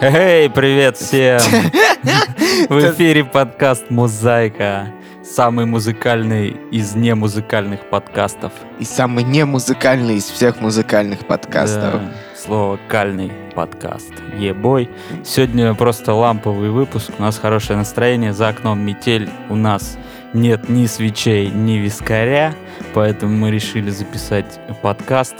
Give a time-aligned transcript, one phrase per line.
[0.00, 1.40] Эй, привет всем!
[2.68, 4.92] В эфире подкаст «Мозаика».
[5.24, 8.52] Самый музыкальный из немузыкальных подкастов.
[8.78, 11.94] И самый немузыкальный из всех музыкальных подкастов.
[11.94, 14.12] Да, слово «кальный» подкаст.
[14.38, 14.88] Ебой.
[15.24, 17.10] Сегодня просто ламповый выпуск.
[17.18, 18.32] У нас хорошее настроение.
[18.32, 19.28] За окном метель.
[19.48, 19.98] У нас
[20.32, 22.54] нет ни свечей, ни вискаря.
[22.94, 25.34] Поэтому мы решили записать подкаст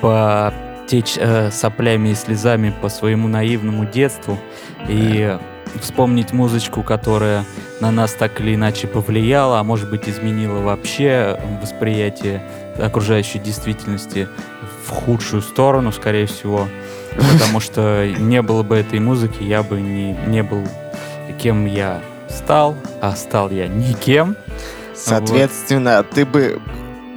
[0.00, 0.52] по
[0.90, 4.38] течь э, соплями и слезами по своему наивному детству
[4.88, 5.38] и
[5.80, 7.44] вспомнить музычку, которая
[7.80, 12.42] на нас так или иначе повлияла, а может быть изменила вообще восприятие
[12.76, 14.26] окружающей действительности
[14.84, 16.66] в худшую сторону, скорее всего.
[17.32, 20.66] Потому что не было бы этой музыки, я бы не, не был
[21.40, 24.36] кем я стал, а стал я никем.
[24.94, 26.10] Соответственно, вот.
[26.10, 26.60] ты бы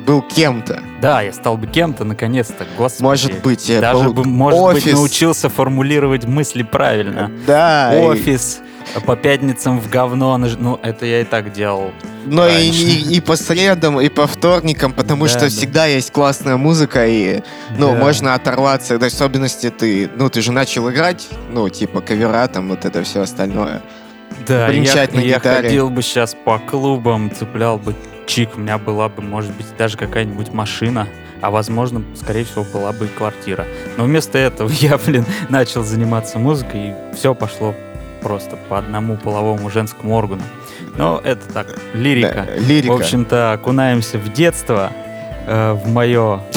[0.06, 0.82] был кем-то.
[1.02, 3.04] Да, я стал бы кем-то, наконец-то, господи.
[3.04, 4.84] Может быть, я Даже был бы, может офис.
[4.84, 7.32] быть, научился формулировать мысли правильно.
[7.48, 7.94] Да.
[7.96, 8.62] Офис,
[8.96, 9.00] и...
[9.02, 11.92] по пятницам в говно, ну, это я и так делал.
[12.26, 15.50] Но и, и, и по средам, и по вторникам, потому да, что да.
[15.50, 17.42] всегда есть классная музыка, и,
[17.78, 17.98] ну, да.
[17.98, 22.86] можно оторваться, в особенности ты, ну, ты же начал играть, ну, типа кавера, там, вот
[22.86, 23.82] это все остальное.
[24.48, 27.96] Да, я, я ходил бы сейчас по клубам, цеплял бы
[28.26, 31.08] чик, у меня была бы, может быть, даже какая-нибудь машина,
[31.42, 33.66] а возможно, скорее всего, была бы и квартира.
[33.98, 37.76] Но вместо этого я, блин, начал заниматься музыкой, и все пошло
[38.22, 40.44] просто по одному половому женскому органу.
[40.96, 42.48] Но это так, лирика.
[42.48, 42.94] Да, лирика.
[42.94, 44.92] В общем-то, окунаемся в детство,
[45.46, 46.42] э, в мое...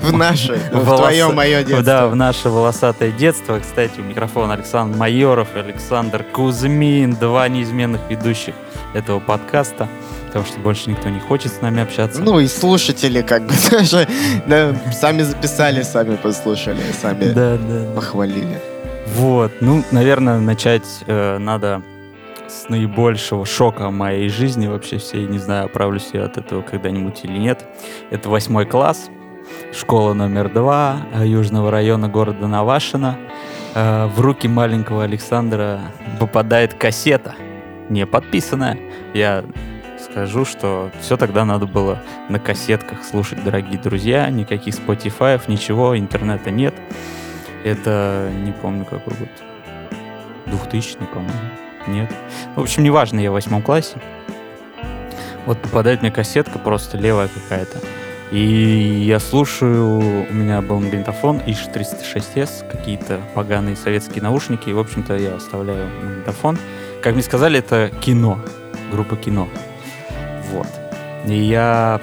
[0.00, 1.82] В наше, в твое мое детство.
[1.82, 3.58] Да, в наше волосатое детство.
[3.58, 8.54] Кстати, у микрофона Александр Майоров и Александр Кузьмин, два неизменных ведущих
[8.94, 9.88] этого подкаста
[10.36, 12.20] потому что больше никто не хочет с нами общаться.
[12.20, 14.06] Ну и слушатели как бы тоже
[14.46, 18.60] да, сами записали, сами послушали, сами да, да, похвалили.
[19.14, 21.80] Вот, ну, наверное, начать э, надо
[22.48, 25.26] с наибольшего шока моей жизни вообще всей.
[25.26, 27.64] Не знаю, оправлюсь я от этого когда-нибудь или нет.
[28.10, 29.08] Это восьмой класс,
[29.72, 33.16] школа номер два э, Южного района города Навашино.
[33.74, 35.80] Э, в руки маленького Александра
[36.20, 37.34] попадает кассета,
[37.88, 38.78] не подписанная.
[39.14, 39.42] Я
[40.16, 41.98] скажу, что все тогда надо было
[42.30, 44.30] на кассетках слушать, дорогие друзья.
[44.30, 46.74] Никаких Spotify, ничего, интернета нет.
[47.64, 49.28] Это, не помню, какой год.
[50.46, 51.32] 2000, по-моему.
[51.86, 52.10] Нет.
[52.54, 53.98] В общем, неважно, я в восьмом классе.
[55.44, 57.78] Вот попадает мне кассетка просто левая какая-то.
[58.30, 59.98] И я слушаю,
[60.30, 64.70] у меня был магнитофон ИШ-306С, какие-то поганые советские наушники.
[64.70, 66.56] И, в общем-то, я оставляю магнитофон.
[67.02, 68.40] Как мне сказали, это кино,
[68.90, 69.46] группа кино.
[70.56, 70.68] Вот.
[71.26, 72.00] И я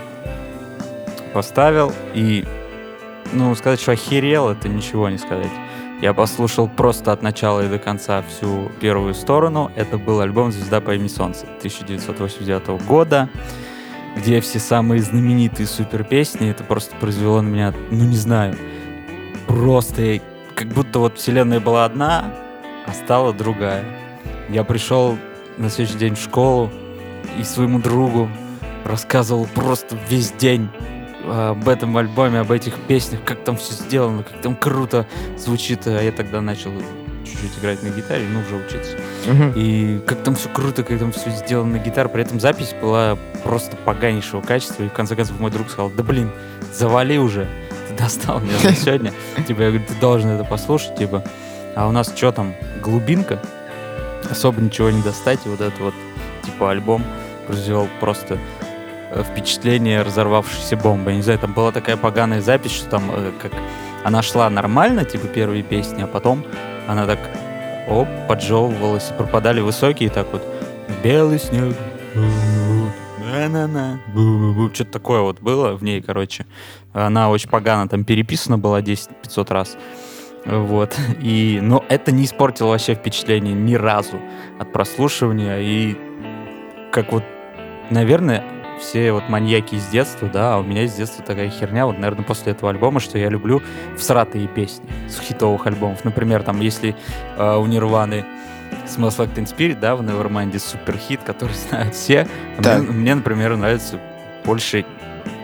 [1.33, 2.45] поставил, и,
[3.31, 5.51] ну, сказать, что охерел, это ничего не сказать.
[6.01, 9.71] Я послушал просто от начала и до конца всю первую сторону.
[9.75, 13.29] Это был альбом «Звезда по имени Солнце» 1989 года,
[14.17, 16.49] где все самые знаменитые супер песни.
[16.49, 18.55] Это просто произвело на меня, ну не знаю,
[19.47, 20.19] просто
[20.55, 22.25] как будто вот вселенная была одна,
[22.85, 23.85] а стала другая.
[24.49, 25.17] Я пришел
[25.57, 26.69] на следующий день в школу,
[27.39, 28.29] и своему другу
[28.85, 30.69] рассказывал просто весь день
[31.29, 35.07] об этом альбоме, об этих песнях, как там все сделано, как там круто
[35.38, 35.88] звучит.
[35.88, 36.71] А я тогда начал
[37.25, 38.97] чуть-чуть играть на гитаре, ну, уже учиться.
[39.25, 39.53] Uh-huh.
[39.55, 42.09] И как там все круто, как там все сделано на гитаре.
[42.09, 44.83] При этом запись была просто поганейшего качества.
[44.83, 46.31] И в конце концов мой друг сказал, да блин,
[46.73, 47.47] завали уже.
[47.88, 49.13] Ты достал меня за сегодня.
[49.47, 51.23] Типа, я говорю, ты должен это послушать, типа.
[51.75, 53.39] А у нас что там, глубинка?
[54.29, 55.39] Особо ничего не достать.
[55.45, 55.94] И вот этот вот,
[56.44, 57.03] типа, альбом
[57.47, 58.38] произвел просто
[59.22, 61.12] впечатление разорвавшейся бомбы.
[61.12, 63.51] Я не знаю, там была такая поганая запись, что там э, как
[64.03, 66.44] она шла нормально, типа первые песни, а потом
[66.88, 67.19] она так
[67.88, 70.44] оп, поджевывалась, и пропадали высокие, так вот
[71.03, 71.75] белый снег,
[73.19, 74.00] на-на-на,
[74.74, 76.45] что-то такое вот было в ней, короче.
[76.94, 79.77] Она очень погано там переписана была 10-500 раз.
[80.45, 80.95] Вот.
[81.21, 84.19] И, но это не испортило вообще впечатление ни разу
[84.59, 85.59] от прослушивания.
[85.59, 85.98] И
[86.92, 87.24] как вот
[87.89, 88.44] наверное,
[88.83, 92.24] все вот маньяки из детства, да, а у меня из детства такая херня, вот, наверное,
[92.24, 93.62] после этого альбома, что я люблю
[93.97, 96.03] всратые песни с хитовых альбомов.
[96.03, 96.95] Например, там, если
[97.38, 98.25] э, у Нирваны
[98.85, 102.27] Smells Like Teen Spirit, да, в Nevermind супер хит, который знают все.
[102.59, 102.77] Да.
[102.77, 104.00] Мне, мне, например, нравится
[104.45, 104.85] больше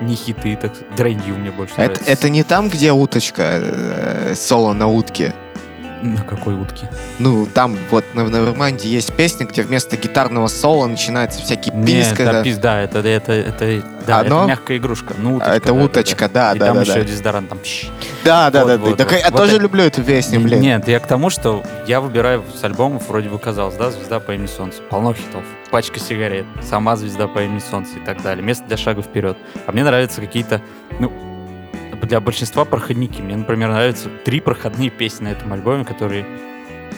[0.01, 2.12] не хиты, так Drain You мне больше это, нравится.
[2.12, 5.33] Это не там, где уточка, э, соло на утке?
[6.01, 6.90] На какой утке?
[7.19, 12.18] Ну, там вот на Неверманде есть песня, где вместо гитарного соло начинается всякий писк.
[12.19, 14.40] Нет, да, пис, да, это, это, это, да, Оно?
[14.40, 15.13] это мягкая игрушка.
[15.18, 17.01] Ну, уточка, Это да, уточка, да, И да, там да, еще да.
[17.04, 17.60] дезодорант там.
[18.24, 18.96] Да, да, Вот, да, вот, да.
[19.04, 19.19] Так вот.
[19.19, 20.62] я Вот тоже это- люблю эту песню, блин.
[20.62, 24.31] Нет, я к тому, что я выбираю с альбомов, вроде бы казалось, да, «Звезда по
[24.34, 24.81] имени Солнце».
[24.90, 25.44] Полно хитов.
[25.69, 28.44] Пачка сигарет, сама «Звезда по имени Солнце» и так далее.
[28.44, 29.38] Место для шага вперед.
[29.68, 30.62] А мне нравятся какие-то,
[31.00, 31.12] ну,
[32.01, 33.22] для большинства проходники.
[33.22, 36.25] Мне, например, нравятся три проходные песни на этом альбоме, которые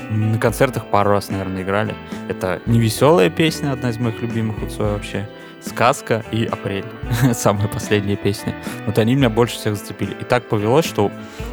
[0.10, 1.96] на концертах пару раз, наверное, играли.
[2.28, 5.30] Это «Невеселая песня», одна из моих любимых у Цоя вообще.
[5.62, 6.86] «Сказка» и «Апрель».
[7.34, 8.56] Самая последняя песня.
[8.86, 10.14] Вот они меня больше всех зацепили.
[10.20, 11.12] И так повелось, что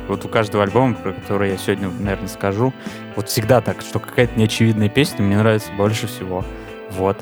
[0.09, 2.73] вот у каждого альбома, про который я сегодня, наверное, скажу,
[3.17, 6.45] вот всегда так, что какая-то неочевидная песня мне нравится больше всего.
[6.91, 7.19] Вот.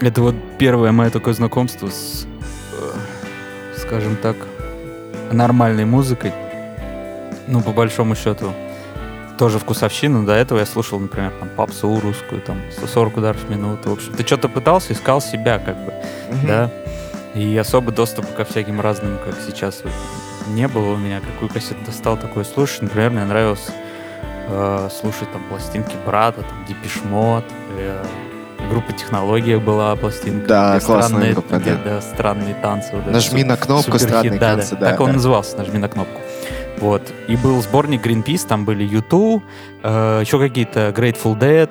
[0.00, 2.26] Это вот первое мое такое знакомство с,
[2.72, 4.36] э, скажем так,
[5.32, 6.32] нормальной музыкой.
[7.46, 8.52] Ну, по большому счету,
[9.38, 10.24] тоже вкусовщину.
[10.24, 13.90] До этого я слушал, например, там, попсу русскую, там, 140 ударов в минуту.
[13.90, 15.92] В общем, ты что-то пытался, искал себя, как бы
[16.30, 16.46] Мгм.
[16.46, 16.70] да.
[17.34, 19.92] И особо доступа ко всяким разным, как сейчас, вот,
[20.54, 21.20] не было у меня.
[21.20, 22.82] Какую кассету достал, такое слушать.
[22.82, 23.68] Например, мне нравилось
[24.48, 27.44] э, слушать там пластинки брата, там Депешмот,
[27.78, 28.04] э,
[28.70, 30.46] группа Технология была пластинка.
[30.46, 31.80] Да, где классная странные, группа, где, да.
[31.84, 32.90] да, странные танцы.
[32.92, 34.80] вот Нажми на кнопку «Странные да, танцы», да.
[34.80, 35.12] да, Так он да.
[35.14, 36.20] назывался, нажми на кнопку.
[36.78, 37.02] Вот.
[37.28, 39.44] И был сборник Greenpeace, там были YouTube,
[39.82, 41.70] э, еще какие-то Grateful Dead.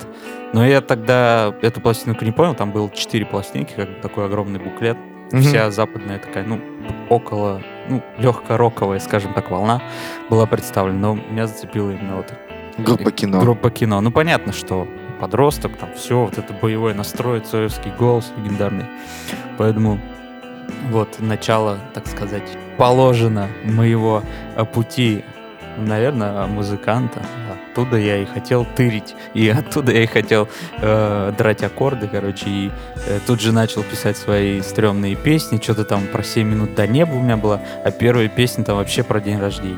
[0.53, 4.59] Но я тогда эту пластинку не понял, там было четыре пластинки, как бы такой огромный
[4.59, 4.97] буклет.
[5.31, 5.43] Мгм.
[5.43, 6.59] Вся западная такая, ну,
[7.09, 9.81] около, ну, легкая роковая, скажем так, волна
[10.29, 10.99] была представлена.
[10.99, 12.33] Но меня зацепила именно вот
[12.77, 13.39] Группа кино.
[13.39, 14.01] группа кино.
[14.01, 14.87] Ну, понятно, что
[15.21, 18.85] подросток, там все, вот это боевой настрой, цоевский голос легендарный.
[19.57, 19.99] Поэтому
[20.89, 24.23] вот начало, так сказать, положено моего
[24.55, 25.23] э, пути,
[25.77, 27.21] наверное, музыканта.
[27.51, 32.71] Оттуда я и хотел тырить, и оттуда я и хотел э, драть аккорды, короче, и
[33.07, 37.13] э, тут же начал писать свои стрёмные песни, что-то там про 7 минут до неба
[37.13, 39.77] у меня была, а первая песня там вообще про день рождения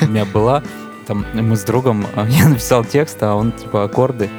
[0.00, 0.62] у меня была.
[1.06, 4.30] Там мы с другом, э, я написал текст, а он типа аккорды.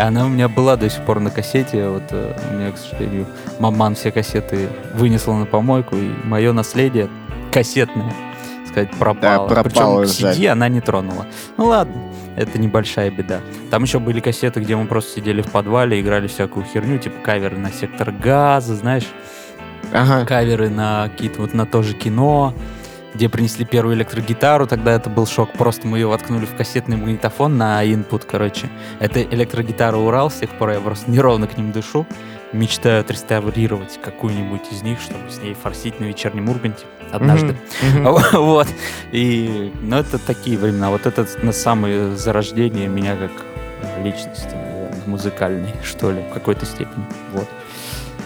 [0.00, 1.88] Она у меня была до сих пор на кассете.
[1.88, 3.26] Вот э, у меня, к сожалению,
[3.58, 7.08] маман все кассеты вынесла на помойку, и мое наследие
[7.52, 8.12] кассетное,
[8.66, 9.48] сказать, пропало.
[9.48, 10.36] Да, пропало, Причем жаль.
[10.36, 11.26] CD она не тронула.
[11.58, 11.94] Ну ладно,
[12.36, 13.40] это небольшая беда.
[13.70, 17.58] Там еще были кассеты, где мы просто сидели в подвале, играли всякую херню, типа каверы
[17.58, 19.06] на сектор газа, знаешь,
[19.92, 20.24] Ага.
[20.24, 22.54] каверы на какие-то вот на то же кино,
[23.14, 25.52] где принесли первую электрогитару, тогда это был шок.
[25.52, 28.68] Просто мы ее воткнули в кассетный магнитофон на input, короче.
[29.00, 32.06] Это электрогитара Урал, с тех пор я просто неровно к ним дышу.
[32.52, 37.56] Мечтаю отреставрировать какую-нибудь из них, чтобы с ней форсить на вечернем Урганте однажды.
[38.32, 38.68] Вот.
[39.12, 40.90] И, ну, это такие времена.
[40.90, 43.30] Вот это на самое зарождение меня как
[44.04, 47.04] личности, наверное, музыкальной, что ли, в какой-то степени.
[47.32, 47.48] Вот.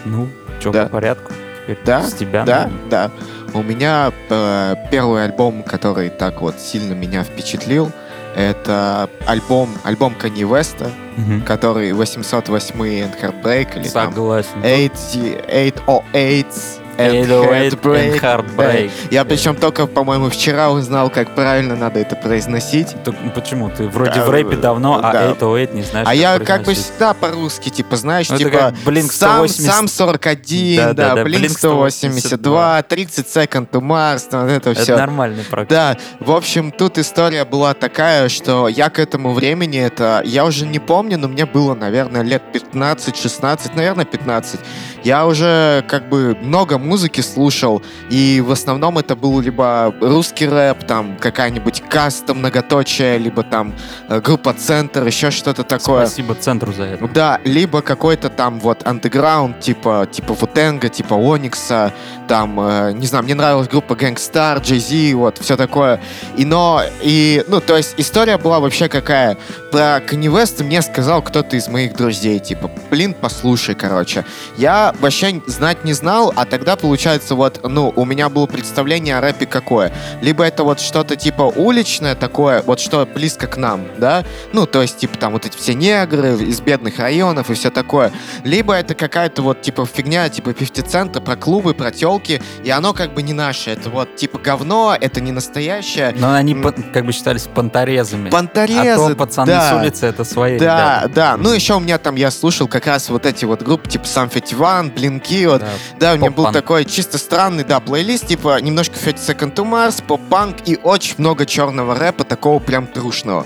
[0.04, 0.28] Ну,
[0.60, 0.84] что, Да.
[0.84, 1.32] по порядку?
[1.62, 2.44] Теперь Да, с тебя.
[2.44, 2.90] Да, наверное.
[2.90, 3.10] да.
[3.54, 7.90] У меня э, первый альбом, который так вот сильно меня впечатлил,
[8.34, 11.42] это альбом, альбом Kanye West, Мгм.
[11.42, 14.60] который 808 and Heartbreak или там Согласен.
[14.60, 18.20] 80 808 and 808 Heartbreak.
[18.20, 18.90] and Heartbreak.
[19.10, 22.94] Я причем только, по-моему, вчера узнал, как правильно надо это произносить.
[23.04, 23.70] Так, почему?
[23.70, 25.28] Ты вроде Да, в рэпе давно, а да.
[25.30, 29.10] 808 не знаешь, А я как бы всегда по-русски, типа, знаешь, Ну, это типа, Blink
[29.12, 29.72] сам, 180.
[29.72, 34.80] сам 41, Да, да, да, Blink Blink 182, 30 Second to Mars, вот это Это
[34.82, 34.96] все.
[34.96, 35.70] нормальный практик.
[35.70, 40.66] Да, в общем, тут история была такая, что я к этому времени, это, я уже
[40.66, 44.60] не помню, но мне было, наверное, лет 15-16, наверное, 15.
[45.02, 50.84] Я уже как бы много музыки слушал, и в основном это был либо русский рэп,
[50.84, 53.74] там какая-нибудь каста многоточие, либо там
[54.08, 56.06] э, группа Центр, еще что-то такое.
[56.06, 57.08] Спасибо центру за это.
[57.08, 61.92] Да, либо какой-то там вот андеграунд, типа, типа Вутенга, типа Оникса,
[62.28, 66.00] там, э, не знаю, мне нравилась группа Gangstar, Jay-Z, вот, все такое.
[66.36, 69.36] И но, и, ну, то есть история была вообще какая?
[69.72, 74.24] Про Kanye West мне сказал кто-то из моих друзей, типа, блин, послушай, короче.
[74.56, 79.20] Я вообще знать не знал, а тогда, получается, вот, ну, у меня было представление о
[79.20, 79.92] рэпе какое.
[80.20, 84.82] Либо это вот что-то типа уличное такое, вот что близко к нам, да, ну, то
[84.82, 88.12] есть, типа, там вот эти все негры из бедных районов и все такое.
[88.44, 92.92] Либо это какая-то вот, типа, фигня, типа, 50 цента про клубы, про телки, и оно
[92.92, 93.70] как бы не наше.
[93.70, 96.14] Это вот, типа, говно, это не настоящее.
[96.16, 96.54] Но они
[96.92, 98.30] как бы считались понторезами.
[98.30, 99.70] Понторезы, а то пацаны да.
[99.70, 101.14] с улицы это свои Да, ребята.
[101.14, 101.36] да.
[101.36, 104.28] Ну, еще у меня там, я слушал как раз вот эти вот группы, типа Сам
[104.28, 105.60] 51, Блинки, вот.
[105.60, 105.68] Да.
[105.98, 109.70] Да, у меня был такой такой чисто странный, да, плейлист, типа немножко 30 Second to
[109.70, 113.44] Mars, поп-панк и очень много черного рэпа, такого прям трушного.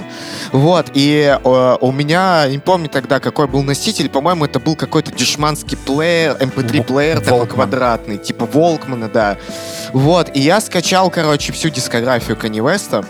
[0.52, 5.10] Вот, и э, у меня, не помню тогда, какой был носитель, по-моему, это был какой-то
[5.10, 9.36] дешманский плеер, MP3 плеер, такой квадратный, типа Волкмана, да.
[9.92, 13.04] Вот, и я скачал, короче, всю дискографию Kanye West,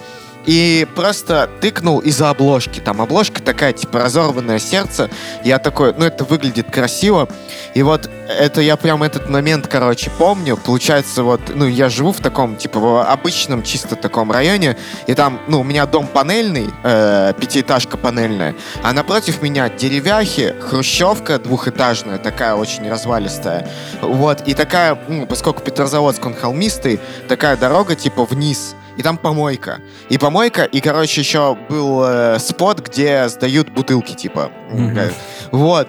[0.48, 2.80] и просто тыкнул из-за обложки.
[2.80, 5.10] Там обложка такая, типа, разорванное сердце.
[5.44, 7.28] Я такой, ну, это выглядит красиво.
[7.74, 10.56] И вот это я прям этот момент, короче, помню.
[10.56, 14.78] Получается, вот, ну, я живу в таком, типа, в обычном, чисто таком районе.
[15.06, 18.54] И там, ну, у меня дом панельный, э, пятиэтажка панельная.
[18.82, 23.68] А напротив меня деревяхи, хрущевка двухэтажная, такая очень развалистая.
[24.00, 29.80] Вот, и такая, ну, поскольку Петрозаводск, он холмистый, такая дорога, типа, вниз и там помойка.
[30.10, 34.50] И помойка, и, короче, еще был э, спот, где сдают бутылки, типа.
[34.72, 35.12] Mm-hmm.
[35.52, 35.88] Вот.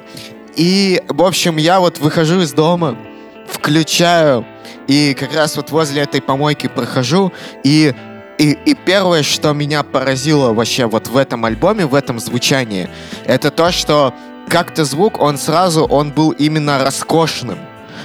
[0.55, 2.95] И, в общем, я вот выхожу из дома,
[3.47, 4.45] включаю,
[4.87, 7.93] и как раз вот возле этой помойки прохожу, и
[8.37, 12.87] и, и первое, что меня поразило вообще вот в этом альбоме, в этом звучании,
[13.25, 14.13] это то, что
[14.47, 17.59] как-то звук, он сразу, он был именно роскошным.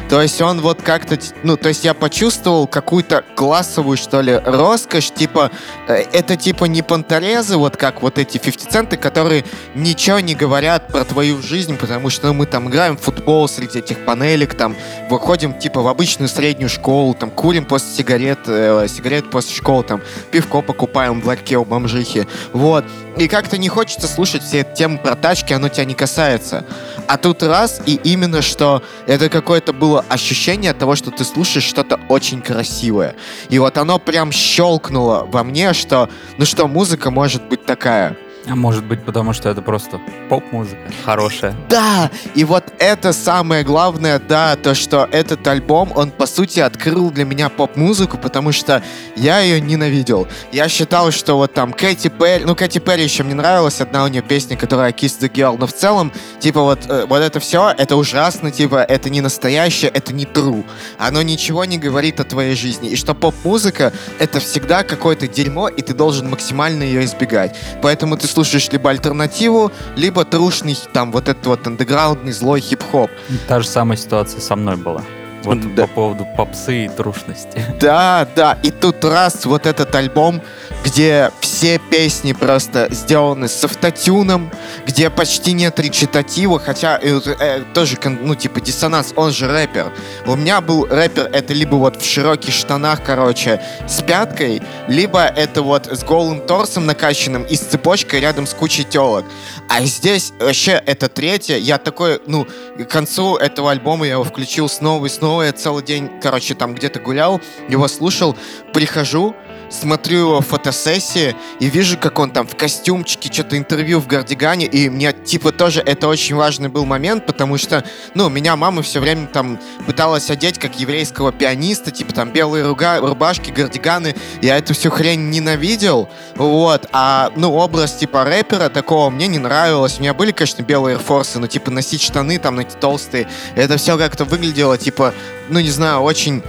[0.09, 5.11] То есть он вот как-то, ну, то есть я почувствовал какую-то классовую, что ли, роскошь,
[5.11, 5.51] типа,
[5.89, 10.89] э, это типа не понторезы, вот как вот эти 50 центы, которые ничего не говорят
[10.89, 14.77] про твою жизнь, потому что ну, мы там играем в футбол среди этих панелек, там,
[15.09, 20.03] выходим, типа, в обычную среднюю школу, там, курим после сигарет, э, сигарет после школы, там,
[20.31, 22.85] пивко покупаем в ларьке у бомжихи, вот.
[23.17, 26.65] И как-то не хочется слушать все темы про тачки, оно тебя не касается.
[27.07, 32.01] А тут раз, и именно что это какое-то было ощущение того, что ты слушаешь что-то
[32.09, 33.15] очень красивое.
[33.51, 38.17] И вот оно прям щелкнуло во мне, что, ну что, музыка может быть такая.
[38.47, 41.55] А может быть, потому что это просто поп-музыка хорошая.
[41.69, 47.11] Да, и вот это самое главное, да, то, что этот альбом, он, по сути, открыл
[47.11, 48.83] для меня поп-музыку, потому что
[49.17, 50.29] я ее ненавидел.
[50.53, 54.09] Я считал, что вот там Кэти Перри, ну, Кэти Перри еще мне нравилась, одна у
[54.09, 57.73] нее песня, которая Kiss the Girl, но в целом, типа, вот, э, вот это все,
[57.77, 60.65] это ужасно, типа, это не настоящее, это не true.
[60.99, 62.91] Оно ничего не говорит о твоей жизни.
[62.91, 67.57] И что поп-музыка, это всегда какое-то дерьмо, и ты должен максимально ее избегать.
[67.81, 73.11] Поэтому ты слушаешь либо альтернативу, либо трушный, там, вот этот вот андеграундный злой хип-хоп.
[73.49, 75.03] Та же самая ситуация со мной была.
[75.45, 75.87] Вот да.
[75.87, 77.63] по поводу попсы и трушности.
[77.81, 78.59] Да, да.
[78.63, 80.41] И тут раз вот этот альбом,
[80.85, 84.51] где все песни просто сделаны с автотюном,
[84.87, 89.93] где почти нет речитатива, хотя э, э, тоже, ну, типа, диссонанс, он же рэпер.
[90.27, 95.63] У меня был рэпер, это либо вот в широких штанах, короче, с пяткой, либо это
[95.63, 99.25] вот с голым торсом накачанным и с цепочкой рядом с кучей телок.
[99.69, 102.47] А здесь вообще это третье, я такой, ну,
[102.83, 106.75] к концу этого альбома я его включил снова и снова, я целый день, короче, там
[106.75, 108.37] где-то гулял, его слушал,
[108.73, 109.37] прихожу,
[109.75, 114.89] смотрю его фотосессии и вижу, как он там в костюмчике, что-то интервью в Гардигане, и
[114.89, 119.27] мне, типа, тоже это очень важный был момент, потому что, ну, меня мама все время
[119.27, 124.91] там пыталась одеть как еврейского пианиста, типа, там, белые руга, рубашки, гардиганы, я эту всю
[124.91, 130.33] хрень ненавидел, вот, а, ну, образ, типа, рэпера такого мне не нравилось, у меня были,
[130.33, 135.13] конечно, белые форсы, но, типа, носить штаны там, эти толстые, это все как-то выглядело, типа,
[135.49, 136.43] ну, не знаю, очень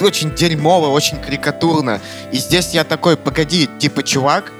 [0.00, 2.00] очень дерьмово, очень карикатурно.
[2.32, 4.52] И здесь я такой, погоди, типа, чувак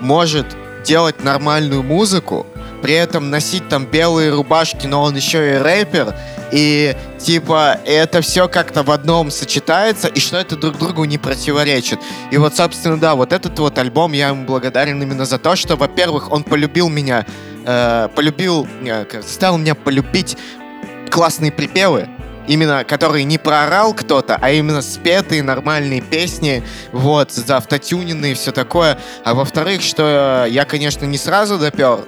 [0.00, 0.46] может
[0.84, 2.46] делать нормальную музыку,
[2.82, 6.14] при этом носить там белые рубашки, но он еще и рэпер,
[6.50, 12.00] и типа это все как-то в одном сочетается, и что это друг другу не противоречит.
[12.32, 15.76] И вот, собственно, да, вот этот вот альбом я ему благодарен именно за то, что,
[15.76, 17.24] во-первых, он полюбил меня,
[17.64, 20.36] э, полюбил, э, стал меня полюбить
[21.08, 22.08] классные припевы,
[22.46, 28.52] именно который не проорал кто-то, а именно спетые нормальные песни, вот, за автотюненные и все
[28.52, 28.98] такое.
[29.24, 32.00] А во-вторых, что я, конечно, не сразу допер,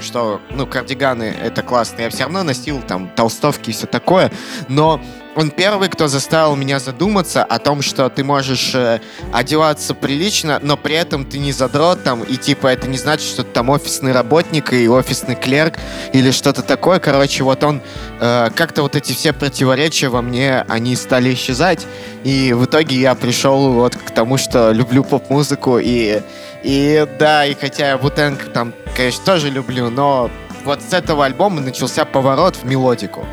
[0.00, 2.02] что, ну, кардиганы это классно.
[2.02, 4.32] Я все равно носил там толстовки и все такое,
[4.68, 5.00] но
[5.34, 9.00] он первый, кто заставил меня задуматься о том, что ты можешь э,
[9.32, 13.42] одеваться прилично, но при этом ты не задрот там, и типа это не значит, что
[13.42, 15.78] ты там офисный работник и офисный клерк
[16.12, 16.98] или что-то такое.
[16.98, 17.80] Короче, вот он
[18.20, 21.86] э, как-то вот эти все противоречия во мне, они стали исчезать,
[22.24, 26.20] и в итоге я пришел вот к тому, что люблю поп-музыку, и,
[26.62, 30.30] и да, и хотя я Вутенг там, конечно, тоже люблю, но
[30.64, 33.26] вот с этого альбома начался поворот в мелодику.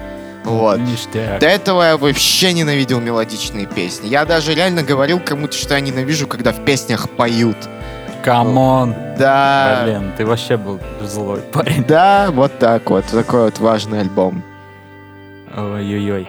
[0.43, 0.79] Вот.
[0.79, 1.39] Ништяк.
[1.39, 4.07] До этого я вообще ненавидел мелодичные песни.
[4.07, 7.57] Я даже реально говорил кому-то, что я ненавижу, когда в песнях поют.
[8.23, 8.95] Come on.
[9.17, 9.81] Да.
[9.83, 11.83] Блин, ты вообще был злой парень.
[11.85, 13.05] Да, вот так вот.
[13.05, 14.43] Такой вот важный альбом.
[15.55, 16.27] Ой-ой-ой.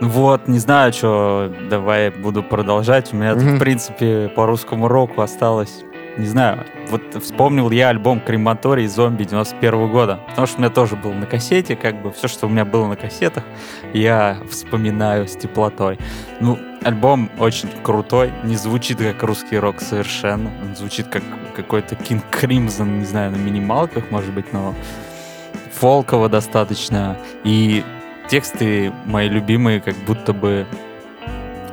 [0.00, 3.12] Вот, не знаю, что, давай буду продолжать.
[3.12, 3.56] У меня, mm-hmm.
[3.56, 5.84] в принципе, по русскому року осталось
[6.20, 8.86] не знаю, вот вспомнил я альбом «Крематорий.
[8.86, 12.46] Зомби» 91 года, потому что у меня тоже был на кассете, как бы все, что
[12.46, 13.42] у меня было на кассетах,
[13.94, 15.98] я вспоминаю с теплотой.
[16.40, 21.22] Ну, альбом очень крутой, не звучит как русский рок совершенно, он звучит как
[21.56, 24.74] какой-то King Crimson, не знаю, на минималках, может быть, но
[25.72, 27.84] фолково достаточно, и
[28.28, 30.66] тексты мои любимые, как будто бы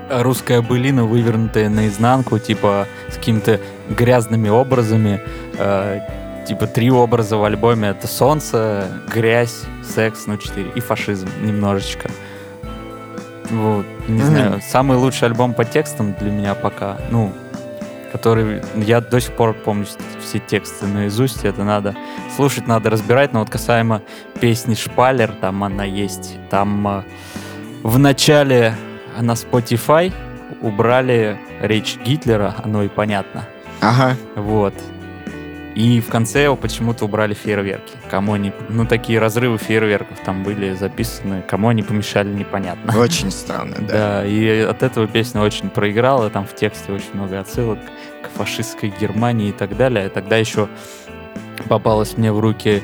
[0.09, 5.21] русская былина, вывернутая наизнанку, типа с какими-то грязными образами.
[5.57, 5.99] Э,
[6.47, 7.89] типа три образа в альбоме.
[7.89, 10.69] Это солнце, грязь, секс, ну четыре.
[10.75, 12.09] И фашизм немножечко.
[13.49, 14.25] Вот, не mm-hmm.
[14.25, 17.31] знаю, самый лучший альбом по текстам для меня пока, ну,
[18.11, 19.85] который я до сих пор помню
[20.21, 21.95] все тексты наизусть, это надо
[22.35, 24.01] слушать, надо разбирать, но вот касаемо
[24.41, 27.03] песни Шпалер, там она есть, там э,
[27.83, 28.75] в начале
[29.19, 30.11] на Spotify
[30.61, 33.45] убрали речь Гитлера, оно и понятно.
[33.81, 34.15] Ага.
[34.35, 34.73] Вот.
[35.77, 37.93] И в конце его почему-то убрали фейерверки.
[38.09, 38.51] Кому они...
[38.67, 41.43] Ну, такие разрывы фейерверков там были записаны.
[41.47, 42.99] Кому они помешали, непонятно.
[42.99, 44.21] Очень странно, да.
[44.21, 46.31] Да, и от этого песня очень проиграла.
[46.31, 47.77] Там в тексте очень много отсылок
[48.23, 50.09] к фашистской Германии и так далее.
[50.09, 50.67] Тогда еще
[51.69, 52.81] попалась мне в руки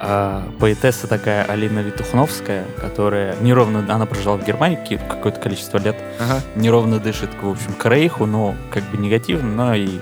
[0.00, 4.78] а, поэтесса такая Алина Витухновская, которая неровно, она прожила в Германии
[5.08, 6.40] какое-то количество лет, ага.
[6.56, 9.98] неровно дышит, в общем, к Рейху, но как бы негативно, но и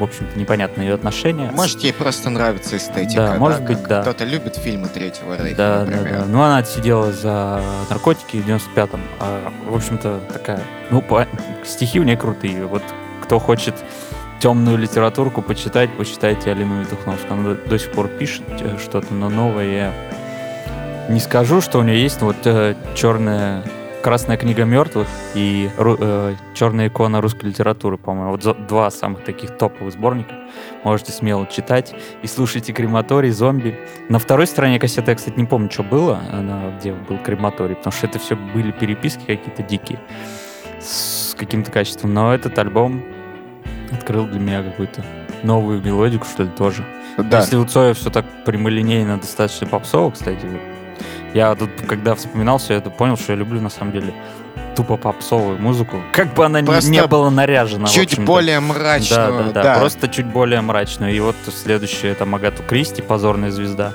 [0.00, 1.50] в общем-то, непонятно ее отношения.
[1.52, 3.16] Может, ей просто нравится эстетика.
[3.20, 4.00] Да, да может быть, да.
[4.00, 6.04] Кто-то любит фильмы Третьего Рейха, да, например.
[6.04, 6.24] Да, да.
[6.24, 9.00] Ну, она отсидела за наркотики в 95-м.
[9.18, 10.62] А, в общем-то, такая...
[10.90, 11.26] Ну, по...
[11.66, 12.64] стихи у нее крутые.
[12.64, 12.82] Вот
[13.22, 13.74] кто хочет
[14.40, 17.32] темную литературку почитать, почитайте Алину Витухновскую.
[17.32, 19.92] Она до сих пор пишет э, что-то, но новое
[21.08, 23.62] не скажу, что у нее есть, вот э, черная
[24.02, 28.30] Красная книга мертвых и э, Черная икона русской литературы, по-моему.
[28.30, 30.34] Вот два самых таких топовых сборника.
[30.84, 31.94] Можете смело читать.
[32.22, 33.78] И слушайте крематорий, зомби.
[34.08, 36.18] На второй стороне кассеты я, кстати, не помню, что было,
[36.78, 40.00] где был крематорий, потому что это все были переписки какие-то дикие
[40.80, 42.14] с каким-то качеством.
[42.14, 43.04] Но этот альбом
[43.92, 45.04] открыл для меня какую-то
[45.42, 46.84] новую мелодику, что ли, тоже.
[47.16, 47.40] Да.
[47.40, 50.46] Если у Цоя все так прямолинейно, достаточно попсово, кстати,
[51.34, 54.12] я тут, когда вспоминал все это, понял, что я люблю, на самом деле,
[54.76, 56.00] тупо попсовую музыку.
[56.12, 57.88] Как бы она просто не была наряжена.
[57.88, 59.32] Чуть более мрачную.
[59.32, 61.14] Да, да, да, да, просто чуть более мрачную.
[61.14, 63.92] И вот следующее, это Магату Кристи, «Позорная звезда».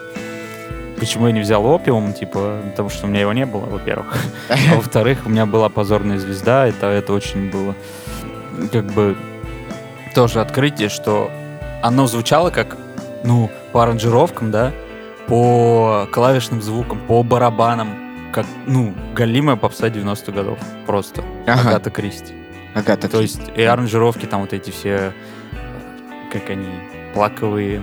[1.00, 4.18] Почему я не взял опиум, типа, потому что у меня его не было, во-первых.
[4.50, 7.76] А во-вторых, у меня была позорная звезда, это, это очень было
[8.72, 9.18] как бы
[10.16, 11.30] тоже открытие, что
[11.84, 12.78] оно звучало как,
[13.24, 14.72] ну, по аранжировкам, да,
[15.28, 20.58] по клавишным звукам, по барабанам, как, ну, галимая попса 90-х годов.
[20.88, 21.24] Просто.
[21.46, 21.70] Ага.
[21.70, 22.34] Агата Кристи.
[22.74, 25.14] Агата То есть и аранжировки там вот эти все,
[26.32, 26.70] как они,
[27.14, 27.82] плаковые,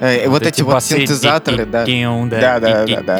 [0.00, 1.84] Э, вот, вот эти вот синтезаторы, да.
[2.40, 3.16] Да, да, да, да.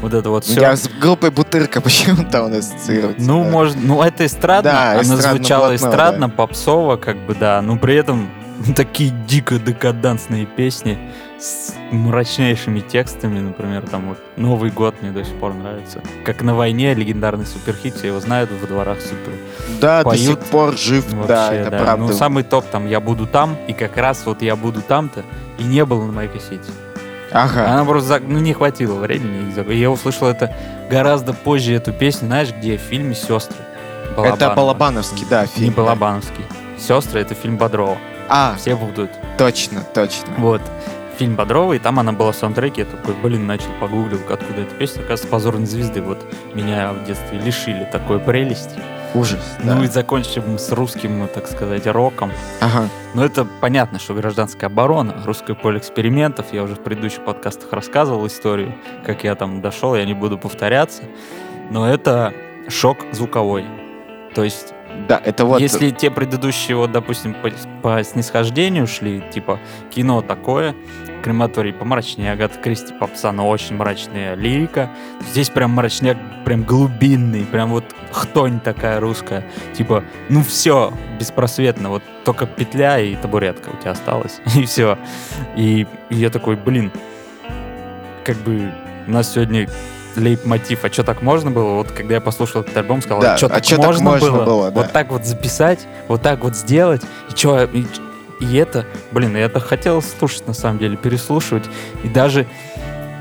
[0.00, 0.60] Вот это вот все.
[0.60, 3.26] Я с группой Бутырка почему-то он ассоциируется.
[3.26, 7.96] Ну, может, ну это эстрадно, да, она звучала эстрадно, попсово, как бы, да, но при
[7.96, 8.30] этом
[8.76, 10.98] такие дико декадансные песни
[11.38, 16.00] с мрачнейшими текстами, например, там вот «Новый год» мне до сих пор нравится.
[16.24, 19.32] Как «На войне» легендарный суперхит, все его знают во дворах супер.
[19.80, 20.20] Да, Поют.
[20.20, 21.78] до сих пор жив, Вообще, да, это да.
[21.78, 22.06] правда.
[22.06, 25.24] Ну, самый топ там «Я буду там», и как раз вот «Я буду там-то»
[25.58, 26.70] и не было на моей кассете.
[27.32, 27.72] Ага.
[27.72, 29.52] Она просто, ну, не хватило времени.
[29.72, 30.54] Я услышал это
[30.88, 33.56] гораздо позже, эту песню, знаешь, где в фильме «Сестры».
[34.16, 34.36] Балабанова.
[34.36, 35.66] Это Балабановский, да, фильм.
[35.66, 36.44] Не Балабановский.
[36.78, 37.98] «Сестры»— это фильм Бодрова.
[38.28, 39.10] А, все будут.
[39.36, 40.28] Точно, точно.
[40.38, 40.62] Вот.
[41.18, 44.98] Фильм Бодровый, там она была в саундтреке, я такой, блин, начал погуглил, откуда эта песня.
[45.00, 46.02] Оказывается, «Позорной звезды».
[46.02, 46.18] Вот
[46.54, 48.80] меня в детстве лишили такой прелести.
[49.14, 49.84] Ужас, Ну да.
[49.84, 52.32] и закончим с русским, так сказать, роком.
[52.60, 52.88] Ага.
[53.14, 56.46] Ну это понятно, что гражданская оборона, русское поле экспериментов.
[56.52, 58.74] Я уже в предыдущих подкастах рассказывал историю,
[59.06, 61.04] как я там дошел, я не буду повторяться.
[61.70, 62.34] Но это
[62.68, 63.64] шок звуковой.
[64.34, 64.74] То есть
[65.08, 65.60] да, это вот...
[65.60, 67.50] Если те предыдущие, вот, допустим, по,
[67.82, 70.74] по снисхождению шли, типа, кино такое,
[71.22, 74.90] крематорий помрачнее, Агата Кристи попса, но очень мрачная лирика.
[75.30, 79.44] Здесь прям мрачняк, прям глубинный, прям вот хтонь такая русская.
[79.74, 84.98] Типа, ну все, беспросветно, вот только петля и табуретка у тебя осталась, и все.
[85.56, 86.90] И, и я такой, блин,
[88.24, 88.72] как бы
[89.06, 89.68] у нас сегодня
[90.16, 91.74] лейб-мотив, а что так можно было?
[91.74, 94.30] Вот когда я послушал этот альбом, сказал, да, а что а так, можно, так можно
[94.30, 94.44] было?
[94.44, 94.82] было да.
[94.82, 97.84] Вот так вот записать, вот так вот сделать, и что, и,
[98.40, 101.64] и это, блин, я это хотел слушать на самом деле, переслушивать,
[102.02, 102.46] и даже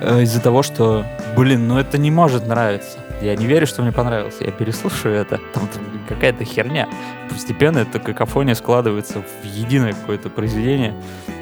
[0.01, 2.99] э, из-за того, что, блин, ну это не может нравиться.
[3.21, 4.43] я не верю, что мне понравился.
[4.43, 5.39] Я переслушаю это.
[5.53, 6.88] Там, там какая-то херня.
[7.29, 10.93] Постепенно эта какофония складывается в единое какое-то произведение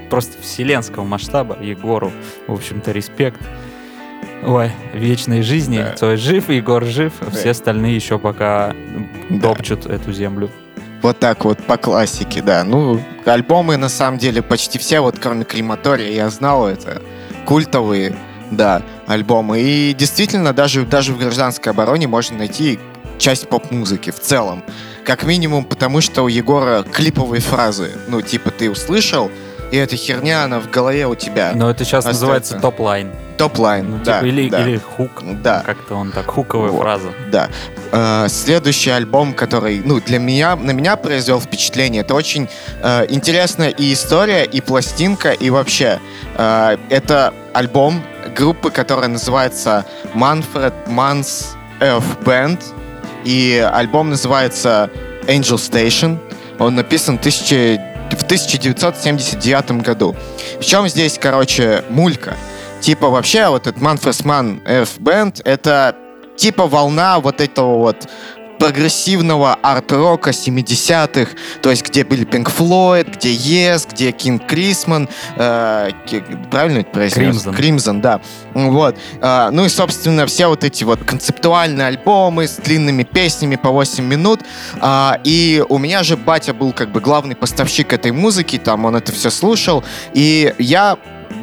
[0.10, 1.58] просто вселенского масштаба.
[1.60, 2.12] Егору,
[2.48, 3.42] в общем-то, респект.
[4.44, 5.78] Ой, вечной жизни.
[5.78, 5.94] Да.
[5.96, 7.30] Цой жив, Егор жив, да.
[7.32, 8.74] все остальные еще пока
[9.30, 9.40] да.
[9.40, 10.50] топчут эту землю.
[11.02, 12.64] Вот так вот по классике, да.
[12.64, 17.02] Ну, альбомы на самом деле почти все, вот кроме Крематория, я знал, это
[17.46, 18.16] культовые,
[18.52, 19.62] да, альбомы.
[19.62, 22.80] И действительно, даже, даже в гражданской обороне можно найти
[23.18, 24.64] часть поп-музыки в целом.
[25.06, 27.92] Как минимум, потому что у Егора клиповые фразы.
[28.08, 29.32] Ну, типа, ты услышал,
[29.72, 31.54] и эта херня, она в голове у тебя.
[31.56, 32.22] Но это сейчас остается.
[32.22, 33.12] называется topline.
[33.38, 34.62] Topline, ну, да, типа, или, да.
[34.62, 35.24] или hook.
[35.42, 35.64] Да.
[35.66, 37.12] Как-то он так, хуковая вот, фраза.
[37.32, 37.50] Да.
[37.92, 42.50] Э, следующий альбом, который, ну, для меня, на меня произвел впечатление, это очень
[42.84, 46.00] э, интересная и история, и пластинка, и вообще.
[46.38, 48.04] Э, это альбом
[48.36, 51.46] группы, которая называется Manfred Mann's
[51.80, 52.62] Earth Band,
[53.24, 54.90] и альбом называется
[55.28, 56.20] Angel Station.
[56.60, 57.22] Он написан в
[58.18, 60.16] 1979 году.
[60.60, 62.36] В чем здесь, короче, мулька?
[62.82, 65.96] Типа вообще вот этот Manfred Mann Earth Band это
[66.36, 68.08] типа волна вот этого вот
[68.62, 71.32] прогрессивного арт-рока 70-х,
[71.64, 75.90] то есть где были Pink Floyd, где Yes, где Кинг Крисман, э,
[76.52, 77.44] правильно это произнес?
[77.44, 77.58] Crimson.
[77.58, 78.22] Crimson, да.
[78.54, 78.96] Вот.
[79.20, 84.04] Э, ну и, собственно, все вот эти вот концептуальные альбомы с длинными песнями по 8
[84.04, 84.42] минут.
[84.80, 88.96] Э, и у меня же батя был как бы главный поставщик этой музыки, там он
[88.96, 91.00] это все слушал, и я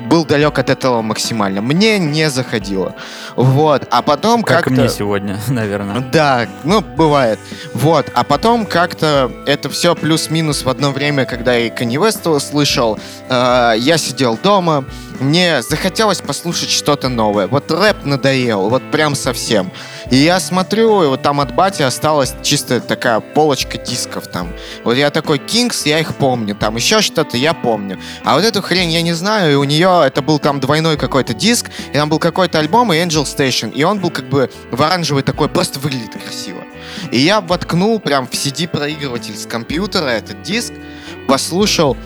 [0.08, 1.62] был далек от этого максимально.
[1.62, 2.94] Мне не заходило.
[3.36, 3.86] Вот.
[3.90, 4.70] А потом как как-то...
[4.70, 6.00] мне сегодня, наверное.
[6.00, 7.38] Да, ну, бывает.
[7.74, 8.06] Вот.
[8.14, 12.98] А потом как-то это все плюс-минус в одно время, когда я и Kanye West слышал,
[13.28, 14.84] э, я сидел дома,
[15.20, 17.46] мне захотелось послушать что-то новое.
[17.46, 19.70] Вот рэп надоел, вот прям совсем.
[20.10, 24.52] И я смотрю, и вот там от бати осталась чисто такая полочка дисков там.
[24.84, 27.98] Вот я такой, Кингс, я их помню, там еще что-то я помню.
[28.24, 31.34] А вот эту хрень я не знаю, и у нее это был там двойной какой-то
[31.34, 34.82] диск, и там был какой-то альбом и Angel Station, и он был как бы в
[34.82, 36.62] оранжевый такой, просто выглядит красиво.
[37.10, 40.72] И я воткнул прям в CD-проигрыватель с компьютера этот диск,
[41.26, 41.96] послушал,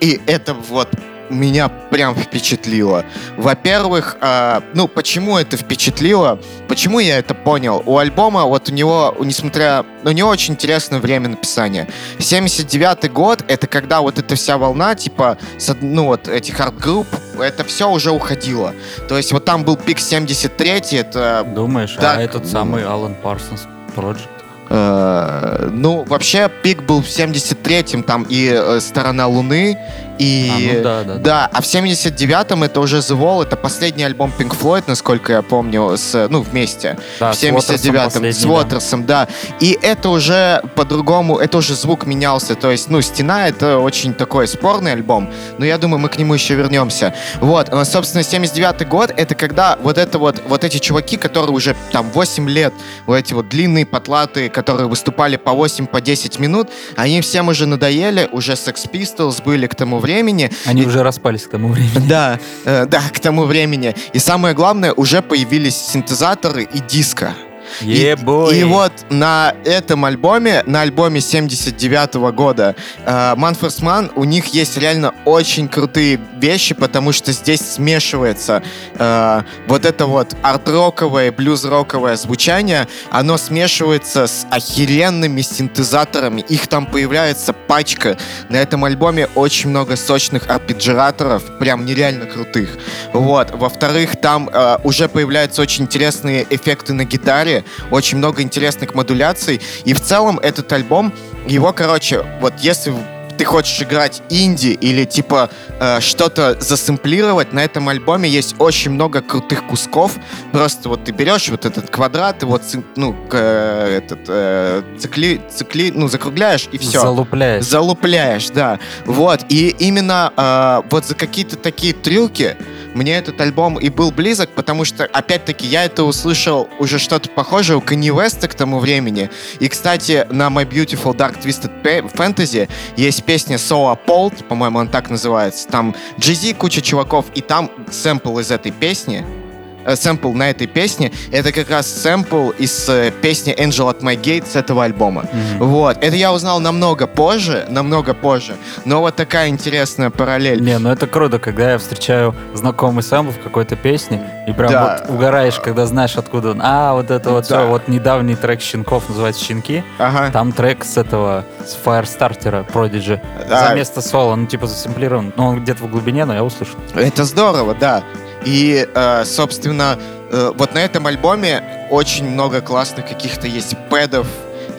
[0.00, 0.88] и это вот
[1.30, 3.04] меня прям впечатлило.
[3.36, 6.38] Во-первых, э, ну, почему это впечатлило?
[6.68, 7.82] Почему я это понял?
[7.86, 9.84] У альбома, вот у него, несмотря...
[10.04, 11.88] У него очень интересное время написания.
[12.18, 15.38] 79-й год, это когда вот эта вся волна, типа,
[15.80, 17.06] ну, вот этих арт-групп,
[17.40, 18.74] это все уже уходило.
[19.08, 21.46] То есть вот там был пик 73-й, это...
[21.54, 23.62] Думаешь, да, а этот самый Alan Parsons
[23.96, 24.28] Project?
[24.70, 29.78] Э, ну, вообще, пик был в 73-м, там и э, «Сторона Луны»,
[30.18, 31.50] и а, ну да, да, да.
[31.52, 35.96] а в 79-м это уже The Wall, это последний альбом Pink Floyd, насколько я помню,
[35.96, 36.96] с, ну, вместе.
[37.18, 39.26] Да, в 79-м, с Уотерсом, да.
[39.26, 39.56] да.
[39.60, 42.54] И это уже по-другому, это уже звук менялся.
[42.54, 46.34] То есть, ну, Стена это очень такой спорный альбом, но я думаю, мы к нему
[46.34, 47.14] еще вернемся.
[47.40, 51.74] Вот, но, собственно, 79-й год, это когда вот это вот, вот эти чуваки, которые уже
[51.92, 52.72] там 8 лет,
[53.06, 57.66] вот эти вот длинные, потлатые, которые выступали по 8, по 10 минут, они всем уже
[57.66, 60.50] надоели, уже Sex Pistols были к тому времени.
[60.66, 60.86] Они и...
[60.86, 62.06] уже распались к тому времени.
[62.08, 63.94] Да, э, да, к тому времени.
[64.12, 67.34] И самое главное, уже появились синтезаторы и диско.
[67.80, 68.16] И,
[68.52, 72.74] и вот на этом альбоме, на альбоме 79 -го года,
[73.06, 78.62] Man First Man, у них есть реально очень крутые вещи, потому что здесь смешивается
[78.96, 86.40] э, вот это вот арт-роковое, блюз-роковое звучание, оно смешивается с охеренными синтезаторами.
[86.42, 88.16] Их там появляется пачка.
[88.48, 92.78] На этом альбоме очень много сочных арпеджираторов, прям нереально крутых.
[93.12, 93.50] Вот.
[93.52, 97.53] Во-вторых, там э, уже появляются очень интересные эффекты на гитаре,
[97.90, 99.60] очень много интересных модуляций.
[99.84, 101.12] И в целом этот альбом,
[101.46, 102.92] его, короче, вот если
[103.36, 109.20] ты хочешь играть инди или типа э, что-то засэмплировать, на этом альбоме есть очень много
[109.22, 110.16] крутых кусков.
[110.52, 112.62] Просто вот ты берешь вот этот квадрат и вот
[112.96, 117.00] ну э, этот э, цикли, цикли, ну закругляешь и все.
[117.00, 117.64] Залупляешь.
[117.64, 118.78] Залупляешь, да.
[119.04, 122.56] Вот и именно э, вот за какие-то такие трюки
[122.94, 127.76] мне этот альбом и был близок, потому что, опять-таки, я это услышал уже что-то похожее
[127.76, 129.30] у Kanye West к тому времени.
[129.60, 135.10] И, кстати, на My Beautiful Dark Twisted Fantasy есть песня So Appalled, по-моему, он так
[135.10, 135.68] называется.
[135.68, 139.43] Там Джизи, куча чуваков, и там сэмпл из этой песни.
[139.84, 144.20] Э, сэмпл на этой песне, это как раз сэмпл из э, песни Angel at My
[144.20, 145.22] Gate с этого альбома.
[145.22, 145.64] Mm-hmm.
[145.64, 145.98] Вот.
[146.00, 150.60] Это я узнал намного позже, намного позже, но вот такая интересная параллель.
[150.60, 155.00] Не, ну это круто, когда я встречаю знакомый сэмпл в какой-то песне, и прям да.
[155.00, 156.60] вот угораешь, когда знаешь, откуда он.
[156.62, 157.60] А, вот это вот да.
[157.60, 157.68] все.
[157.68, 159.82] Вот недавний трек Щенков называется «Щенки».
[159.98, 160.30] Ага.
[160.30, 163.20] Там трек с этого, с Firestarter Prodigy.
[163.48, 163.68] Да.
[163.68, 165.32] За место соло, ну типа засэмплирован.
[165.36, 166.78] Ну он где-то в глубине, но я услышал.
[166.94, 168.02] Это здорово, да.
[168.44, 169.98] И, э, собственно,
[170.30, 174.26] э, вот на этом альбоме очень много классных каких-то есть пэдов,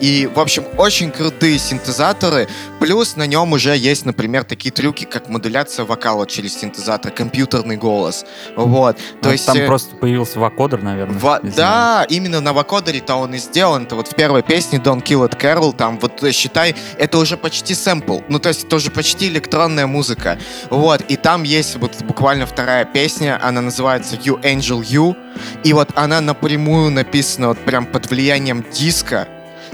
[0.00, 2.48] и, в общем, очень крутые синтезаторы.
[2.80, 8.24] Плюс на нем уже есть, например, такие трюки, как модуляция вокала через синтезатор, компьютерный голос.
[8.56, 8.96] Вот.
[8.96, 9.66] То ну, есть, там э...
[9.66, 11.18] просто появился вокодер, наверное.
[11.18, 11.40] Во...
[11.40, 13.84] Да, именно на вокодере-то он и сделан.
[13.84, 17.36] Это вот в первой песне Don't Kill It Carol, там вот э, считай, это уже
[17.36, 18.20] почти сэмпл.
[18.28, 20.38] Ну, то есть это уже почти электронная музыка.
[20.70, 21.02] Вот.
[21.08, 25.16] И там есть вот буквально вторая песня, она называется You Angel You.
[25.64, 29.28] И вот она напрямую написана вот прям под влиянием диска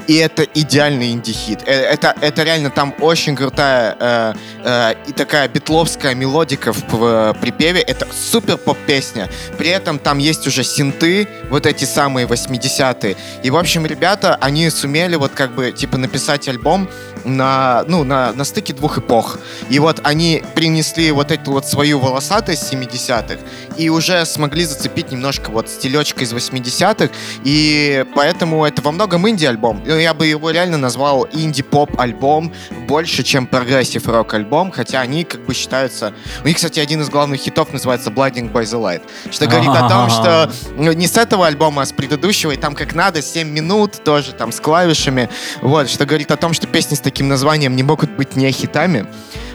[0.06, 1.60] и это идеальный инди-хит.
[1.66, 4.34] Э, это, это реально там очень крутая э,
[4.64, 7.80] э, и такая битловская мелодика в, в э, припеве.
[7.80, 9.28] Это супер поп-песня.
[9.58, 13.16] При этом там есть уже синты, вот эти самые 80-е.
[13.42, 16.88] И, в общем, ребята, они сумели вот как бы, типа, написать альбом
[17.24, 19.38] на, ну, на, на стыке двух эпох.
[19.70, 23.38] И вот они принесли вот эту вот свою волосатость 70-х
[23.76, 27.10] и уже смогли зацепить немножко вот стилечка из 80-х.
[27.44, 29.82] И поэтому это во многом инди-альбом.
[29.86, 32.52] Ну, я бы его реально назвал инди-поп-альбом
[32.86, 36.14] больше, чем прогрессив-рок-альбом, хотя они как бы считаются...
[36.44, 39.88] У них, кстати, один из главных хитов называется Blinding by the Light, что говорит о
[39.88, 43.48] том, что ну, не с этого альбома, а с предыдущего, и там как надо, 7
[43.48, 45.28] минут тоже там с клавишами,
[45.60, 49.06] вот, что говорит о том, что песни с таким названием не могут быть не хитами,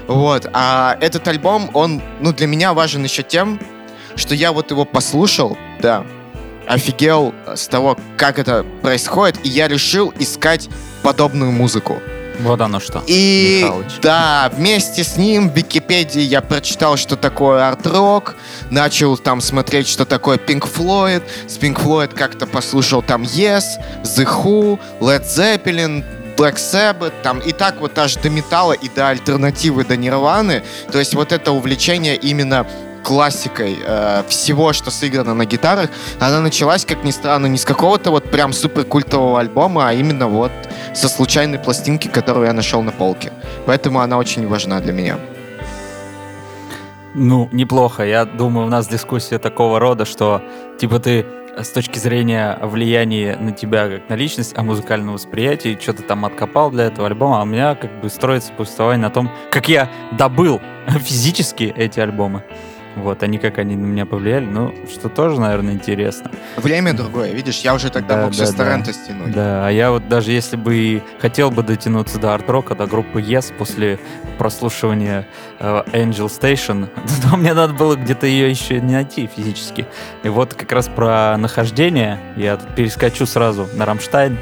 [0.08, 3.60] вот, а этот альбом, он, ну, для меня важен еще тем,
[4.16, 6.06] что я вот его послушал, да,
[6.68, 10.70] офигел с того, как это происходит, и я решил искать
[11.02, 12.02] подобную музыку.
[12.40, 13.04] Вот оно что.
[13.08, 14.00] И Михалыч.
[14.02, 18.36] да, вместе с ним в Википедии я прочитал, что такое арт-рок,
[18.70, 21.24] начал там смотреть, что такое Pink Floyd.
[21.48, 23.64] С Pink Floyd как-то послушал там Yes,
[24.04, 26.04] The Who, Led Zeppelin,
[26.38, 30.64] Black Sabbath, там и так вот аж до металла и до альтернативы, до нирваны.
[30.92, 32.66] То есть вот это увлечение именно
[33.04, 38.12] классикой э, всего, что сыграно на гитарах, она началась, как ни странно, не с какого-то
[38.12, 40.52] вот прям супер культового альбома, а именно вот
[40.94, 43.32] со случайной пластинки, которую я нашел на полке.
[43.66, 45.18] Поэтому она очень важна для меня.
[47.14, 48.04] Ну, неплохо.
[48.04, 50.42] Я думаю, у нас дискуссия такого рода, что
[50.78, 51.26] типа ты
[51.64, 56.72] с точки зрения влияния на тебя как на личность, а музыкального восприятия, что-то там откопал
[56.72, 60.62] для этого альбома, а у меня как бы строится повествование на том, как я добыл
[60.88, 62.44] физически эти альбомы.
[62.98, 66.32] Вот, они как они на меня повлияли, ну, что тоже, наверное, интересно.
[66.58, 68.94] Время другое, видишь, я уже тогда да, мог да, торрента да.
[68.94, 69.34] стянуть.
[69.34, 73.22] Да, а я вот даже если бы и хотел бы дотянуться до арт-рока, до группы
[73.22, 74.00] Yes после
[74.40, 75.28] прослушивания
[75.60, 76.90] э, Angel Station,
[77.22, 79.86] то мне надо было где-то ее еще не найти физически.
[80.24, 84.38] И вот как раз про нахождение я тут перескочу сразу на Рамштайн.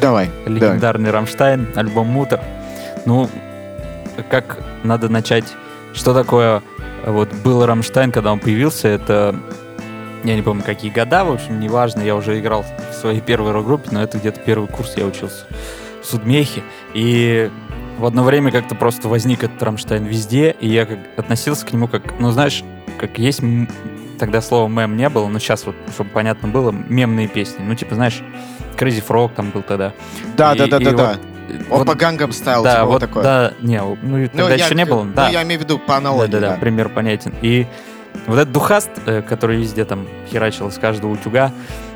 [0.00, 0.30] Давай.
[0.46, 1.20] Легендарный давай.
[1.20, 2.40] Рамштайн, альбом Mutter.
[3.04, 3.28] Ну,
[4.30, 5.44] как надо начать,
[5.96, 6.62] что такое
[7.04, 9.34] вот был Рамштайн, когда он появился, это
[10.24, 13.88] я не помню, какие года, в общем, неважно, я уже играл в своей первой рок-группе,
[13.92, 15.46] но это где-то первый курс я учился
[16.02, 16.62] в Судмехе,
[16.94, 17.50] и
[17.98, 21.88] в одно время как-то просто возник этот Рамштайн везде, и я как относился к нему
[21.88, 22.62] как, ну, знаешь,
[22.98, 23.40] как есть,
[24.18, 27.94] тогда слова мем не было, но сейчас вот, чтобы понятно было, мемные песни, ну, типа,
[27.94, 28.22] знаешь,
[28.76, 29.92] Crazy Frog там был тогда.
[30.36, 31.16] Да, и, да, да, да, вот, да.
[31.70, 33.22] Он вот, по гангам ставил, да, типа вот, такое.
[33.22, 35.02] Да, не, ну, ну тогда ну, еще я, не было.
[35.04, 35.28] Ну, да.
[35.28, 36.30] я имею в виду по аналогии.
[36.30, 37.34] Да, да, да, да, пример понятен.
[37.42, 37.66] И
[38.26, 41.52] вот этот духаст, э, который везде там херачил с каждого утюга,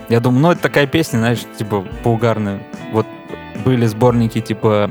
[0.09, 2.61] я думаю, ну, это такая песня, знаешь, типа, поугарная.
[2.93, 3.07] Вот
[3.65, 4.91] были сборники, типа,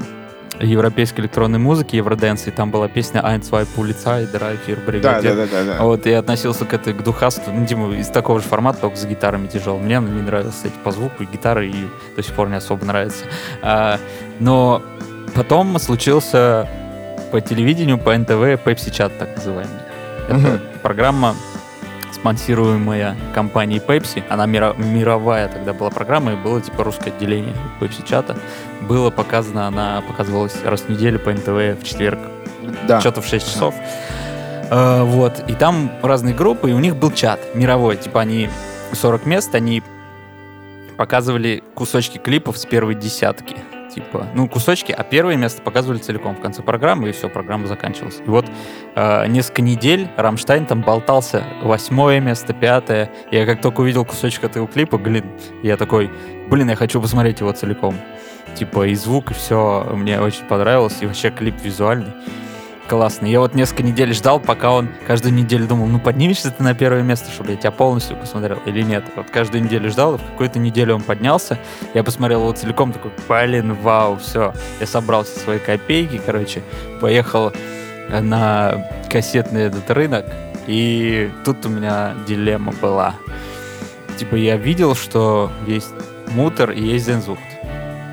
[0.60, 5.02] европейской электронной музыки, Евроденс, и там была песня «Ein, zwei Polizei, drei, vier Brigadier».
[5.02, 8.40] Да, да, да, да, Вот, я относился к этой, к духасту, ну, типа, из такого
[8.40, 9.78] же формата, только с гитарами тяжел.
[9.78, 13.26] Мне не нравилось, кстати, по звуку, и гитары, и до сих пор не особо нравится.
[13.62, 14.00] А,
[14.40, 14.82] но
[15.34, 16.68] потом случился
[17.32, 19.74] по телевидению, по НТВ, Pepsi Chat, так называемый.
[20.28, 20.60] Это uh-huh.
[20.82, 21.36] программа,
[22.20, 24.24] спонсируемая компанией Pepsi.
[24.30, 28.38] Она мира, мировая тогда была программа, и было типа русское отделение Pepsi чата.
[28.82, 32.20] Было показано, она показывалась раз в неделю по НТВ в четверг.
[32.88, 33.00] Да.
[33.00, 33.74] Что-то в 6 часов.
[34.70, 35.44] Uh, вот.
[35.48, 37.98] И там разные группы, и у них был чат мировой.
[37.98, 38.50] Типа они
[38.94, 39.82] 40 мест, они
[40.98, 43.56] показывали кусочки клипов с первой десятки
[44.00, 48.22] типа, ну, кусочки, а первое место показывали целиком в конце программы, и все, программа заканчивалась.
[48.26, 48.46] И вот
[48.96, 53.12] э, несколько недель Рамштайн там болтался восьмое место, пятое.
[53.32, 55.26] Я как только увидел кусочек этого клипа, блин,
[55.64, 56.12] я такой,
[56.50, 57.96] блин, я хочу посмотреть его целиком.
[58.56, 62.14] Типа и звук, и все, мне очень понравилось, и вообще клип визуальный
[62.90, 63.30] классный.
[63.32, 67.04] Я вот несколько недель ждал, пока он каждую неделю думал, ну поднимешься ты на первое
[67.04, 69.06] место, чтобы я тебя полностью посмотрел или нет.
[69.16, 71.60] Вот каждую неделю ждал, и в какую-то неделю он поднялся.
[71.94, 74.54] Я посмотрел его целиком, такой, блин, вау, все.
[74.80, 76.64] Я собрал все свои копейки, короче,
[77.00, 77.54] поехал
[78.10, 80.26] на кассетный этот рынок,
[80.66, 83.14] и тут у меня дилемма была.
[84.18, 85.94] Типа я видел, что есть
[86.32, 87.42] мутер и есть зензухт.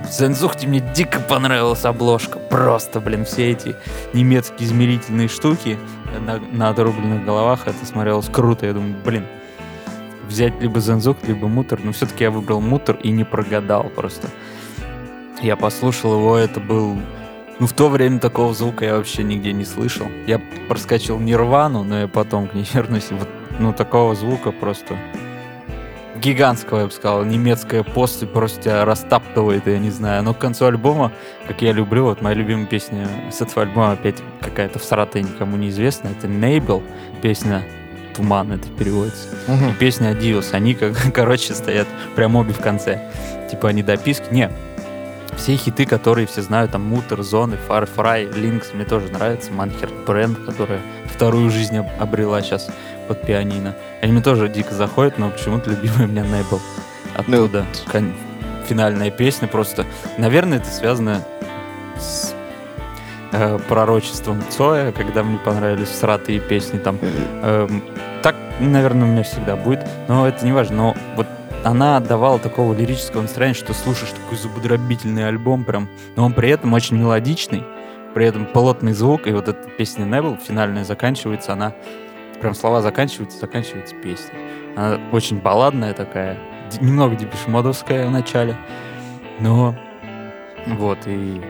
[0.07, 2.39] В Зензухте мне дико понравилась обложка.
[2.39, 3.75] Просто, блин, все эти
[4.13, 5.79] немецкие измерительные штуки
[6.21, 8.67] на, на отрубленных головах, это смотрелось круто.
[8.67, 9.27] Я думаю, блин,
[10.29, 11.81] взять либо Зензухт, либо Мутер.
[11.83, 14.29] Но все-таки я выбрал Мутер и не прогадал просто.
[15.43, 16.97] Я послушал его, это был...
[17.59, 20.07] Ну, в то время такого звука я вообще нигде не слышал.
[20.29, 23.11] Я проскочил Нирвану, но я потом к ней вернусь.
[23.11, 24.97] Вот, ну, такого звука просто
[26.27, 30.23] гигантского, я бы сказал, немецкая пост просто растаптывает, я не знаю.
[30.25, 31.13] Но к концу альбома,
[31.47, 35.57] как я люблю, вот моя любимая песня с этого альбома опять какая-то в Саратове никому
[35.57, 36.83] не известна, это Нейбл,
[37.23, 37.63] песня
[38.17, 39.29] Туман это переводится.
[39.47, 39.71] Угу.
[39.71, 41.87] И песня Adios, они, как, короче, стоят
[42.17, 43.11] прям обе в конце.
[43.51, 44.25] Типа они дописки.
[44.33, 44.51] Не,
[45.37, 49.95] все хиты, которые все знают, там Мутер, Зоны, Far Fry, Линкс, мне тоже нравится, Манхерт
[50.07, 52.69] Бренд, которая вторую жизнь обрела сейчас
[53.07, 53.75] под пианино.
[54.03, 56.61] Они мне тоже дико заходят, но почему-то любимый у меня Нейбл.
[57.15, 58.15] Оттуда ну, кон-
[58.67, 59.87] финальная песня просто.
[60.19, 61.25] Наверное, это связано
[61.99, 62.35] с
[63.33, 66.99] э, пророчеством Цоя, когда мне понравились сратые песни там.
[67.43, 67.69] Э,
[68.23, 70.77] так, наверное, у меня всегда будет, но это не важно.
[70.77, 71.27] Но вот
[71.67, 76.73] она отдавала такого лирического настроения, что слушаешь такой зубодробительный альбом прям, но он при этом
[76.73, 77.65] очень мелодичный,
[78.15, 81.75] при этом плотный звук, и вот эта песня Nebel финальная заканчивается, она
[82.41, 84.33] прям слова заканчиваются, заканчивается песня.
[84.77, 86.39] Она очень балладная такая,
[86.81, 88.57] немного депешмодовская в начале,
[89.41, 89.75] но
[90.67, 91.43] вот, и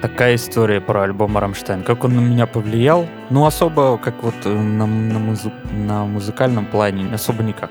[0.00, 1.82] такая история про альбом Рамштайн.
[1.82, 3.06] Как он на меня повлиял?
[3.28, 7.70] Ну, особо, как вот э, на, на, музы, на музыкальном плане, особо никак.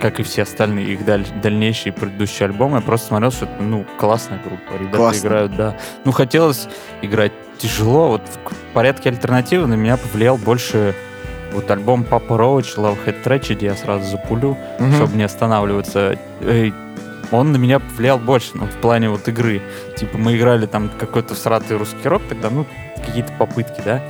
[0.00, 3.84] Как и все остальные их даль, дальнейшие предыдущие альбомы, я просто смотрел, что это, ну,
[3.98, 4.80] классная группа.
[4.80, 5.26] Ребята Классно.
[5.26, 5.76] играют, да.
[6.04, 6.68] Ну, хотелось
[7.02, 8.08] играть тяжело.
[8.08, 10.94] Вот в порядке альтернативы на меня повлиял больше
[11.52, 14.92] вот альбом Папа Роуч, Love Head Tragedy я сразу запулю, угу.
[14.92, 16.16] чтобы не останавливаться.
[17.30, 19.62] Он на меня повлиял больше, ну, в плане вот игры.
[19.96, 22.66] Типа мы играли там какой-то сратый русский рок тогда, ну,
[23.04, 24.02] какие-то попытки, да?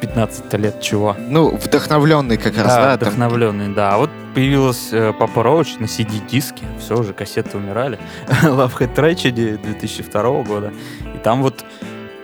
[0.00, 1.16] 15 лет чего.
[1.18, 2.96] Ну, вдохновленный как раз, да?
[2.96, 3.74] Да, вдохновленный, там...
[3.74, 3.94] да.
[3.94, 7.98] А вот появилась э, Папа Роуч на CD-диске, все уже, кассеты умирали.
[8.42, 10.72] Love Head Tragedy 2002 года.
[11.14, 11.64] И там вот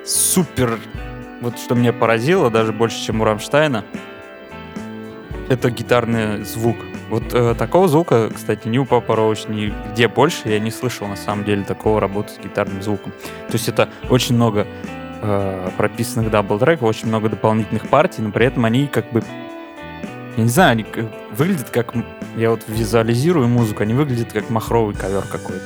[0.05, 0.79] супер,
[1.41, 3.85] вот что меня поразило, даже больше, чем у Рамштайна,
[5.49, 6.77] это гитарный звук.
[7.09, 11.07] Вот э, такого звука, кстати, ни у Papa Roach, ни где больше я не слышал,
[11.07, 13.13] на самом деле, такого работы с гитарным звуком.
[13.49, 14.67] То есть это очень много
[15.23, 19.23] э, прописанных дабл-треков, очень много дополнительных партий, но при этом они как бы
[20.37, 20.87] я не знаю, они
[21.37, 21.95] выглядят как...
[22.37, 25.65] Я вот визуализирую музыку, они выглядят как махровый ковер какой-то.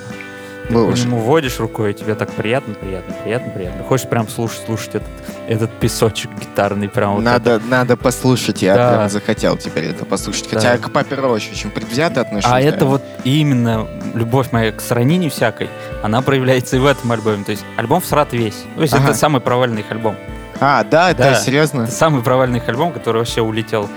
[0.68, 3.84] Ты по нему водишь рукой, и тебе так приятно, приятно, приятно, приятно.
[3.84, 5.08] Хочешь прям слушать, слушать этот,
[5.46, 6.88] этот песочек гитарный.
[6.88, 8.92] Прям надо, вот надо послушать, я да.
[8.94, 10.48] прям захотел теперь это послушать.
[10.48, 10.78] Хотя да.
[10.78, 12.50] к Папе Роуч очень предвзято отношусь.
[12.50, 12.60] А да.
[12.60, 15.68] это вот именно любовь моя к сравнению всякой,
[16.02, 17.44] она проявляется и в этом альбоме.
[17.44, 18.64] То есть альбом всрат весь.
[18.76, 19.04] То есть ага.
[19.04, 20.16] это самый провальный их альбом.
[20.60, 21.82] А, да, да, это серьезно?
[21.82, 23.90] Это самый провальный их альбом, который вообще улетел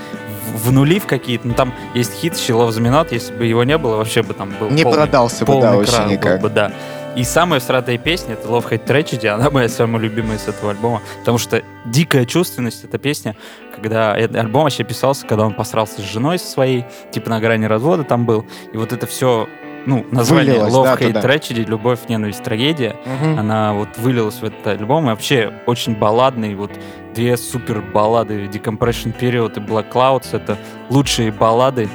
[0.56, 1.48] в нули в какие-то.
[1.48, 4.70] Ну, там есть хит «Щелов Заминат», если бы его не было, вообще бы там был
[4.70, 6.40] Не полный, продался бы, да, вообще никак.
[6.40, 6.72] Бы, да.
[7.16, 11.02] И самая всратая песня— это Love Hate Tragedy, она моя самая любимая с этого альбома,
[11.20, 13.34] потому что дикая чувственность эта песня,
[13.74, 18.04] когда этот альбом вообще писался, когда он посрался с женой своей, типа на грани развода
[18.04, 19.48] там был, и вот это все
[19.88, 21.20] ну, название вылилось, Love, да, Hate, туда.
[21.22, 23.38] Tragedy, Любовь, Ненависть, Трагедия, угу.
[23.38, 26.70] она вот вылилась в этот альбом, и вообще очень балладный, вот
[27.14, 30.58] две супер баллады, Decompression Period и Black Clouds, это
[30.90, 31.88] лучшие баллады,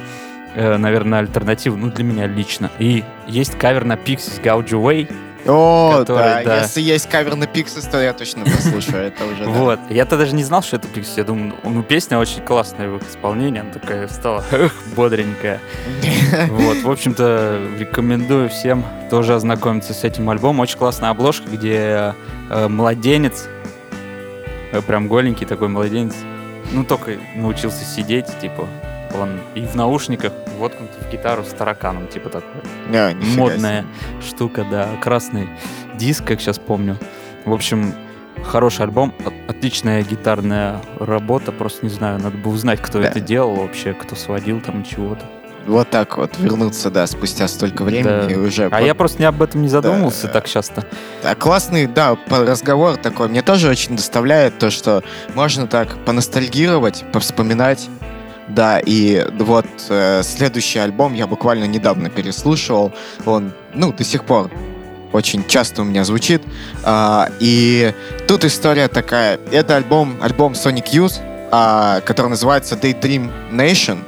[0.56, 2.68] э, наверное, альтернативы, ну, для меня лично.
[2.80, 5.12] И есть кавер на Pixies Gouge Away,
[5.46, 6.42] о, который, да.
[6.44, 6.62] да.
[6.62, 9.44] Если есть кавер на Pixies, то я точно послушаю это уже.
[9.44, 9.80] Вот.
[9.90, 11.14] Я-то даже не знал, что это Pixies.
[11.16, 13.60] Я думаю, ну, песня очень классная в их исполнении.
[13.60, 14.44] Она такая стала
[14.96, 15.60] бодренькая.
[16.48, 16.82] Вот.
[16.82, 20.60] В общем-то, рекомендую всем тоже ознакомиться с этим альбомом.
[20.60, 22.14] Очень классная обложка, где
[22.50, 23.46] э, младенец,
[24.72, 26.14] э, прям голенький такой младенец,
[26.72, 28.66] ну, только научился сидеть, типа,
[29.14, 32.60] он и в наушниках воткнутый в гитару с тараканом, типа такой.
[32.92, 34.22] А, Модная себе.
[34.22, 34.88] штука, да.
[35.02, 35.48] Красный
[35.96, 36.98] диск, как сейчас помню.
[37.44, 37.94] В общем,
[38.44, 39.14] хороший альбом,
[39.48, 41.52] отличная гитарная работа.
[41.52, 43.08] Просто не знаю, надо бы узнать, кто да.
[43.08, 45.24] это делал вообще, кто сводил там чего-то.
[45.66, 48.26] Вот так вот вернуться, да, спустя столько времени да.
[48.26, 48.68] и уже.
[48.70, 50.34] А я просто не об этом не задумывался да.
[50.34, 50.84] так часто.
[51.22, 53.28] Да, классный, да, разговор такой.
[53.28, 55.02] Мне тоже очень доставляет то, что
[55.34, 57.88] можно так поностальгировать, повспоминать.
[58.48, 62.92] Да, и вот э, следующий альбом я буквально недавно переслушивал.
[63.24, 64.50] Он, ну, до сих пор
[65.12, 66.42] очень часто у меня звучит.
[66.82, 67.94] А, и
[68.26, 69.38] тут история такая.
[69.52, 71.14] Это альбом, альбом Sonic Youth,
[71.50, 73.98] а, который называется Daydream Nation.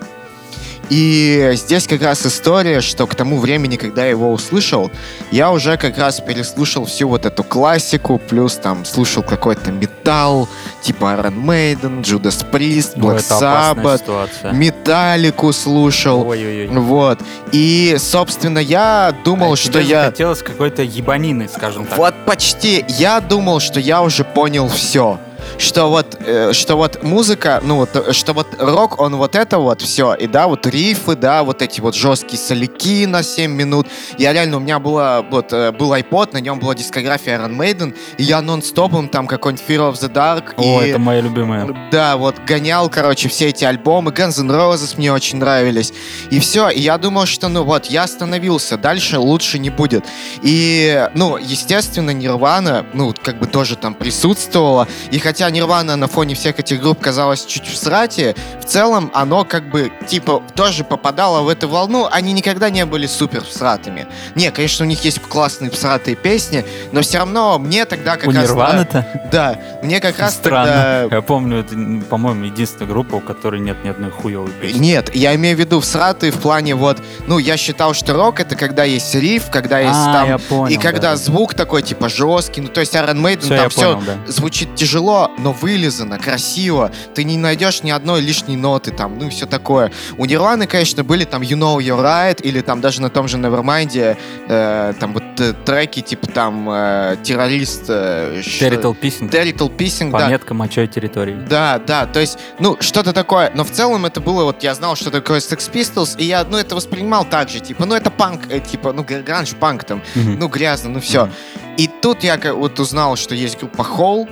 [0.91, 4.91] И здесь как раз история, что к тому времени, когда я его услышал,
[5.31, 10.49] я уже как раз переслушал всю вот эту классику, плюс там слушал какой-то металл,
[10.83, 16.27] типа Iron Maiden, Judas Priest, Black Sabbath, Металлику слушал.
[16.29, 16.69] Ой-ой-ой.
[16.69, 17.21] Вот.
[17.53, 20.07] И, собственно, я думал, а что я...
[20.07, 21.99] хотелось какой-то ебанины, скажем так.
[21.99, 22.85] Вот почти.
[22.89, 25.19] Я думал, что я уже понял все
[25.59, 29.81] что вот, э, что вот музыка, ну вот, что вот рок, он вот это вот
[29.81, 33.87] все, и да, вот рифы, да, вот эти вот жесткие соляки на 7 минут.
[34.19, 37.95] Я реально, у меня была, вот, э, был iPod, на нем была дискография Iron Maiden,
[38.19, 40.55] и я нон-стопом там какой-нибудь Fear of the Dark.
[40.57, 41.67] О, и, это моя любимая.
[41.91, 45.93] Да, вот гонял, короче, все эти альбомы, Guns N' Roses мне очень нравились.
[46.31, 50.05] И все, и я думал, что, ну вот, я остановился, дальше лучше не будет.
[50.43, 56.09] И, ну, естественно, Нирвана, ну, как бы тоже там присутствовала, и хотя хотя Нирвана на
[56.09, 60.83] фоне всех этих групп казалась чуть в срате, в целом оно как бы, типа, тоже
[60.83, 62.09] попадало в эту волну.
[62.11, 64.07] Они никогда не были супер всратыми.
[64.35, 68.33] Не, конечно, у них есть классные всратые песни, но все равно мне тогда как у
[68.33, 68.43] раз...
[68.43, 69.29] Нирваны-то?
[69.31, 70.67] Да, мне как раз Странно.
[70.67, 71.17] тогда...
[71.17, 71.75] Я помню, это,
[72.09, 74.79] по-моему, единственная группа, у которой нет ни одной хуевой песни.
[74.79, 76.99] Нет, я имею в виду всратые в плане вот...
[77.27, 80.29] Ну, я считал, что рок— это когда есть риф, когда есть а, там...
[80.29, 81.17] Я понял, и когда да.
[81.17, 82.63] звук такой, типа, жесткий.
[82.63, 84.33] Ну, то есть Iron Maiden все, там все понял, да.
[84.33, 86.91] звучит тяжело, но вылизано, красиво.
[87.15, 89.93] Ты не найдешь ни одной лишней ноты там, ну и все такое.
[90.19, 93.37] У Нирваны, конечно, были там You Know You're Right, или там даже на том же
[93.37, 94.17] Nevermind,
[94.49, 97.85] э, там вот э, треки типа там э, Террорист...
[97.89, 99.31] Э, Territorial Pissing.
[99.31, 100.19] Territorial Pissing, да.
[100.19, 101.37] Пометка мочой территории.
[101.49, 103.51] Да, да, то есть, ну, что-то такое.
[103.55, 106.57] Но в целом это было, вот я знал, что такое Sex Pistols, и я, ну,
[106.57, 110.37] это воспринимал так же, типа, ну, это панк, э, типа, ну, гранж-панк там, mm-hmm.
[110.39, 111.25] ну, грязно, ну, все.
[111.25, 111.77] Mm-hmm.
[111.77, 114.29] И тут я вот узнал, что есть группа Hole,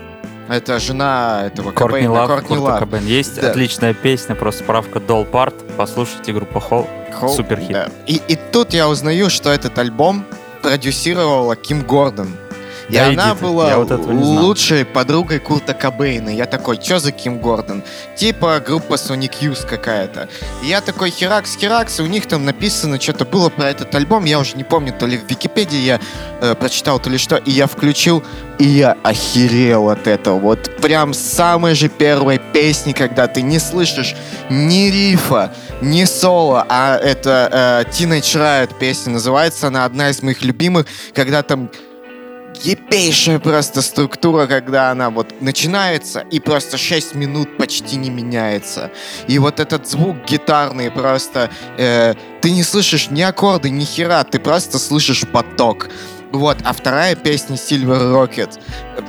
[0.48, 2.78] это жена этого Кортни Кобейна, Лав, Кортни Лав.
[2.80, 3.06] Кобейн.
[3.06, 3.50] Есть да.
[3.50, 5.54] отличная песня, просто справка Doll Part.
[5.76, 6.88] Послушайте группу Холл.
[7.28, 7.72] Супер хит.
[7.72, 7.88] Да.
[8.06, 10.24] И, и тут я узнаю, что этот альбом
[10.62, 12.28] продюсировала Ким Гордон.
[12.88, 16.28] И да она была вот лучшей подругой Курта Кобейна.
[16.28, 17.82] Я такой, что за Ким Гордон?
[18.16, 20.28] Типа группа Sonic Youth какая-то.
[20.62, 24.24] И я такой, херакс, херакс, и у них там написано, что-то было про этот альбом,
[24.24, 26.00] я уже не помню, то ли в Википедии я
[26.40, 28.22] э, прочитал, то ли что, и я включил,
[28.58, 30.38] и я охерел от этого.
[30.38, 34.14] Вот прям самой же первой песни, когда ты не слышишь
[34.50, 40.42] ни рифа, ни соло, а это э, Teenage Riot песня называется, она одна из моих
[40.42, 41.70] любимых, когда там
[42.64, 48.90] епейшая просто структура, когда она вот начинается и просто 6 минут почти не меняется.
[49.28, 51.50] И вот этот звук гитарный просто...
[51.78, 55.88] Э, ты не слышишь ни аккорды, ни хера, ты просто слышишь поток.
[56.34, 58.58] Вот, а вторая песня Silver Rocket.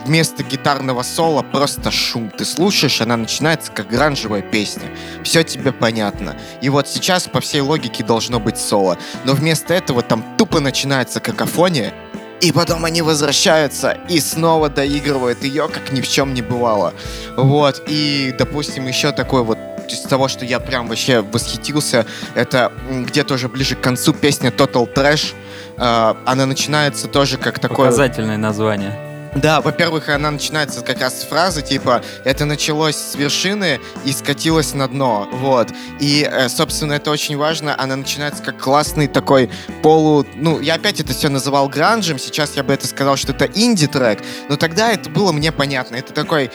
[0.05, 2.29] Вместо гитарного соло просто шум.
[2.29, 4.83] Ты слушаешь, она начинается как гранжевая песня.
[5.23, 6.35] Все тебе понятно.
[6.61, 8.99] И вот сейчас по всей логике должно быть соло.
[9.23, 11.95] Но вместо этого там тупо начинается какофония,
[12.41, 16.93] и потом они возвращаются и снова доигрывают ее, как ни в чем не бывало.
[17.37, 19.57] Вот, и, допустим, еще такой вот
[19.87, 24.91] из того, что я прям вообще восхитился, это где-то уже ближе к концу песня Total
[24.91, 25.33] Trash.
[25.77, 27.87] Uh, она начинается тоже как такое...
[27.87, 29.14] Показательное название.
[29.35, 34.73] Да, во-первых, она начинается как раз с фразы, типа, это началось с вершины и скатилось
[34.73, 35.67] на дно, вот.
[35.99, 39.49] И, э, собственно, это очень важно, она начинается как классный такой
[39.83, 40.25] полу...
[40.35, 44.19] Ну, я опять это все называл гранжем, сейчас я бы это сказал, что это инди-трек,
[44.47, 45.97] но тогда это было мне понятно.
[45.97, 46.49] Это такой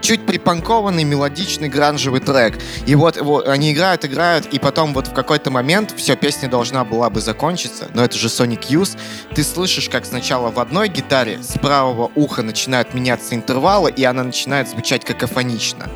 [0.00, 2.58] чуть припанкованный, мелодичный гранжевый трек.
[2.86, 6.84] И вот, вот они играют, играют, и потом вот в какой-то момент все, песня должна
[6.84, 8.98] была бы закончиться, но это же Sonic Youth.
[9.36, 14.24] Ты слышишь, как сначала в одной гитаре с правого уха начинают меняться интервалы, и она
[14.24, 15.88] начинает звучать какофонично.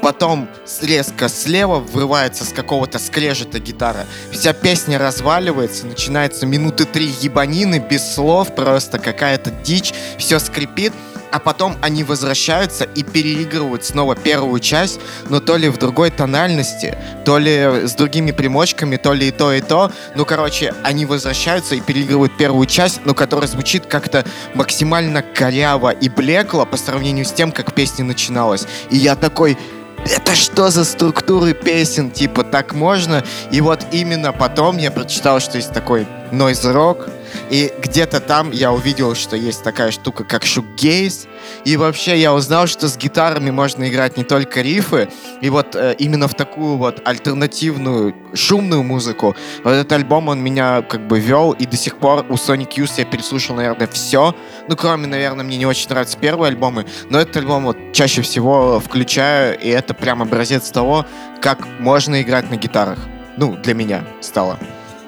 [0.00, 0.48] Потом
[0.80, 4.06] резко слева врывается с какого-то скрежета гитара.
[4.32, 10.92] Вся песня разваливается, начинается минуты три ебанины без слов, просто какая-то дичь, все скрипит,
[11.32, 16.96] а потом они возвращаются и переигрывают снова первую часть, но то ли в другой тональности,
[17.24, 19.90] то ли с другими примочками, то ли и то, и то.
[20.14, 24.24] Ну, короче, они возвращаются и переигрывают первую часть, но которая звучит как-то
[24.54, 28.66] максимально коряво и блекло по сравнению с тем, как песня начиналась.
[28.90, 29.56] И я такой,
[30.04, 33.24] это что за структуры песен, типа, так можно?
[33.50, 37.10] И вот именно потом я прочитал, что есть такой noise rock,
[37.50, 41.26] и где-то там я увидел, что есть такая штука, как шугейс.
[41.64, 45.08] И вообще я узнал, что с гитарами можно играть не только рифы.
[45.40, 49.36] И вот э, именно в такую вот альтернативную шумную музыку.
[49.64, 51.52] Вот этот альбом, он меня как бы вел.
[51.52, 54.34] И до сих пор у Sonic Youth я переслушал, наверное, все.
[54.68, 56.86] Ну, кроме, наверное, мне не очень нравятся первые альбомы.
[57.10, 59.58] Но этот альбом вот чаще всего включаю.
[59.58, 61.06] И это прям образец того,
[61.40, 62.98] как можно играть на гитарах.
[63.36, 64.58] Ну, для меня стало.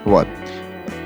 [0.04, 0.26] Вот.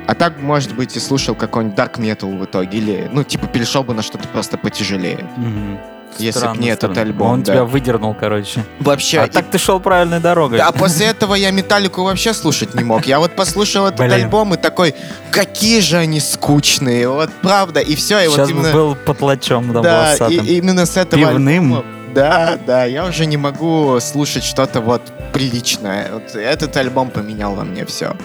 [0.09, 3.83] А так, может быть, и слушал какой-нибудь dark metal в итоге, или, ну, типа, перешел
[3.85, 5.27] бы на что-то просто потяжелее.
[5.37, 5.79] Мгм.
[6.17, 7.53] Если Странно, б не этот альбом, Он да.
[7.53, 8.65] тебя выдернул, короче.
[8.81, 10.59] Вообще, А и- так ты шел правильной дорогой.
[10.61, 13.05] А после этого я Металлику вообще слушать не мог.
[13.07, 14.95] Я вот послушал этот альбом и такой,
[15.31, 17.81] какие же они скучные, вот правда.
[17.81, 18.73] И все, и Сейчас вот бы именно...
[18.73, 21.75] был потлачом да, да, и, именно с этого Пивным.
[21.75, 21.85] альбома-
[22.15, 25.03] Да, да, я уже не могу слушать что-то вот
[25.35, 26.09] приличное.
[26.15, 28.17] Вот этот альбом поменял во мне все.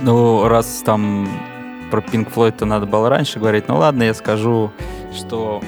[0.00, 1.28] Ну, раз там
[1.90, 4.72] про Pink Floyd то надо было раньше говорить, ну ладно, я скажу,
[5.14, 5.62] что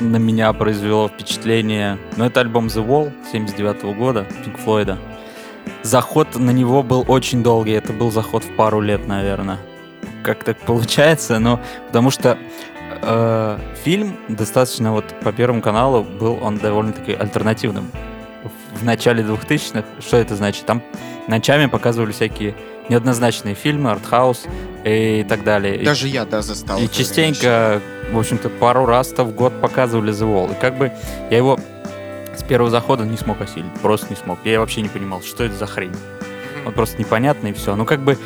[0.00, 1.98] на меня произвело впечатление.
[2.16, 4.98] Ну, это альбом The Wall 79 года, Pink Floyd.
[5.82, 9.58] Заход на него был очень долгий, это был заход в пару лет, наверное.
[10.22, 12.36] Как так получается, но потому что
[13.02, 17.90] э, фильм достаточно вот по Первому каналу был он довольно-таки альтернативным.
[18.74, 20.66] В начале 2000-х, что это значит?
[20.66, 20.82] Там
[21.28, 22.54] ночами показывали всякие
[22.88, 24.44] неоднозначные фильмы, артхаус
[24.84, 25.76] и так далее.
[25.76, 26.78] И- Даже я, да, застал.
[26.78, 27.80] и частенько,
[28.12, 30.52] в общем-то, пару раз-то в год показывали The Wall.
[30.56, 30.92] И как бы
[31.30, 31.58] я его
[32.36, 33.72] с первого захода не смог осилить.
[33.82, 34.38] Просто не смог.
[34.44, 35.94] Я вообще не понимал, что это за хрень.
[36.64, 37.74] Он просто непонятный и все.
[37.76, 38.18] Ну, как бы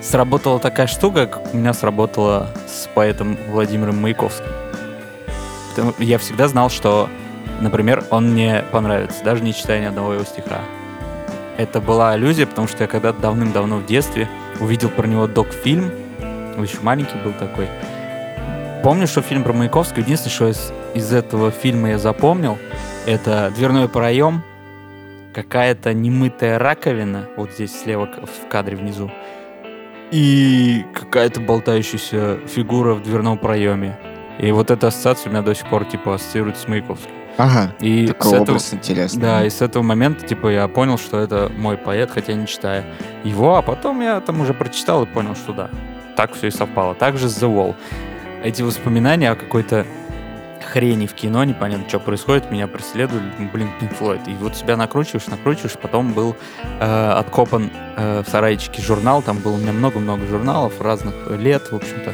[0.00, 4.46] сработала такая штука, как у меня сработала с поэтом Владимиром Маяковским.
[5.98, 7.08] Я всегда знал, что,
[7.60, 10.60] например, он мне понравится, даже не читая ни одного его стиха.
[11.62, 15.92] Это была аллюзия, потому что я когда-то давным-давно в детстве увидел про него док-фильм.
[16.58, 17.68] Еще маленький был такой.
[18.82, 22.58] Помню, что фильм про Маяковского, единственное, что из, из этого фильма я запомнил,
[23.06, 24.42] это дверной проем,
[25.32, 29.12] какая-то немытая раковина, вот здесь слева в кадре внизу,
[30.10, 33.96] и какая-то болтающаяся фигура в дверном проеме.
[34.40, 37.21] И вот эта ассоциация у меня до сих пор, типа, ассоциируется с Маяковским.
[37.38, 39.22] Ага, И с такой этого, образ интересный.
[39.22, 42.84] да, и с этого момента, типа, я понял, что это мой поэт, хотя не читая
[43.24, 45.70] его, а потом я там уже прочитал и понял, что да,
[46.16, 46.94] так все и совпало.
[46.94, 47.74] Также с The Wall.
[48.44, 49.86] Эти воспоминания о какой-то
[50.72, 54.30] хрени в кино, непонятно, что происходит, меня преследовали, ну, блин, Pink Floyd.
[54.30, 56.36] И вот себя накручиваешь, накручиваешь, потом был
[56.80, 61.76] э, откопан э, в сарайчике журнал, там было у меня много-много журналов разных лет, в
[61.76, 62.12] общем-то.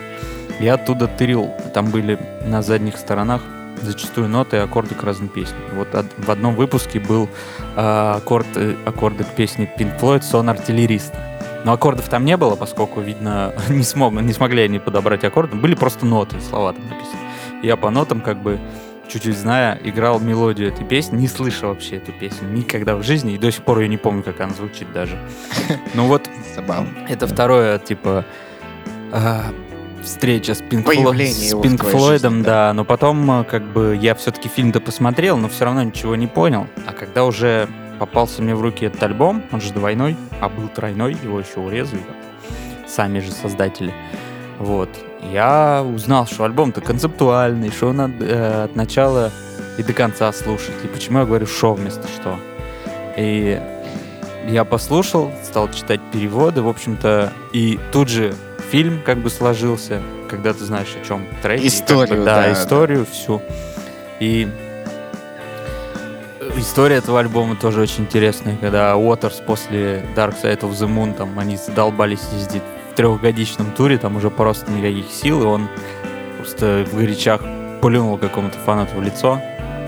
[0.61, 3.43] Я оттуда тырил, там были на задних сторонах
[3.83, 5.61] зачастую ноты и аккорды к разным песням.
[5.75, 7.29] Вот в одном выпуске был
[7.77, 8.47] э, аккорд,
[8.85, 11.19] аккорды к песне Pink Floyd «Сон артиллериста».
[11.65, 15.57] Но аккордов там не было, поскольку, видно, не, смог, не смогли они подобрать аккорды.
[15.57, 17.19] Были просто ноты, слова там написаны.
[17.63, 18.61] Я по нотам, как бы,
[19.09, 23.39] чуть-чуть зная, играл мелодию этой песни, не слышал вообще эту песню никогда в жизни, и
[23.39, 25.19] до сих пор я не помню, как она звучит даже.
[25.95, 26.91] Ну вот, Забавно.
[27.09, 28.25] это второе, типа,
[29.11, 29.47] а,
[30.09, 32.73] встреча с Пинк, Появление с Пинк Флойдом, жизни, да.
[32.73, 36.67] Но потом, а, как бы, я все-таки фильм-то посмотрел, но все равно ничего не понял.
[36.87, 41.17] А когда уже попался мне в руки этот альбом, он же двойной, а был тройной,
[41.23, 42.03] его еще урезали
[42.89, 43.95] сами же создатели.
[44.59, 44.89] Вот.
[45.33, 49.31] Я узнал, что альбом-то концептуальный, что надо э, от начала
[49.77, 50.75] и до конца слушать.
[50.85, 52.39] И почему я говорю «шо» вместо «что».
[53.17, 53.61] И
[54.49, 58.35] я послушал, стал читать переводы, в общем-то, и тут же
[58.71, 61.61] фильм как бы сложился, когда ты знаешь, о чем трек.
[61.61, 63.43] и как бы, Историю, да, да, историю всю.
[64.21, 64.49] И
[66.57, 71.39] история этого альбома тоже очень интересная, когда Уотерс после Dark Side of the Moon, там,
[71.39, 72.63] они задолбались ездить
[72.93, 75.69] в трехгодичном туре, там уже просто никаких сил, и он
[76.37, 77.43] просто в горячах
[77.81, 79.41] плюнул какому-то фанату в лицо,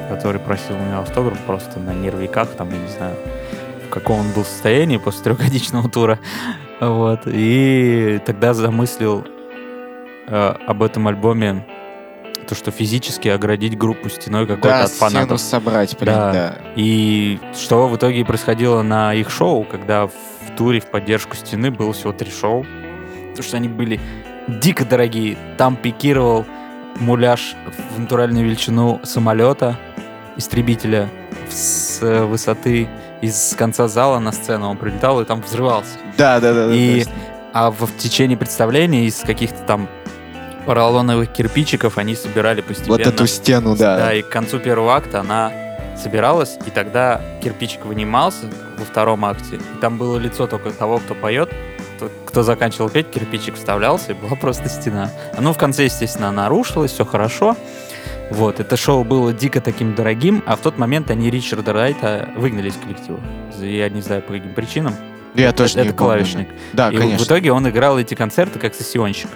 [0.09, 3.17] который просил у него автограф просто на нервиках, там, я не знаю,
[3.87, 6.19] в каком он был состоянии после трехгодичного тура.
[6.81, 7.21] Вот.
[7.27, 9.27] И тогда замыслил
[10.27, 11.67] э, об этом альбоме
[12.49, 15.41] то, что физически оградить группу стеной какой-то Да, от стену фанатов.
[15.41, 16.33] собрать, прям, Да.
[16.33, 16.55] да.
[16.75, 20.13] И что в итоге происходило на их шоу, когда в
[20.57, 22.67] туре в поддержку стены было всего три шоу.
[23.31, 24.01] Потому что они были
[24.49, 25.37] дико дорогие.
[25.59, 26.45] Там пикировал
[26.99, 27.55] муляж
[27.95, 29.79] в натуральную величину самолета,
[30.37, 31.09] истребителя
[31.51, 32.89] с высоты
[33.21, 35.99] из конца зала на сцену он прилетал и там взрывался.
[36.17, 36.75] Да, да, да.
[36.75, 37.05] И,
[37.53, 39.89] а в, в течение представления из каких-то там
[40.67, 42.99] поролоновых кирпичиков они собирали постепенно.
[42.99, 43.97] Вот эту стену, да.
[43.97, 45.53] Да, и к концу первого акта она
[46.01, 48.47] собиралась, и тогда кирпичик вынимался
[48.79, 51.51] во втором акте, и там было лицо только того, кто поет,
[52.27, 55.11] кто заканчивал петь, кирпичик вставлялся, и была просто стена.
[55.39, 57.57] Ну, в конце, естественно, она рушилась, все хорошо.
[58.31, 62.69] Вот, это шоу было дико таким дорогим, а в тот момент они Ричарда Райта выгнали
[62.69, 63.21] из коллектива.
[63.59, 64.95] Я не знаю, по каким причинам.
[65.35, 66.49] Я тоже это, не это клавишник.
[66.73, 67.25] Да, и конечно.
[67.25, 69.31] в итоге он играл эти концерты как сессионщик.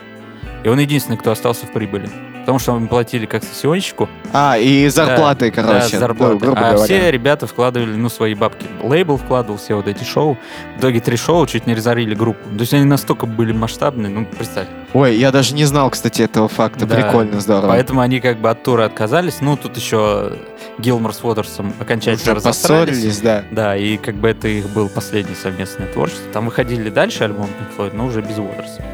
[0.62, 2.09] И он единственный, кто остался в прибыли.
[2.45, 4.07] Потому что им платили как сессионщику.
[4.34, 5.92] А, и зарплаты, да, короче.
[5.92, 6.34] Да, зарплаты.
[6.34, 6.84] Ну, грубо а говоря.
[6.84, 8.66] все ребята вкладывали, ну, свои бабки.
[8.82, 10.36] Лейбл вкладывал все вот эти шоу.
[10.76, 12.47] В итоге три шоу чуть не разорили группу.
[12.51, 14.66] То есть они настолько были масштабные, ну, представь.
[14.92, 16.84] Ой, я даже не знал, кстати, этого факта.
[16.84, 16.97] Да.
[16.97, 17.70] Прикольно, здорово.
[17.70, 19.40] Поэтому они как бы от тура отказались.
[19.40, 20.32] Ну, тут еще
[20.76, 23.42] Гилмор с Уотерсом окончательно Уже поссорились, да.
[23.51, 26.30] Да, и как бы это их был последний совместное творчество.
[26.32, 28.84] Там выходили дальше альбом Pink Floyd, но уже без Уотерса.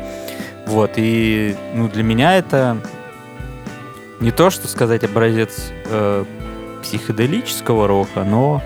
[0.66, 2.76] Вот, и ну, для меня это
[4.20, 6.24] не то, что сказать образец э,
[6.82, 8.62] психоделического рока, но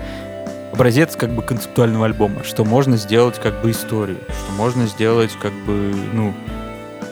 [0.73, 5.53] образец как бы концептуального альбома, что можно сделать как бы историю, что можно сделать как
[5.65, 6.33] бы, ну,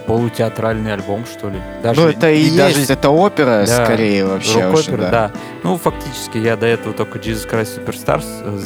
[0.06, 1.62] полутеатральный альбом, что ли.
[1.82, 4.66] Даже, ну, это и, и есть, даже, это опера да, скорее вообще.
[4.66, 5.10] Рок-опера, да.
[5.10, 5.32] да.
[5.64, 8.60] Ну, фактически, я до этого только Jesus Christ Superstars э,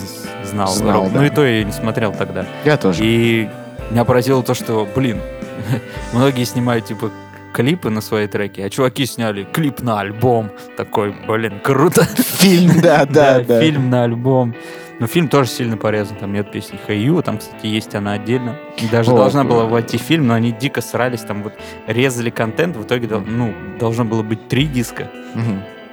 [0.46, 0.68] знал.
[0.68, 1.14] знал рок.
[1.14, 1.20] Да.
[1.20, 2.46] Ну, и то я не смотрел тогда.
[2.66, 3.04] Я тоже.
[3.06, 3.50] И
[3.92, 5.22] меня поразило то, что, блин,
[6.14, 7.12] многие снимают, типа,
[7.58, 10.52] клипы на свои треки, а чуваки сняли клип на альбом.
[10.78, 12.06] Такой, блин, круто.
[12.06, 13.60] Фильм, да, да, да.
[13.60, 14.54] Фильм на альбом.
[15.00, 16.18] Но фильм тоже сильно порезан.
[16.18, 18.58] Там нет песни Хэйю, там, кстати, есть она отдельно.
[18.92, 21.54] Даже вот, должна была войти в фильм, но они дико срались, там вот
[21.88, 22.78] резали контент.
[22.78, 25.10] В итоге, ну, должно было быть три диска.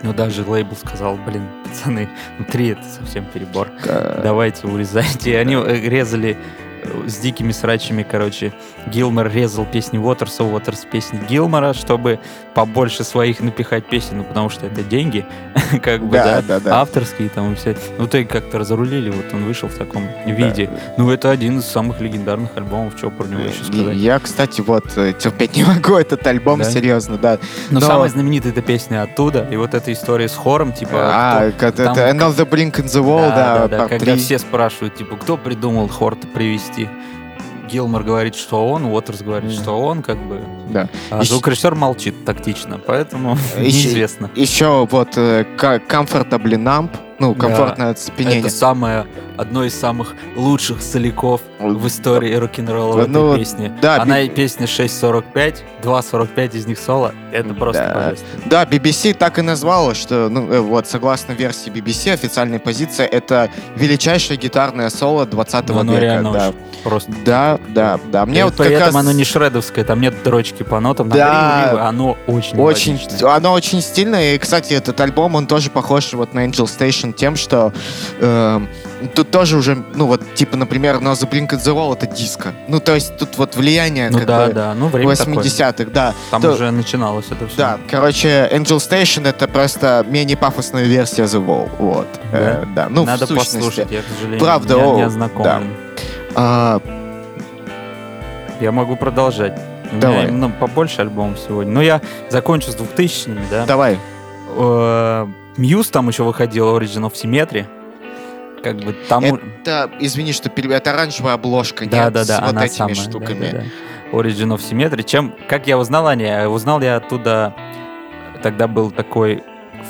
[0.03, 3.71] Но даже лейбл сказал, блин, пацаны, ну три это совсем перебор.
[4.23, 5.31] Давайте урезайте.
[5.31, 6.37] И они э, резали
[7.07, 8.53] с дикими срачами, короче,
[8.87, 12.18] Гилмор резал песни Уотерса, Уотерс песни Гилмора, чтобы
[12.55, 15.26] побольше своих напихать песен, ну, потому что это деньги,
[15.82, 17.76] как бы, да, да, да, авторские там все.
[17.99, 20.70] Ну, то и как-то разрулили, вот он вышел в таком виде.
[20.97, 23.97] Ну, это один из самых легендарных альбомов, что про него еще сказать.
[23.97, 27.39] Я, кстати, вот э, терпеть не могу этот альбом, серьезно, да.
[27.70, 30.93] Но, самая знаменитая эта песня оттуда, и вот эта история с хором, типа...
[30.95, 35.89] А, это Another Blink in the Wall, да, да, когда все спрашивают, типа, кто придумал
[35.89, 36.89] хор привести привести.
[37.70, 39.62] Гилмор говорит, что он, Уотерс говорит, mm.
[39.62, 40.43] что он, как бы.
[40.68, 40.89] Да.
[41.11, 41.33] А еще...
[41.33, 44.31] звукорежиссер молчит тактично, поэтому еще, неизвестно.
[44.37, 46.91] Еще вот э, Comfortably Numb,
[47.29, 48.41] ну, комфортное да, оцепенение.
[48.41, 49.07] Это самое,
[49.37, 53.72] одно из самых лучших соляков в истории рок-н-ролла в ну, этой песне.
[53.81, 57.14] Да, Она и песня 6.45, 2.45 из них соло.
[57.33, 57.95] Это просто да.
[57.95, 58.43] божественно.
[58.47, 63.51] Да, BBC так и назвала, что, ну, э, вот, согласно версии BBC, официальная позиция, это
[63.77, 66.31] величайшее гитарное соло 20 ну, века.
[66.33, 66.53] Да.
[66.83, 67.12] Просто.
[67.25, 68.27] Да, да, да.
[68.27, 68.95] Мне и вот этом раз...
[68.95, 74.35] оно не шредовское, там нет дрочки по нотам, да, оно очень очень, Оно очень стильное,
[74.35, 77.73] и, кстати, этот альбом, он тоже похож вот на Angel Station тем, что
[78.21, 78.61] э,
[79.15, 82.53] тут тоже уже, ну вот, типа, например, No The Blink the Wall это диско.
[82.69, 84.75] Ну, то есть тут вот влияние ну, как да, бы да.
[84.75, 86.15] Ну, время 80-х, да.
[86.31, 87.57] Там то, уже начиналось это все.
[87.57, 91.71] Да, короче, Angel Station это просто менее пафосная версия The Wall.
[91.79, 92.09] Вот.
[92.33, 92.87] Да, э, да.
[92.89, 93.57] ну, Надо в сущности.
[93.57, 95.75] послушать, я, к сожалению, Правда, не, о, не ознакомлен.
[96.35, 96.35] Да.
[96.35, 96.81] А,
[98.61, 99.59] я могу продолжать.
[99.93, 100.27] У Давай.
[100.27, 101.73] меня ну, побольше альбомов сегодня.
[101.73, 102.01] Но я
[102.31, 103.67] закончу с двухтысячными, да?
[103.67, 103.99] Давай.
[105.57, 107.67] Muse там еще выходил, Origin of Symmetry.
[108.63, 109.25] Как бы там...
[109.25, 112.13] Это, извини, что перебью, это оранжевая обложка, да, нет?
[112.13, 113.51] Да, да, с вот этими самая, штуками.
[113.51, 113.65] Да, да, да.
[114.19, 115.03] Origin of Symmetry.
[115.05, 116.47] Чем, как я узнал о ней?
[116.47, 117.55] Узнал я оттуда...
[118.43, 119.43] Тогда был такой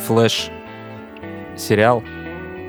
[0.07, 2.03] флэш-сериал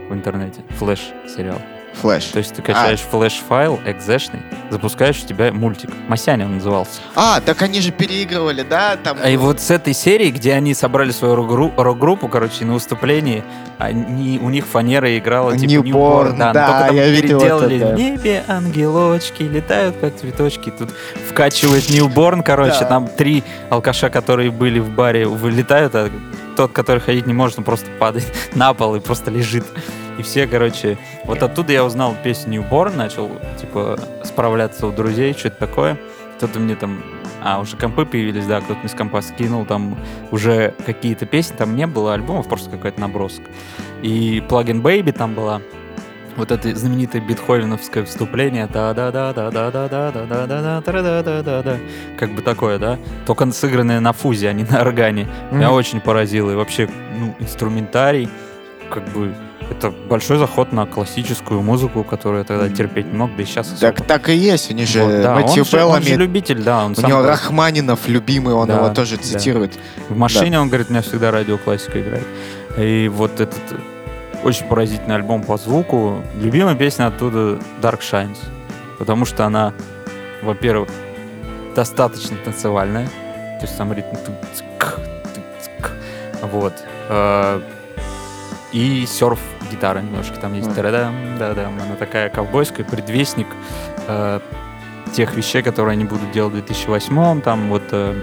[0.09, 0.63] в интернете.
[0.79, 1.61] Флэш-сериал.
[2.01, 2.25] Флэш.
[2.25, 3.15] То есть ты качаешь а.
[3.15, 5.89] флэш-файл экзешный, запускаешь у тебя мультик.
[6.07, 7.01] Масяня он назывался.
[7.15, 8.97] А, так они же переигрывали, да?
[8.97, 9.17] Там...
[9.21, 13.43] А и вот с этой серии, где они собрали свою рок-группу, короче, на выступлении,
[13.77, 17.87] они, у них фанера играла типа New Born, да, да только там я переделали видел
[17.87, 17.95] это, да.
[17.95, 20.71] в небе ангелочки, летают как цветочки.
[20.71, 20.91] Тут
[21.29, 22.85] вкачивает New Born, короче, да.
[22.85, 26.09] там три алкаша, которые были в баре, вылетают, а
[26.55, 28.25] тот, который ходить не может, он просто падает
[28.55, 29.65] на пол и просто лежит.
[30.17, 35.49] И все, короче, вот оттуда я узнал песню Newborn, начал, типа, справляться у друзей, что
[35.49, 35.97] это такое.
[36.37, 37.03] Кто-то мне там...
[37.43, 39.97] А, уже компы появились, да, кто-то мне с компа скинул, там
[40.31, 43.43] уже какие-то песни, там не было альбомов, просто какой-то набросок.
[44.01, 45.61] И Plugin Baby там была,
[46.35, 50.81] вот это знаменитое бетховеновское вступление, да да да да да да да да да да
[50.81, 51.77] да да да да да
[52.17, 55.27] как бы такое, да, только сыгранное на фузе, а не на органе.
[55.51, 56.51] Меня очень поразило.
[56.51, 58.29] И вообще, ну, инструментарий,
[58.89, 59.33] как бы
[59.69, 63.67] это большой заход на классическую музыку, которую я тогда терпеть не мог, да и сейчас
[63.67, 63.81] особо.
[63.93, 66.61] Так, так и есть, у них же Вот, да, Мэтью он, же, он же любитель,
[66.61, 66.85] да.
[66.85, 67.39] Он у сам него говорит.
[67.41, 69.23] Рахманинов любимый, он Да, его тоже да.
[69.23, 69.77] цитирует.
[70.09, 72.27] В машине он говорит, у меня всегда радиоклассика играет.
[72.77, 73.75] И вот этот э,
[74.43, 76.21] очень поразительный альбом по звуку.
[76.39, 78.37] Любимая песня оттуда Dark Shines.
[78.99, 79.73] Потому что она,
[80.43, 80.89] во-первых,
[81.75, 83.07] достаточно танцевальная.
[83.07, 84.15] То есть сам ритм.
[86.51, 86.73] Вот.
[87.09, 87.61] Э,
[88.71, 89.39] И серф
[89.71, 90.67] гитара немножко там есть.
[90.67, 90.75] Мгм.
[90.75, 91.73] Тарадам, да-дам.
[91.81, 93.47] Она такая ковбойская, предвестник
[94.07, 94.39] э,
[95.13, 98.13] тех вещей, которые они будут делать в 2008 Там вот э,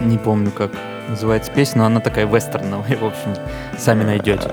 [0.00, 0.72] не помню, как
[1.08, 3.34] называется песня, но она такая вестерновая, в общем,
[3.78, 4.48] сами найдете.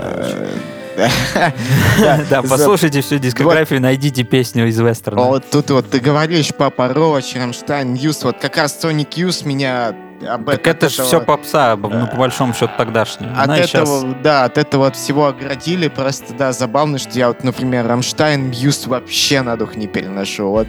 [2.29, 5.21] Да, послушайте всю дискографию, найдите песню из вестерна.
[5.21, 9.93] Вот тут вот ты говоришь Papa Roach, Рамштайн, Muse, вот как раз Sonic Youth меня
[10.27, 13.31] об Так это же все попса, ну, по большому счету, тогдашняя.
[13.31, 15.87] От Она и этого, да, от этого от всего оградили.
[15.87, 20.49] Просто, да, забавно, что я вот, например, Рамштайн, Muse вообще на дух не переношу.
[20.49, 20.67] Вот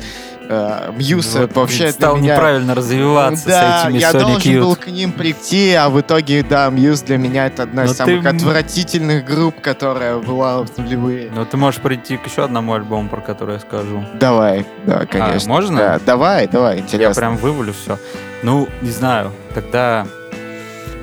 [0.48, 2.34] Muse вот вообще стал меня...
[2.34, 4.60] неправильно развиваться да, с этими я Sonic должен Youth.
[4.60, 7.96] был к ним прийти, а в итоге, да, Muse для меня это одна Но из
[7.96, 11.30] самых ты отвратительных групп, которая была в нулевые.
[11.34, 14.04] Ну, ты можешь прийти к еще одному альбому, про который я скажу.
[14.14, 15.52] Давай, да, конечно.
[15.52, 15.76] А, можно?
[15.76, 17.08] Да, давай, давай, интересно.
[17.08, 17.98] Я прям вывалю все.
[18.42, 20.06] Ну, не знаю, тогда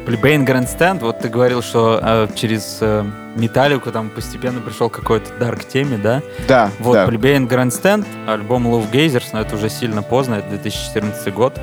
[0.06, 5.64] Плебейн Грандстенд, вот ты говорил, что э, через э, Металлику там постепенно пришел какой-то дарк
[5.64, 6.22] теме, да?
[6.47, 7.06] Да, Вот, да.
[7.06, 11.58] Grandstand, альбом Love Gazers, но это уже сильно поздно, это 2014 год.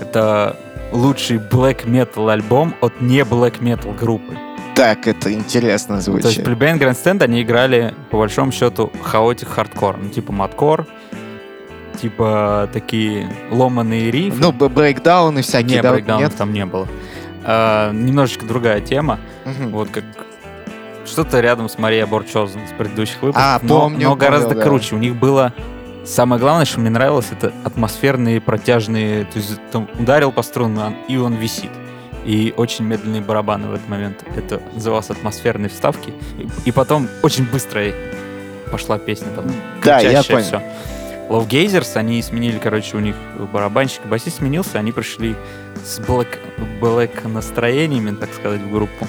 [0.00, 0.56] Это
[0.92, 4.36] лучший black metal альбом от не black metal группы.
[4.74, 6.46] Так, это интересно То есть звучит.
[6.46, 9.96] Plebeian Grandstand, они играли, по большому счету, chaotic хардкор.
[9.96, 10.86] Ну, типа маткор,
[12.00, 14.36] типа такие ломаные рифы.
[14.38, 15.92] Ну, брейкдауны всякие, не, да?
[15.92, 16.36] брейкдаунов Нет?
[16.36, 16.86] там не было.
[17.46, 19.20] А, немножечко другая тема.
[19.44, 19.70] Мгм.
[19.70, 20.04] Вот как
[21.06, 23.42] что-то рядом с Мария Борчозен с предыдущих выпусков.
[23.42, 24.68] А, но, помню, но гораздо помню, да.
[24.68, 24.96] круче.
[24.96, 25.52] У них было
[26.04, 29.24] самое главное, что мне нравилось, это атмосферные протяжные.
[29.24, 31.70] То есть там ударил по струнам, и он висит.
[32.24, 34.24] И очень медленные барабаны в этот момент.
[34.34, 36.12] Это называлось атмосферные вставки.
[36.38, 37.82] И, и потом очень быстро
[38.72, 39.44] пошла песня там.
[39.84, 40.42] Да, я понял.
[40.42, 40.62] всё.
[41.28, 43.16] Love Gazers, они сменили, короче, у них
[43.52, 45.36] барабанщик, басист сменился, они пришли
[45.86, 46.40] с блэк,
[46.80, 49.06] блэк настроениями, так сказать, в группу.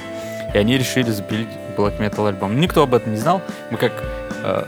[0.54, 2.60] И они решили запилить Black Metal альбом.
[2.60, 3.42] Никто об этом не знал.
[3.72, 3.92] Мы как
[4.44, 4.64] э,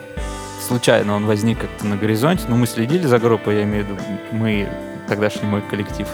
[0.68, 4.00] случайно он возник как-то на горизонте, но мы следили за группой, я имею в виду,
[4.32, 4.68] мы,
[5.08, 6.08] тогдашний мой коллектив.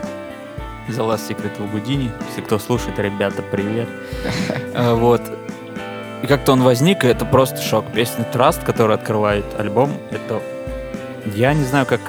[0.89, 2.11] The Last Secret of Houdini.
[2.27, 3.87] Если кто слушает, ребята, привет.
[4.73, 5.21] Э, Вот.
[6.23, 7.85] И как-то он возник, и это просто шок.
[7.93, 10.41] Песня Trust, которая открывает альбом, это...
[11.25, 12.01] Я не знаю, как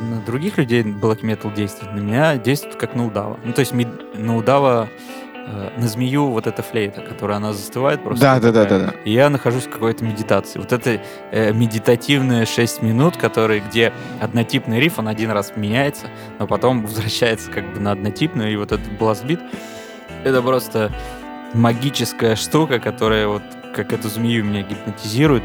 [0.00, 1.94] на других людей Black Metal действует.
[1.94, 3.38] На меня действует как на удава.
[3.44, 4.88] Ну, то есть на удава
[5.46, 8.22] э, на змею вот эта флейта, которая она застывает просто.
[8.22, 8.94] Да, да, да, да, да.
[9.04, 10.58] И я нахожусь в какой-то медитации.
[10.58, 16.06] Вот это э, медитативные 6 минут, которые, где однотипный риф, он один раз меняется,
[16.38, 19.40] но потом возвращается как бы на однотипную, и вот этот бластбит,
[20.24, 20.92] это просто
[21.54, 23.42] магическая штука, которая вот
[23.74, 25.44] как эту змею меня гипнотизирует.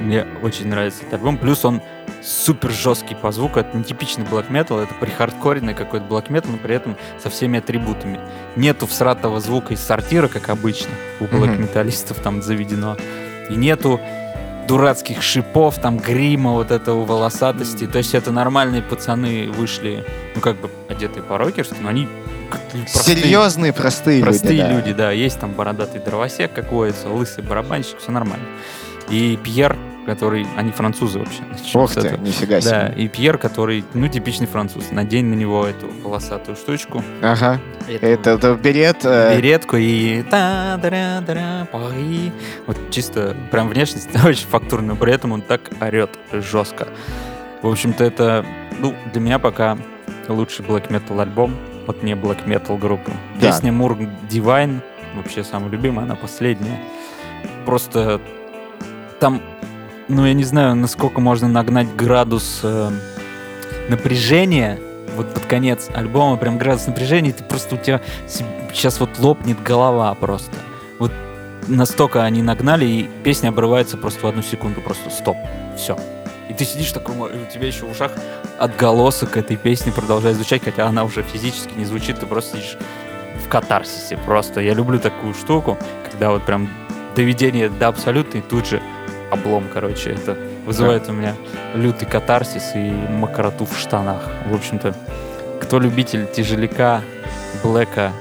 [0.00, 1.36] Мне очень нравится этот альбом.
[1.36, 1.82] Плюс он
[2.22, 3.60] супер жесткий по звуку.
[3.60, 7.58] Это не типичный black metal, это прихардкоренный какой-то black metal, но при этом со всеми
[7.58, 8.20] атрибутами.
[8.56, 10.90] Нету всратого звука из сортира, как обычно
[11.20, 12.96] у black металлистов там заведено.
[13.48, 14.00] И нету
[14.68, 17.86] дурацких шипов, там грима, вот этого волосатости.
[17.86, 20.04] То есть это нормальные пацаны вышли,
[20.34, 22.06] ну как бы одетые по-рокерски, но они
[22.50, 24.72] простые- Серьезные, простые, Простые люди.
[24.72, 25.10] люди, да.
[25.10, 28.44] Есть там бородатый дровосек, как водится, лысый барабанщик, все нормально.
[29.08, 29.76] И Пьер,
[30.10, 30.44] который...
[30.56, 31.42] Они французы вообще.
[31.74, 32.20] Ох ты, этого.
[32.20, 32.70] нифига себе.
[32.70, 34.90] Да, и Пьер, который, ну, типичный француз.
[34.90, 37.04] Надень на него эту полосатую штучку.
[37.22, 37.60] Ага.
[37.88, 39.04] эту Это, это берет...
[39.04, 42.32] э, беретку и та да да Пари.
[42.66, 46.88] Вот чисто прям внешность очень фактурная, при этом он так орет жестко.
[47.62, 48.44] В общем-то, это,
[48.80, 49.78] ну, для меня пока
[50.26, 51.54] лучший black metal альбом
[51.86, 53.12] от не black metal группы.
[53.40, 53.46] Да.
[53.48, 53.96] Песня Мур
[54.28, 54.80] Divine,
[55.14, 56.80] вообще самая любимая, она последняя.
[57.64, 58.20] Просто
[59.20, 59.42] там,
[60.10, 62.90] ну, я не знаю, насколько можно нагнать градус э,
[63.88, 64.78] напряжения
[65.16, 68.00] вот под конец альбома, прям градус напряжения, ты просто у тебя
[68.72, 70.56] сейчас вот лопнет голова просто.
[70.98, 71.12] Вот
[71.68, 75.36] настолько они нагнали, и песня обрывается просто в одну секунду, просто стоп,
[75.76, 75.96] все.
[76.48, 78.12] И ты сидишь такой, у тебя еще в ушах
[78.58, 82.76] отголосок этой песни продолжает звучать, хотя она уже физически не звучит, ты просто сидишь
[83.44, 84.60] в катарсисе просто.
[84.60, 85.78] Я люблю такую штуку,
[86.10, 86.68] когда вот прям
[87.14, 88.82] доведение до абсолюта, и тут же
[89.30, 90.10] облом, короче.
[90.10, 91.34] Это вызывает у меня
[91.74, 94.28] лютый катарсис и мокроту в штанах.
[94.46, 94.94] В общем-то,
[95.60, 97.02] кто любитель тяжеляка,
[97.62, 98.12] Блэка,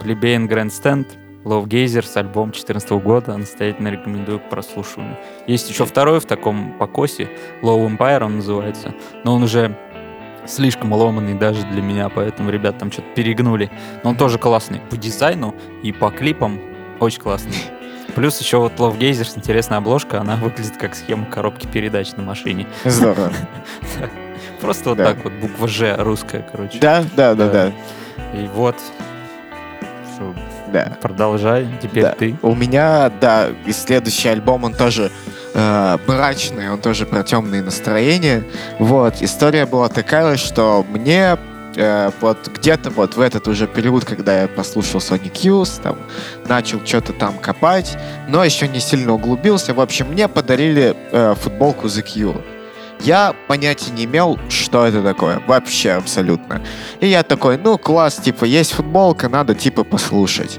[0.00, 1.06] Plebeian Grandstand,
[1.44, 5.16] Love Gazers, альбом 2014 года, настоятельно рекомендую к прослушиванию.
[5.46, 7.30] Есть еще второй в таком покосе,
[7.62, 8.94] Low Empire он называется,
[9.24, 9.76] но он уже
[10.46, 13.70] слишком ломанный даже для меня, поэтому ребят там что-то перегнули.
[14.02, 16.60] Но он тоже классный по дизайну и по клипам,
[17.00, 17.77] очень классный.
[18.14, 22.66] Плюс еще вот Love Gazers, интересная обложка, она выглядит как схема коробки передач на машине.
[22.84, 23.32] Здорово.
[24.60, 26.78] Просто вот так вот, буква Ж русская, короче.
[26.80, 27.72] Да, да, да, да.
[28.34, 28.76] И вот,
[30.72, 30.96] да.
[31.00, 32.12] Продолжай, теперь да.
[32.12, 32.36] ты.
[32.42, 35.10] У меня, да, и следующий альбом, он тоже
[35.54, 38.44] э, мрачный, он тоже про темные настроения.
[38.78, 41.38] Вот, история была такая, что мне
[41.78, 45.96] э, вот где-то вот в этот уже период, когда я послушал Sonic Youth, там,
[46.46, 47.96] начал что-то там копать,
[48.28, 49.72] но еще не сильно углубился.
[49.72, 52.42] В общем, мне подарили э, футболку The Cure.
[53.00, 55.40] Я понятия не имел, что это такое.
[55.46, 56.60] Вообще абсолютно.
[57.00, 60.58] И я такой, ну, класс, типа, есть футболка, надо, типа, послушать.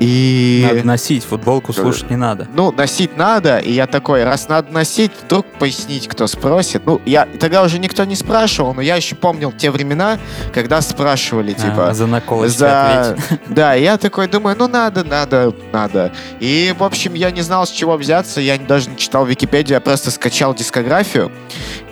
[0.00, 0.66] И...
[0.68, 2.46] Надо носить, футболку слушать не надо.
[2.52, 6.82] Ну, носить надо, и я такой, раз надо носить, вдруг пояснить, кто спросит.
[6.84, 10.18] Ну, я тогда уже никто не спрашивал, но я еще помнил те времена,
[10.52, 11.88] когда спрашивали, а, типа...
[11.88, 13.16] А, за наколочку за...
[13.48, 16.12] Да, я такой думаю, ну, надо, надо, надо.
[16.40, 19.80] И, в общем, я не знал, с чего взяться, я даже не читал Википедию, я
[19.80, 21.32] просто скачал дискографию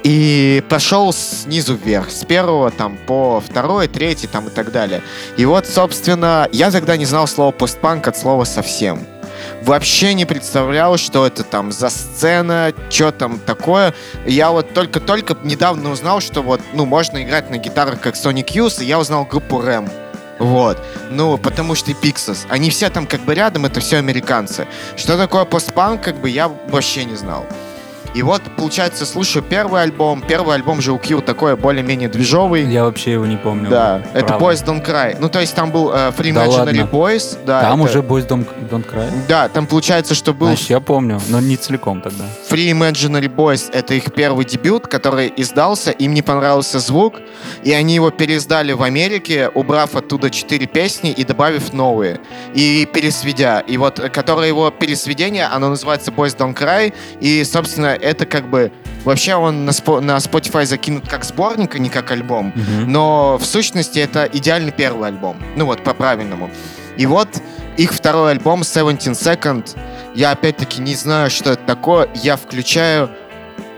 [0.04, 5.02] и пошел снизу вверх, с первого там по второй, третий там и так далее.
[5.38, 9.06] И вот, собственно, я тогда не знал слова постпанк от слова совсем.
[9.62, 13.94] Вообще не представлял, что это там за сцена, что там такое.
[14.26, 18.82] Я вот только-только недавно узнал, что вот, ну, можно играть на гитарах как Sonic Youth,
[18.82, 19.88] и я узнал группу Рэм.
[20.38, 20.78] Вот.
[21.10, 22.46] Ну, потому что и Pixas.
[22.48, 24.66] Они все там как бы рядом, это все американцы.
[24.96, 27.46] Что такое постпанк, как бы я вообще не знал.
[28.14, 30.22] И вот, получается, слушаю первый альбом.
[30.22, 32.64] Первый альбом же у Cure такой более-менее движовый.
[32.64, 33.68] Я вообще его не помню.
[33.68, 34.18] Да, правда.
[34.18, 35.16] это Boys Don't Cry.
[35.18, 36.88] Ну, то есть там был э, Free да Imaginary ладно.
[36.92, 37.38] Boys.
[37.44, 37.90] Да, там это...
[37.90, 39.10] уже Boys Don't, Don't Cry?
[39.28, 40.46] Да, там получается, что был...
[40.46, 42.24] Значит, я помню, но не целиком тогда.
[42.48, 47.14] Free Imaginary Boys— это их первый дебют, который издался, им не понравился звук,
[47.64, 52.20] и они его переиздали в Америке, убрав оттуда четыре песни и добавив новые.
[52.54, 53.58] И пересведя.
[53.58, 58.72] И вот, которое его пересведение, оно называется Boys Don't Cry, и, собственно, это как бы
[59.04, 62.54] Вообще он на, спо- на Spotify закинут как сборник, а не как альбом.
[62.56, 62.86] Mm-hmm.
[62.86, 65.36] Но в сущности это идеальный первый альбом.
[65.56, 66.50] Ну вот, по-правильному.
[66.96, 67.28] И вот
[67.76, 69.76] их второй альбом, 17 Second,
[70.14, 72.08] я опять-таки не знаю, что это такое.
[72.14, 73.10] Я включаю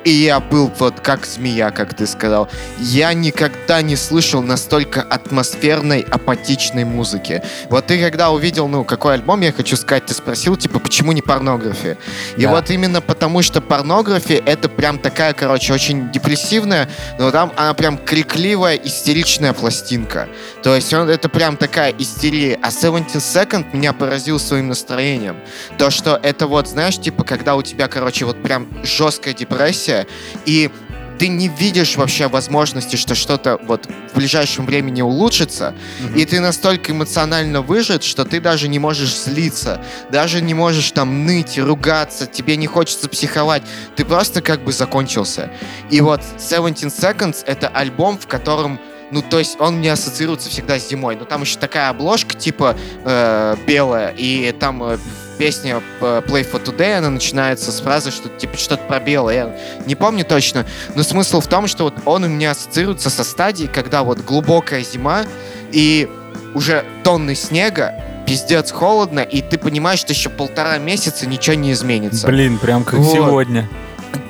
[0.06, 2.48] и я был вот как змея, как ты сказал.
[2.78, 7.42] Я никогда не слышал настолько атмосферной, апатичной музыки.
[7.70, 11.22] Вот ты когда увидел, ну, какой альбом, я хочу сказать, ты спросил, типа, почему не
[11.22, 11.98] порнография?
[12.36, 12.50] И да.
[12.50, 16.88] вот именно потому, что порнография это прям такая, короче, очень депрессивная,
[17.18, 20.28] но там она прям крикливая, истеричная пластинка.
[20.62, 22.60] То есть он, это прям такая истерия.
[22.62, 25.36] А 17 Second меня поразил своим настроением.
[25.78, 30.06] То, что это вот, знаешь, типа, когда у тебя, короче, вот прям жесткая депрессия, события,
[30.44, 30.70] и
[31.18, 36.20] ты не видишь вообще возможности, что что-то вот в ближайшем времени улучшится, mm-hmm.
[36.20, 41.24] и ты настолько эмоционально выжат, что ты даже не можешь злиться, даже не можешь там
[41.24, 43.62] ныть, ругаться, тебе не хочется психовать,
[43.96, 45.50] ты просто как бы закончился.
[45.90, 48.78] И вот 17 Seconds— это альбом, в котором
[49.12, 51.14] ну, то есть он мне ассоциируется всегда с зимой.
[51.14, 54.98] Но там еще такая обложка, типа, э, белая, и там э,
[55.36, 59.34] песня э, Play for Today, она начинается с фразы, что типа что-то про белое.
[59.34, 59.56] Я
[59.86, 63.68] не помню точно, но смысл в том, что вот он у меня ассоциируется со стадией,
[63.68, 65.24] когда вот глубокая зима,
[65.72, 66.08] и
[66.54, 67.94] уже тонны снега,
[68.26, 72.26] пиздец холодно, и ты понимаешь, что еще полтора месяца ничего не изменится.
[72.26, 73.12] Блин, прям как вот.
[73.12, 73.68] сегодня.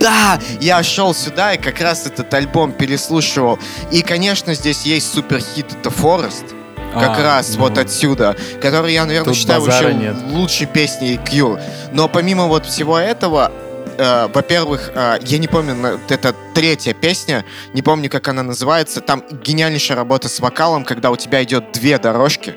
[0.00, 3.58] Да, я шел сюда и как раз этот альбом переслушивал.
[3.90, 6.55] И, конечно, здесь есть суперхит это Forest.
[6.94, 10.16] Как а, раз ну, вот отсюда, который я, наверное, считаю вообще нет.
[10.30, 11.60] лучшей песней Cure.
[11.92, 13.52] Но помимо вот всего этого,
[13.98, 19.00] э, во-первых, э, я не помню, это третья песня, не помню, как она называется.
[19.00, 22.54] Там гениальнейшая работа с вокалом, когда у тебя идет две дорожки.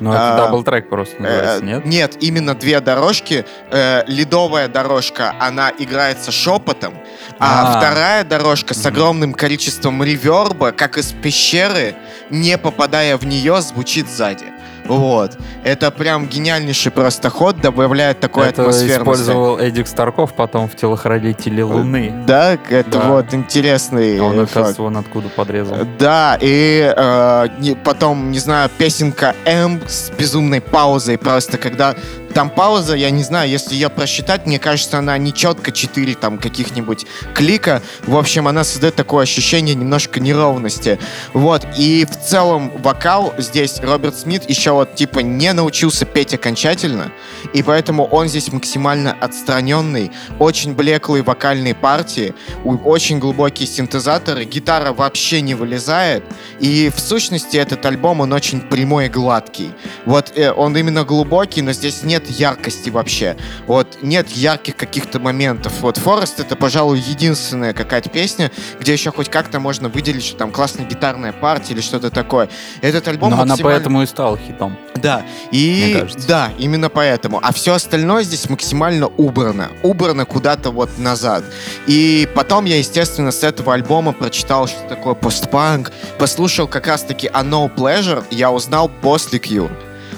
[0.00, 1.84] Ну, это а, дабл-трек просто называется, э, нет?
[1.84, 3.44] Нет, именно две дорожки.
[3.70, 6.94] Э, ледовая дорожка, она играется шепотом,
[7.38, 11.94] а, а вторая дорожка с огромным количеством реверба, как из пещеры,
[12.30, 14.55] не попадая в нее, звучит сзади.
[14.88, 15.36] Вот.
[15.64, 19.00] Это прям гениальнейший просто ход, добавляет такой это атмосферности.
[19.00, 22.12] использовал Эдик Старков потом в «Телохранителе Луны».
[22.26, 23.10] Да, это да.
[23.10, 25.76] вот интересный а Он, оказывается, вон откуда подрезал.
[25.98, 31.94] Да, и э, потом, не знаю, песенка «М» с безумной паузой, просто когда
[32.36, 36.36] там пауза, я не знаю, если ее просчитать, мне кажется, она не четко 4 там
[36.36, 37.80] каких-нибудь клика.
[38.02, 40.98] В общем, она создает такое ощущение немножко неровности.
[41.32, 41.66] Вот.
[41.78, 47.10] И в целом вокал здесь Роберт Смит еще вот типа не научился петь окончательно,
[47.54, 52.34] и поэтому он здесь максимально отстраненный, очень блеклые вокальные партии,
[52.64, 56.22] очень глубокие синтезаторы, гитара вообще не вылезает,
[56.60, 59.72] и в сущности этот альбом, он очень прямой и гладкий.
[60.04, 63.36] Вот э, он именно глубокий, но здесь нет яркости вообще.
[63.66, 65.72] Вот нет ярких каких-то моментов.
[65.80, 68.50] Вот Форест это, пожалуй, единственная какая-то песня,
[68.80, 72.48] где еще хоть как-то можно выделить, что там классная гитарная партия или что-то такое.
[72.80, 73.64] Этот альбом Но максимально...
[73.64, 74.76] она поэтому и стала хитом.
[74.96, 77.40] Да, и да, именно поэтому.
[77.42, 79.70] А все остальное здесь максимально убрано.
[79.82, 81.44] Убрано куда-то вот назад.
[81.86, 87.42] И потом я, естественно, с этого альбома прочитал, что такое постпанк, послушал как раз-таки A
[87.42, 89.70] No Pleasure, я узнал после Q.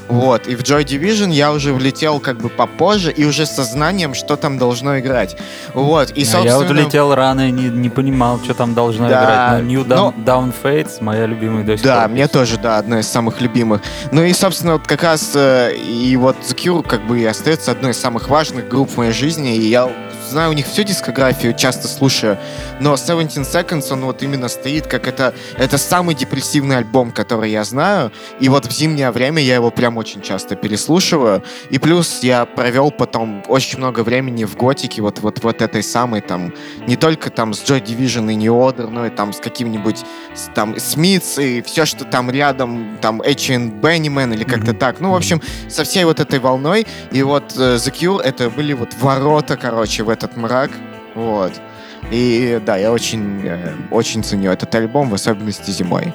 [0.09, 4.15] Вот, и в Joy Division я уже влетел как бы попозже и уже со знанием,
[4.15, 5.37] что там должно играть.
[5.75, 6.43] Вот, и, собственно...
[6.43, 9.63] А я вот влетел рано и не, не понимал, что там должно да, играть.
[9.63, 10.25] Но New Down, но...
[10.25, 13.83] Down Fates моя любимая до сих Да, пор мне тоже, да, одна из самых любимых.
[14.13, 17.73] Ну и, собственно, вот как раз э, и вот The Cure как бы и остается
[17.73, 19.91] одной из самых важных групп в моей жизни, и я
[20.29, 22.39] знаю у них всю дискографию, часто слушаю,
[22.81, 27.65] но 17 Seconds, он вот именно стоит как это, это самый депрессивный альбом, который я
[27.65, 32.45] знаю, и вот в зимнее время я его прям очень часто переслушиваю, и плюс я
[32.45, 36.53] провел потом очень много времени в готике, вот, вот, вот этой самой там,
[36.87, 40.05] не только там с Joy Division и New Order, но и там с каким-нибудь
[40.55, 44.79] там Смитс и все, что там рядом, там Эчен Беннимен или как-то mm-hmm.
[44.79, 48.51] так, ну, в общем, со всей вот этой волной, и вот uh, The Cure это
[48.51, 50.71] были вот ворота, короче, в этот мрак.
[51.15, 51.53] Вот.
[52.11, 56.13] И да, я очень, э, очень ценю этот альбом, в особенности зимой.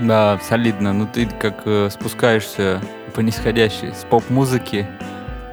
[0.00, 0.92] Да, солидно.
[0.92, 2.80] Ну ты как э, спускаешься
[3.14, 4.86] по нисходящей с поп-музыки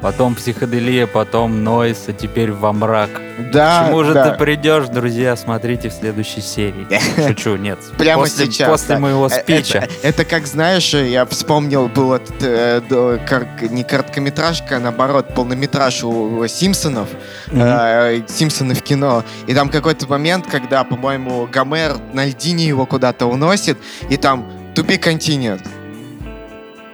[0.01, 3.09] потом психоделия, потом нойс, а теперь во мрак.
[3.51, 4.29] Да, К чему же да.
[4.29, 6.87] ты придешь, друзья, смотрите в следующей серии.
[7.27, 7.79] Шучу, нет.
[7.97, 8.69] Прямо после, сейчас.
[8.69, 9.01] После да.
[9.01, 9.79] моего э, спича.
[9.79, 16.03] Это, это, как, знаешь, я вспомнил, был этот, э, кар, не короткометражка, а наоборот, полнометраж
[16.03, 17.09] у Симпсонов.
[17.47, 18.23] Mm-hmm.
[18.23, 19.23] Э, Симпсоны в кино.
[19.47, 23.77] И там какой-то момент, когда, по-моему, Гомер на льдине его куда-то уносит,
[24.09, 25.61] и там тупик континент.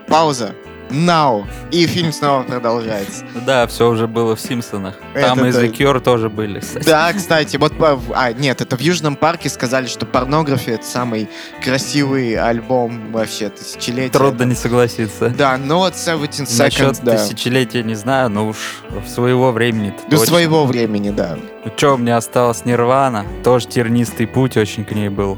[0.08, 0.54] Пауза
[0.94, 1.46] now.
[1.72, 3.26] И фильм снова продолжается.
[3.46, 4.96] Да, все уже было в Симпсонах.
[5.14, 6.86] Там это, и The Cure тоже были, кстати.
[6.86, 7.74] Да, кстати, вот...
[7.80, 11.30] А, нет, это в Южном парке сказали, что порнография— это самый
[11.64, 14.14] красивый альбом вообще тысячелетия.
[14.14, 15.30] Трудно не согласиться.
[15.30, 17.18] Да, но вот 17 Seconds, Насчет да.
[17.18, 20.26] тысячелетия не знаю, но уж в своего времени До точно.
[20.26, 21.38] своего времени, да.
[21.66, 25.38] Ну что, у меня осталось Нирвана, тоже тернистый путь очень к ней был.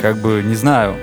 [0.00, 0.96] Как бы, не знаю,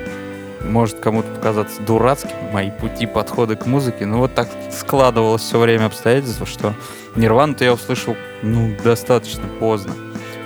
[0.66, 5.86] может кому-то показаться дурацким мои пути подходы к музыке, но вот так складывалось все время
[5.86, 6.74] обстоятельства, что
[7.16, 9.94] Нирвану-то я услышал, ну, достаточно поздно.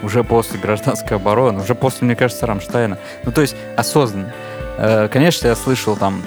[0.04, 2.98] Уже после гражданской обороны, уже после, мне кажется, Рамштайна.
[3.24, 4.34] Ну, то есть осознанно.
[4.78, 6.22] Э, конечно, я слышал там,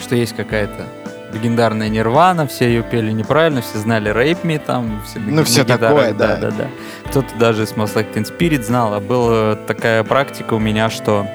[0.00, 0.86] что есть какая-то
[1.32, 5.02] легендарная Нирвана, все ее пели неправильно, все знали Rape Me там.
[5.06, 6.36] Все ну, все такое, да.
[6.36, 6.68] да, да,
[7.06, 11.26] Кто-то даже Smells Like Teen Spirit знал, а была такая практика у меня, что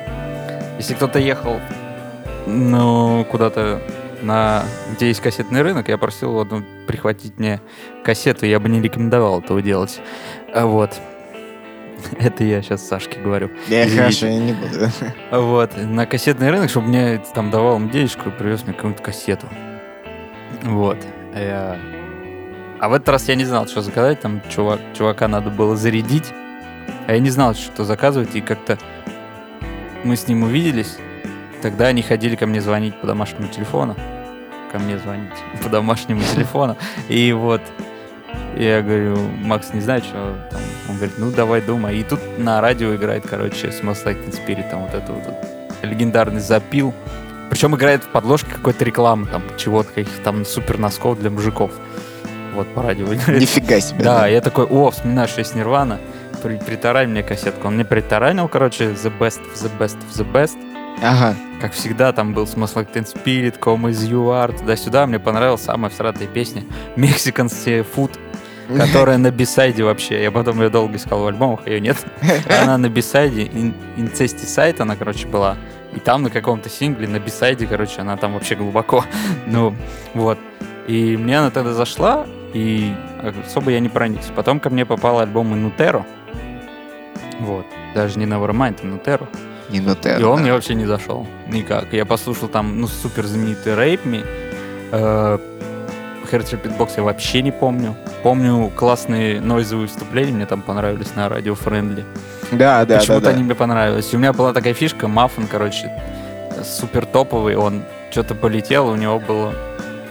[0.82, 1.60] если кто-то ехал,
[2.48, 3.84] ну, куда-то
[4.24, 4.64] на
[4.96, 7.62] где есть кассетный рынок, я просил одну прихватить мне
[8.04, 10.02] кассету, я бы не рекомендовал этого делать.
[10.56, 11.00] А вот.
[12.20, 13.52] Это я сейчас Сашке говорю.
[13.68, 14.90] Я хорошо, я не буду.
[15.32, 19.46] Вот, на кассетный рынок, чтобы мне там давал им денежку и привез мне какую-нибудь кассету.
[20.64, 20.98] Вот.
[21.36, 21.80] А, я...
[22.80, 24.22] а в этот раз я не знал, что заказать.
[24.22, 26.34] Там чувак, чувака надо было зарядить.
[27.06, 28.36] А я не знал, что заказывать.
[28.36, 28.80] И как-то
[30.04, 30.98] мы с ним увиделись,
[31.62, 33.96] тогда они ходили ко мне звонить по домашнему телефону.
[34.72, 35.32] Ко мне звонить
[35.62, 36.78] по домашнему телефону.
[37.10, 37.62] И вот
[38.58, 40.62] я говорю, Макс, не знаю, что там.
[40.90, 41.98] Он говорит, ну давай думай.
[41.98, 45.36] И тут на радио играет, короче, Smells Like Teen Spirit, там вот это вот
[45.84, 46.94] легендарный запил.
[47.50, 51.72] Причем играет в подложке какой-то рекламы, там, чего-то, каких-то там супер носков для мужиков.
[52.54, 53.08] Вот по радио.
[53.08, 54.04] Нифига себе.
[54.04, 54.28] Да, да.
[54.28, 56.00] я такой, о, вспоминаю, что есть Нирвана
[56.42, 57.68] при, притарай мне кассетку.
[57.68, 60.58] Он мне притаранил, короче, The Best of the Best of the Best.
[61.02, 61.36] Ага.
[61.60, 65.08] Как всегда, там был Smells Like Teen Spirit, Come As You Are, туда-сюда.
[65.08, 66.64] Мне понравилась самая всратая песня
[66.96, 67.48] Mexican
[67.96, 68.18] Food,
[68.78, 70.22] которая на бисайде вообще.
[70.22, 71.98] Я потом ее долго искал в альбомах, ее нет.
[72.62, 75.58] Она на бисайде, Incesticide она, короче, была.
[75.94, 79.04] И там на каком-то сингле, на бисайде, короче, она там вообще глубоко.
[79.48, 79.76] Ну,
[80.14, 80.38] вот.
[80.88, 82.94] И мне она тогда зашла, и
[83.46, 84.32] особо я не проникся.
[84.34, 86.06] Потом ко мне попал альбом Инутеро.
[87.42, 87.66] Вот.
[87.96, 89.28] Даже не Nevermind, а Нутеро.
[89.70, 90.42] Не Нутеро, И он да.
[90.44, 91.26] мне вообще не зашел.
[91.48, 91.94] Никак.
[91.94, 94.26] Я послушал там, ну, супер знаменитый Rape Me.
[94.92, 95.38] Э,
[96.32, 97.96] Hertz Beatbox я вообще не помню.
[98.24, 102.06] Помню классные нойзовые выступления, мне там понравились на радио Friendly.
[102.52, 103.36] Да, да, Почему-то да, да.
[103.36, 104.14] они мне понравились.
[104.14, 105.92] И у меня была такая фишка, Маффин, короче,
[106.64, 109.54] супер топовый, он что-то полетел, у него было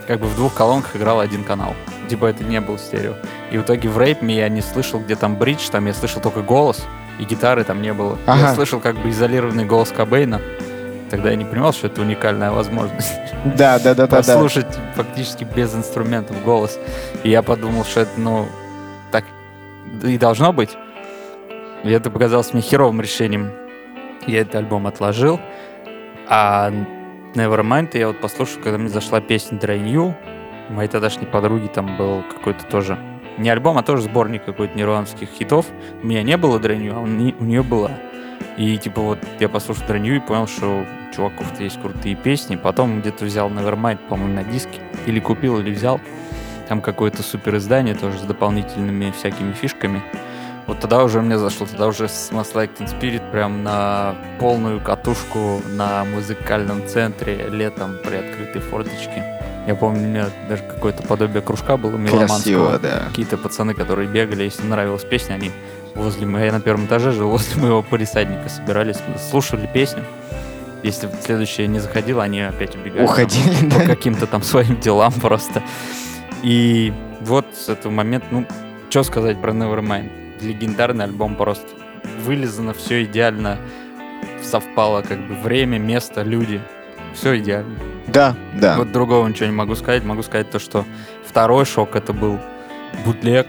[0.07, 1.73] как бы в двух колонках играл один канал.
[2.09, 3.13] Типа это не был стерео.
[3.51, 6.41] И в итоге в рейпме я не слышал, где там бридж, там я слышал только
[6.41, 6.83] голос,
[7.21, 8.17] и гитары там не было.
[8.25, 8.39] Ага.
[8.39, 10.41] Я слышал как бы изолированный голос Кобейна.
[11.11, 13.13] Тогда я не понимал, что это уникальная возможность
[13.45, 14.17] Да, да, да, да, да.
[14.17, 16.79] послушать фактически без инструментов голос.
[17.23, 18.47] И я подумал, что это, ну,
[19.11, 19.23] так
[20.03, 20.71] и должно быть.
[21.83, 23.51] И это показалось мне херовым решением.
[24.25, 25.39] Я этот альбом отложил.
[26.27, 26.71] А
[27.35, 30.15] Nevermind я вот послушал, когда мне зашла песня Dry New.
[30.69, 32.97] У моей тогдашней подруги там был какой-то тоже...
[33.41, 35.65] Не альбом, а тоже сборник какой-то нирванских хитов.
[36.03, 37.89] У меня не было New, а у не- у нее была.
[38.55, 42.55] И типа вот я послушал New и понял, что у чуваков-то есть крутые песни.
[42.55, 44.79] Потом где-то взял Nevermind, по-моему, на диске.
[45.07, 45.99] Или купил, или взял.
[46.67, 50.03] Там какое-то супер издание тоже с дополнительными всякими фишками.
[50.67, 55.61] Вот тогда уже мне зашло, тогда уже Smells Like Teen Spirit прям на полную катушку
[55.67, 59.30] на музыкальном центре летом при открытой форточке.
[59.67, 62.27] Я помню, у меня даже какое-то подобие кружка было меломанского.
[62.37, 63.03] Красиво, да.
[63.09, 65.51] Какие-то пацаны, которые бегали, если нравилась песня, они
[65.93, 68.97] возле моего, я на первом этаже жил, возле моего полисадника собирались,
[69.29, 70.03] слушали песню.
[70.83, 73.03] Если в следующее не заходило, они опять убегали.
[73.03, 73.85] Уходили, Там, по да.
[73.85, 75.61] каким-то там своим делам просто.
[76.41, 76.91] И
[77.21, 78.47] вот с этого момента, ну,
[78.89, 80.09] что сказать про Nevermind?
[80.41, 81.67] Легендарный альбом просто.
[82.25, 83.59] Вылезано, все идеально
[84.41, 86.59] совпало, как бы время, место, люди.
[87.13, 87.77] Все идеально.
[88.13, 88.77] Да, да.
[88.77, 90.03] Вот другого ничего не могу сказать.
[90.03, 90.85] Могу сказать то, что
[91.25, 92.39] второй шок это был
[93.05, 93.47] бутлег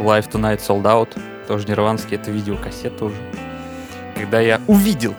[0.00, 1.18] Live Tonight Sold Out.
[1.48, 3.16] Тоже нирванский, это видеокассета уже.
[4.14, 5.14] Когда я увидел,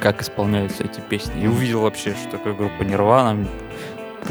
[0.00, 3.46] как исполняются эти песни, и увидел вообще, что такое группа Нирвана,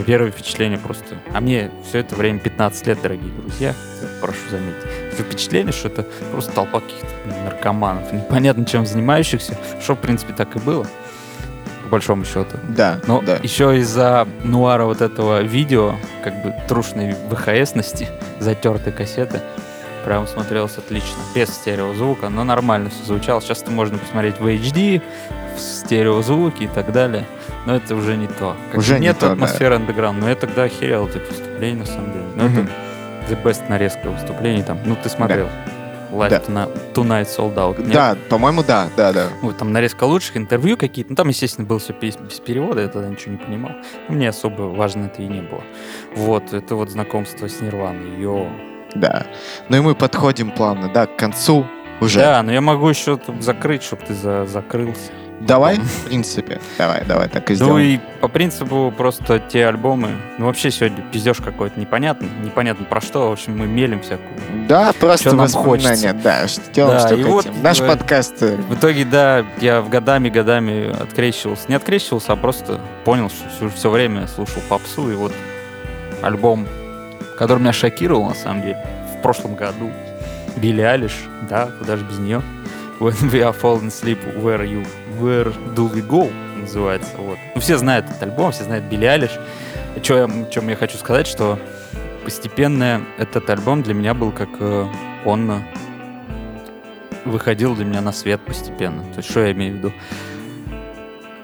[0.05, 1.15] первое впечатление просто...
[1.33, 3.73] А мне все это время 15 лет, дорогие друзья,
[4.21, 4.83] прошу заметить.
[5.17, 7.07] Впечатление, что это просто толпа каких-то
[7.45, 10.85] наркоманов, непонятно чем занимающихся, что, в принципе, так и было,
[11.89, 12.57] по большому счету.
[12.69, 13.37] Да, Но да.
[13.41, 18.07] еще из-за нуара вот этого видео, как бы трушной ВХСности,
[18.39, 19.41] затертой кассеты,
[20.05, 21.17] прям смотрелось отлично.
[21.35, 23.41] Без стереозвука, но нормально все звучало.
[23.41, 25.01] Сейчас это можно посмотреть в HD,
[25.55, 27.25] в стереозвуке и так далее.
[27.65, 28.55] Но это уже не то.
[28.71, 29.33] Как Уже не нет то, да.
[29.33, 30.19] атмосферы андеграунд.
[30.21, 32.25] Но я тогда охерел от этих выступлений, на самом деле.
[32.35, 32.69] Но Мгм.
[33.27, 34.77] это the best нарезка выступлений там.
[34.85, 35.49] Ну, ты смотрел.
[36.11, 36.67] Live Да.
[36.93, 37.79] Tonight- Sold Out.
[37.81, 37.91] нет?
[37.93, 39.27] Да, по-моему, да, да, да.
[39.41, 41.11] Вот там нарезка лучших, интервью какие-то.
[41.11, 43.71] Ну, там, естественно, было все без, без перевода, я тогда ничего не понимал.
[44.07, 45.63] Ну, Мне особо важно это и не было.
[46.15, 48.19] Вот, это вот знакомство с Нирваной.
[48.19, 48.47] Йо.
[48.95, 49.27] Да.
[49.69, 51.65] Ну и мы подходим плавно, да, к концу
[52.01, 52.19] уже.
[52.19, 55.11] Да, но я могу еще закрыть, чтобы ты за- закрылся.
[55.41, 56.59] Давай, в принципе.
[56.77, 57.87] Давай, давай, так и Ну сделаем.
[57.95, 60.09] и по принципу просто те альбомы.
[60.37, 62.29] Ну вообще сегодня пиздеж какой-то непонятный.
[62.43, 63.29] Непонятно про что.
[63.29, 64.29] В общем, мы мелим всякую.
[64.67, 66.13] Да, просто Чё нам воспоминания, хочется.
[66.23, 67.63] да, что делаем, Да, что и вот, хотим.
[67.63, 71.63] Наш э, подкаст, э, В итоге, да, я в годами-годами открещивался.
[71.69, 75.09] Не открещивался, а просто понял, что все, время слушал попсу.
[75.09, 75.33] И вот
[76.21, 76.67] альбом,
[77.37, 78.77] который меня шокировал, на самом деле,
[79.17, 79.89] в прошлом году.
[80.57, 81.13] Билли Алиш,
[81.49, 82.41] да, куда же без нее.
[82.99, 84.85] When we are falling asleep, where you,
[85.19, 87.11] where do we go, называется.
[87.17, 87.37] Вот.
[87.55, 89.31] Ну, все знают этот альбом, все знают Билли Алиш.
[90.01, 91.59] Что я, чем я хочу сказать, что
[92.23, 94.85] постепенно этот альбом для меня был как э,
[95.25, 95.59] он э,
[97.25, 99.03] выходил для меня на свет постепенно.
[99.11, 99.93] То есть, что я имею в виду?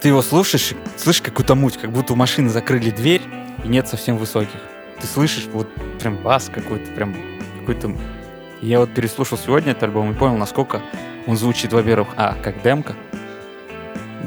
[0.01, 3.23] Ты его слушаешь, слышишь какую-то муть, как будто у машины закрыли дверь,
[3.63, 4.59] и нет совсем высоких.
[5.01, 5.67] Ты слышишь вот
[5.99, 7.15] прям бас какой-то, прям
[7.59, 7.95] какой-то...
[8.61, 10.81] Я вот переслушал сегодня этот альбом и понял, насколько
[11.27, 12.95] он звучит, во-первых, а, как демка,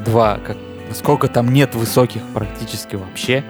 [0.05, 3.43] два, как насколько там нет высоких практически вообще,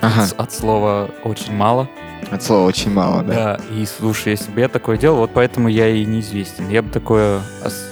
[0.00, 1.88] ага, от, от слова очень мало.
[2.30, 3.34] от слова очень мало, да.
[3.34, 6.68] Да, и слушай, если бы я такое делал, вот поэтому я и неизвестен.
[6.68, 7.40] Я бы такое...
[7.64, 7.86] ос-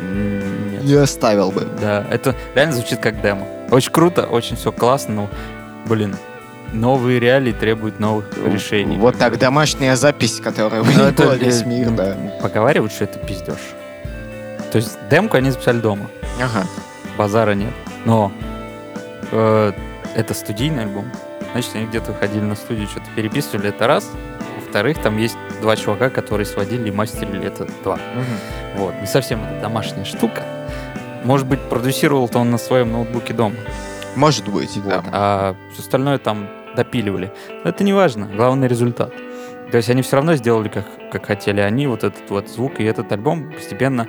[0.00, 0.84] нет.
[0.84, 1.66] Не оставил бы.
[1.80, 3.46] Да, это реально звучит как демо.
[3.70, 5.30] Очень круто, очень все классно, но,
[5.86, 6.16] блин,
[6.72, 8.96] новые реалии требуют новых решений.
[8.98, 12.16] Вот так домашняя запись, которая Ну, выебала весь э, мир, ну, да.
[12.42, 13.56] Поговаривают, что это пиздеж.
[14.72, 16.06] То есть демку они записали дома,
[16.40, 16.66] Ага.
[17.16, 17.72] Базара нет.
[18.04, 18.32] Но
[19.30, 19.72] э,
[20.14, 21.06] это студийный альбом.
[21.52, 24.10] Значит, они где-то ходили на студию, что-то переписывали, это раз.
[24.56, 27.96] Во-вторых, там есть два чувака, которые сводили и мастерили это два.
[27.96, 28.76] Мгм.
[28.76, 30.42] Вот, не совсем это домашняя штука.
[31.24, 33.56] Может быть, продюсировал-то он на своем ноутбуке дома.
[34.16, 34.88] Может быть, Вот.
[34.88, 35.04] да.
[35.12, 37.30] А все остальное там допиливали.
[37.64, 39.12] Но это не важно, главный результат.
[39.70, 42.84] То есть они все равно сделали, как, как хотели они, вот этот вот звук и
[42.84, 44.06] этот альбом постепенно...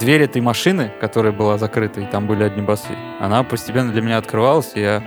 [0.00, 4.16] Дверь этой машины, которая была закрыта, и там были одни басы, она постепенно для меня
[4.16, 5.02] открывалась, и я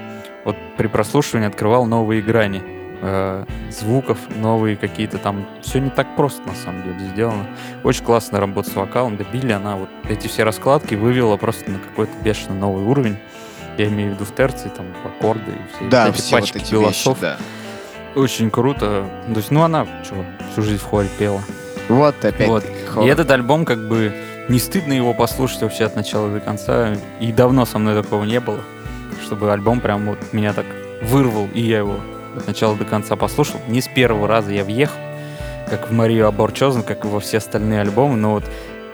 [0.46, 2.62] вот при прослушивании открывал новые грани
[3.02, 5.48] э, звуков, новые какие-то там.
[5.62, 7.48] Все не так просто на самом деле сделано.
[7.84, 9.18] Очень классная работа с вокалом.
[9.18, 13.18] Да Билли, она вот эти все раскладки вывела просто на какой-то бешено новый уровень.
[13.78, 16.64] Я имею в виду в терции, там, аккорды и все, да, эти все пачки вот
[16.64, 17.22] эти голосов.
[17.22, 17.38] вещи,
[18.16, 18.20] да.
[18.22, 19.10] Очень круто.
[19.28, 21.42] То есть, ну, она чего, всю жизнь в хоре пела.
[21.90, 22.64] Вот опять Вот.
[23.04, 24.14] И этот альбом, как бы,
[24.50, 26.96] не стыдно его послушать вообще от начала до конца.
[27.20, 28.60] И давно со мной такого не было,
[29.24, 30.66] чтобы альбом прям вот меня так
[31.02, 32.00] вырвал, и я его
[32.36, 33.60] от начала до конца послушал.
[33.68, 34.98] Не с первого раза я въехал,
[35.70, 38.44] как в Марию Аборчозен, как и во все остальные альбомы, но вот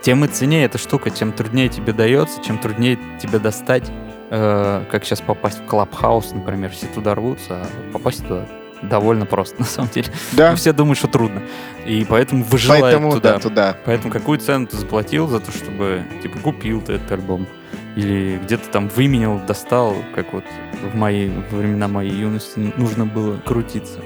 [0.01, 3.89] тем и ценнее эта штука, тем труднее тебе дается, чем труднее тебе достать,
[4.30, 8.45] э, как сейчас попасть в Клабхаус, например, все туда рвутся, а попасть туда
[8.81, 10.07] довольно просто, на самом деле.
[10.34, 11.41] Да, Ну, все думают, что трудно.
[11.85, 13.34] И поэтому выживают поэтому туда.
[13.34, 13.77] да, туда.
[13.85, 17.47] Поэтому какую цену ты заплатил за то, чтобы, типа, купил ты этот альбом?
[17.95, 20.45] Или где-то там выменял, достал, как вот
[20.93, 23.99] в мои во времена моей юности нужно было крутиться.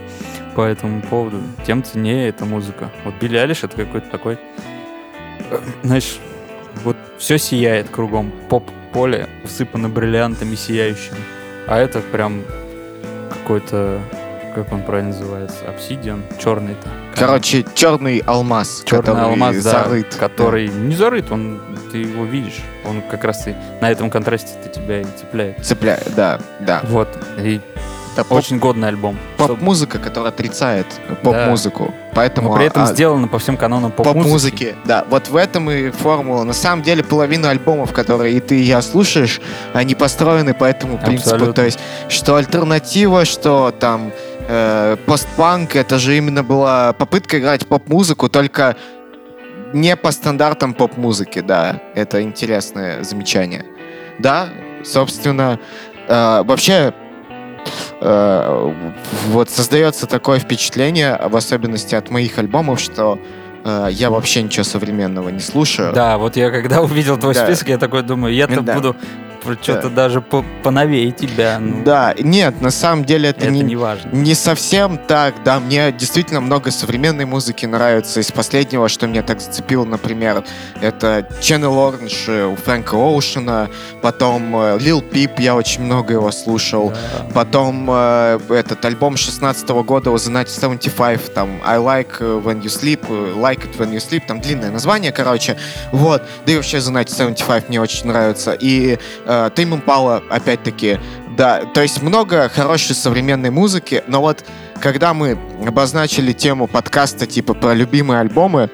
[0.55, 2.91] По этому поводу, тем ценнее эта музыка.
[3.03, 4.37] Вот Билли Алиш это какой-то такой,
[5.51, 6.17] э, знаешь,
[6.83, 8.31] вот все сияет кругом.
[8.49, 11.17] Поп-поле усыпано бриллиантами сияющими.
[11.67, 12.41] А это прям
[13.29, 13.99] какой-то,
[14.53, 16.88] как он правильно называется, обсидиан, черный-то.
[17.15, 20.15] Короче, черный алмаз, Черный который алмаз, да, зарыт.
[20.15, 21.61] который не зарыт, он
[21.91, 25.57] ты его видишь, он как раз и на этом контрасте тебя и цепляет.
[25.57, 25.63] Да.
[25.63, 26.81] Цепляет, да, да.
[26.84, 27.07] Вот
[27.38, 27.59] и
[28.13, 29.17] Это поп- очень годный альбом.
[29.38, 30.85] Поп-музыка, которая отрицает
[31.23, 31.93] поп-музыку.
[32.15, 34.21] Поэтому но при этом а, сделано по всем канонам поп-музыки.
[34.23, 34.75] поп-музыки.
[34.85, 36.43] Да, вот в этом и формула.
[36.43, 39.41] На самом деле половина альбомов, которые и ты, и я слушаешь,
[39.73, 41.30] они построены по этому принципу.
[41.31, 41.53] Абсолютно.
[41.53, 44.11] То есть, что альтернатива, что там
[44.53, 48.75] э, постпанк, это же именно была попытка играть поп-музыку, только
[49.73, 51.81] не по стандартам поп-музыки, да.
[51.95, 53.65] Это интересное замечание.
[54.19, 54.49] Да,
[54.84, 55.59] собственно,
[56.07, 56.93] э, вообще
[58.01, 58.73] э,
[59.30, 63.17] вот создается такое впечатление, в особенности от моих альбомов, что
[63.65, 65.93] э, я вообще ничего современного не слушаю.
[65.93, 67.45] Да, вот я когда увидел твой Да.
[67.45, 68.75] список, я такой думаю, я-то Да.
[68.75, 68.95] буду
[69.61, 71.59] что-то даже по- поновее тебя.
[71.59, 74.09] Ну, Да, нет, на самом деле это, это не, не важно.
[74.11, 78.19] не совсем так, да, мне действительно много современной музыки нравится.
[78.19, 80.43] Из последнего, что меня так зацепило, например,
[80.81, 83.69] это Channel Orange у Фрэнка Оушена,
[84.01, 86.89] потом э, Lil Peep, я очень много его слушал.
[86.91, 87.25] Да.
[87.33, 93.07] Потом э, этот альбом 16 года у The 1975, там I Like When You Sleep,
[93.35, 95.57] Like It When You Sleep, там длинное название, короче.
[95.91, 96.23] Вот.
[96.45, 98.53] Да и вообще The 1975 мне очень нравится.
[98.53, 100.99] И э, Tame Impala, опять-таки,
[101.38, 101.61] да.
[101.73, 104.45] То есть много хорошей современной музыки, но вот
[104.80, 108.69] когда мы обозначили тему подкаста типа про любимые альбомы,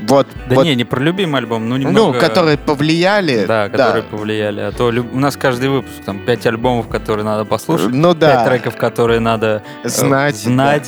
[0.00, 2.18] вот, Да вот, не, не про любимый альбом, ну ну, немного...
[2.18, 4.60] которые повлияли, Да, которые повлияли.
[4.60, 8.44] А то у нас каждый выпуск, там, пять альбомов, которые надо послушать, ну пять да,
[8.44, 10.82] треков, которые надо э, знать, да.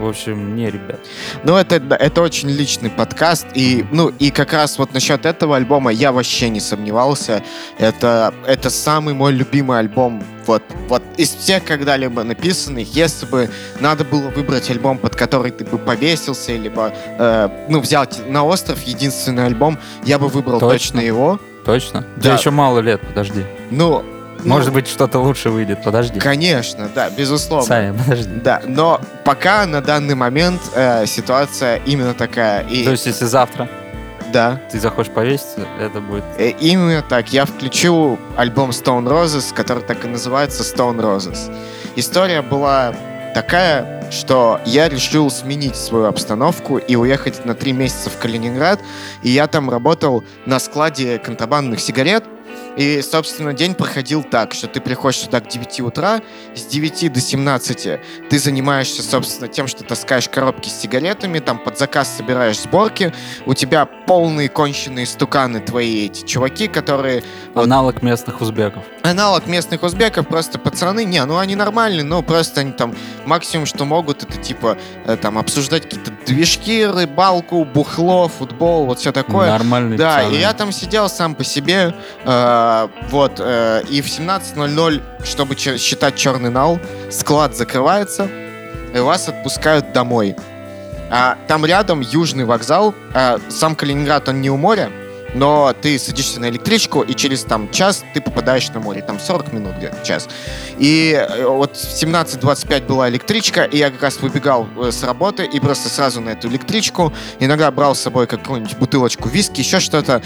[0.00, 0.98] В общем, не, ребят.
[1.44, 3.46] Ну, это, это очень личный подкаст.
[3.52, 7.42] И, ну, и как раз вот насчет этого альбома я вообще не сомневался.
[7.78, 12.88] Это, это самый мой любимый альбом вот, вот из всех когда-либо написанных.
[12.94, 18.06] Если бы надо было выбрать альбом, под который ты бы повесился, либо э, ну, взял
[18.26, 21.00] на остров единственный альбом, я бы выбрал точно, Точно.
[21.00, 21.40] его.
[21.66, 22.00] Точно?
[22.16, 22.30] Да.
[22.30, 22.34] Да.
[22.36, 23.44] еще мало лет, подожди.
[23.70, 24.02] Ну,
[24.44, 26.20] Может быть, что-то лучше выйдет, подожди.
[26.20, 27.66] Конечно, да, безусловно.
[27.66, 28.30] Саня, подожди.
[28.42, 32.62] Да, но пока на данный момент э, ситуация именно такая.
[32.66, 33.68] И, То есть, если завтра
[34.32, 34.60] да.
[34.70, 36.24] ты захочешь повеситься, это будет...
[36.38, 37.32] Э, Именно так.
[37.32, 41.52] Я включу альбом Stone Roses, который так и называется Stone Roses.
[41.96, 42.94] История была
[43.34, 48.80] такая, что я решил сменить свою обстановку и уехать на три месяца в Калининград.
[49.22, 52.24] И я там работал на складе контрабандных сигарет.
[52.76, 56.20] И, собственно, день проходил так, что ты приходишь сюда к 9 утра,
[56.54, 61.78] с 9 до 17 ты занимаешься, собственно, тем, что таскаешь коробки с сигаретами, там под
[61.78, 63.12] заказ собираешь сборки,
[63.46, 67.22] у тебя полные конченые стуканы твои эти чуваки, которые
[67.54, 67.62] Вот.
[67.62, 68.82] Аналог местных узбеков.
[69.04, 72.92] аналог местных узбеков, просто пацаны, не, ну они нормальные, но просто они там
[73.24, 74.76] максимум, что могут, это типа
[75.06, 79.48] э, там обсуждать какие-то движки, рыбалку, бухло, футбол, вот все такое.
[79.48, 80.34] Нормальный Да, пацаны.
[80.34, 85.78] и я там сидел сам по себе, э, вот, э, и в 17.00, чтобы чер-
[85.78, 86.80] считать черный нал,
[87.12, 88.28] склад закрывается,
[88.92, 90.34] и вас отпускают домой.
[91.10, 94.90] А, там рядом южный вокзал, а, сам Калининград, он не у моря,
[95.34, 99.52] но ты садишься на электричку, и через там час ты попадаешь на море, там 40
[99.52, 100.28] минут где-то, час.
[100.78, 105.44] И э, вот в 17.25 была электричка, и я как раз выбегал э, с работы,
[105.44, 110.22] и просто сразу на эту электричку, иногда брал с собой какую-нибудь бутылочку виски, еще что-то,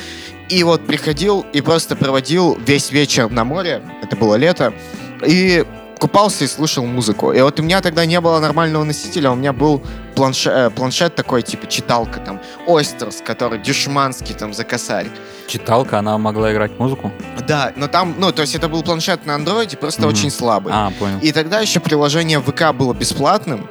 [0.48, 4.73] и вот приходил и просто проводил весь вечер на море, это было лето,
[5.27, 5.65] и
[5.98, 7.32] купался и слушал музыку.
[7.32, 9.82] И вот у меня тогда не было нормального носителя, у меня был
[10.14, 15.08] планшет, э, планшет такой, типа читалка там, Ойстерс, который дешманский там за косарь.
[15.46, 17.12] Читалка, она могла играть музыку?
[17.46, 20.08] Да, но там, ну, то есть это был планшет на андроиде, просто mm-hmm.
[20.08, 20.72] очень слабый.
[20.74, 21.18] А, понял.
[21.20, 23.68] И тогда еще приложение ВК было бесплатным,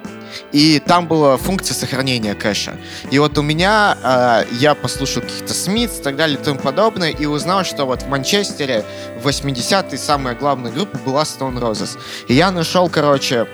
[0.51, 2.75] и там была функция сохранения кэша.
[3.11, 7.09] И вот у меня, э, я послушал каких-то Смитс и так далее и тому подобное,
[7.09, 8.83] и узнал, что вот в Манчестере
[9.21, 11.97] в 80-е самая главная группа была Stone Roses.
[12.27, 13.47] И я нашел, короче,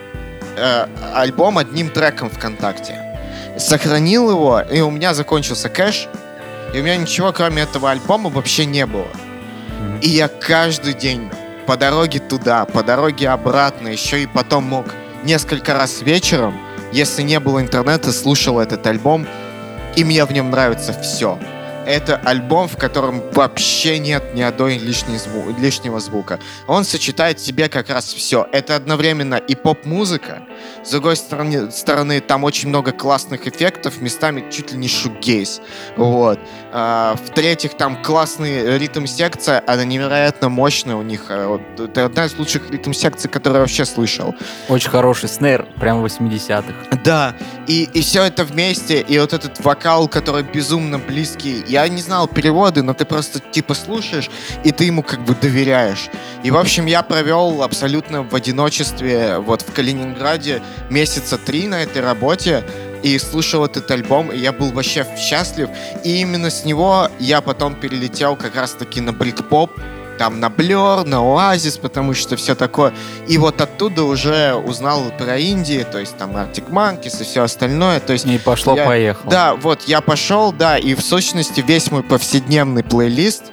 [0.58, 3.06] э, альбом одним треком ВКонтакте.
[3.58, 6.08] Сохранил его, и у меня закончился кэш,
[6.74, 9.08] и у меня ничего, кроме этого альбома, вообще не было.
[10.02, 11.30] И я каждый день
[11.66, 14.86] по дороге туда, по дороге обратно, еще и потом мог
[15.24, 16.60] несколько раз вечером
[16.92, 19.28] если не было интернета, слушал этот альбом,
[19.96, 21.38] и мне в нем нравится все.
[21.86, 26.40] Это альбом, в котором вообще нет ни одной лишней зву- лишнего звука.
[26.68, 28.48] Он сочетает в себе как раз все.
[28.52, 30.44] Это одновременно и поп-музыка,
[30.84, 35.62] с другой стороны, стороны там очень много классных эффектов, местами чуть ли не шугейс.
[35.98, 36.40] Вот.
[36.72, 41.26] А, в-третьих, там классный ритм-секция, она невероятно мощная у них.
[41.30, 44.36] А, вот, это одна из лучших ритм-секций, которые я вообще слышал.
[44.68, 46.98] Очень хороший снейр, прям 80-х.
[47.04, 47.36] Да,
[47.68, 51.64] и, и все это вместе, и вот этот вокал, который безумно близкий.
[51.68, 54.30] Я не знал переводы, но ты просто типа слушаешь,
[54.64, 56.10] и ты ему как бы доверяешь.
[56.44, 60.49] И, в общем, я провел абсолютно в одиночестве вот в Калининграде
[60.90, 62.64] месяца три на этой работе
[63.04, 65.70] и слушал этот альбом, и я был вообще счастлив.
[66.04, 69.72] И именно с него я потом перелетел как раз-таки на брит-поп,
[70.18, 72.94] там на Blur, на Oasis, потому что все такое.
[73.28, 78.02] И вот оттуда уже узнал про Индии, то есть там Arctic Monkeys и все остальное.
[78.02, 79.32] То есть и пошло-поехало.
[79.32, 83.44] Да, вот я пошел, да, и в сущности весь мой повседневный плейлист,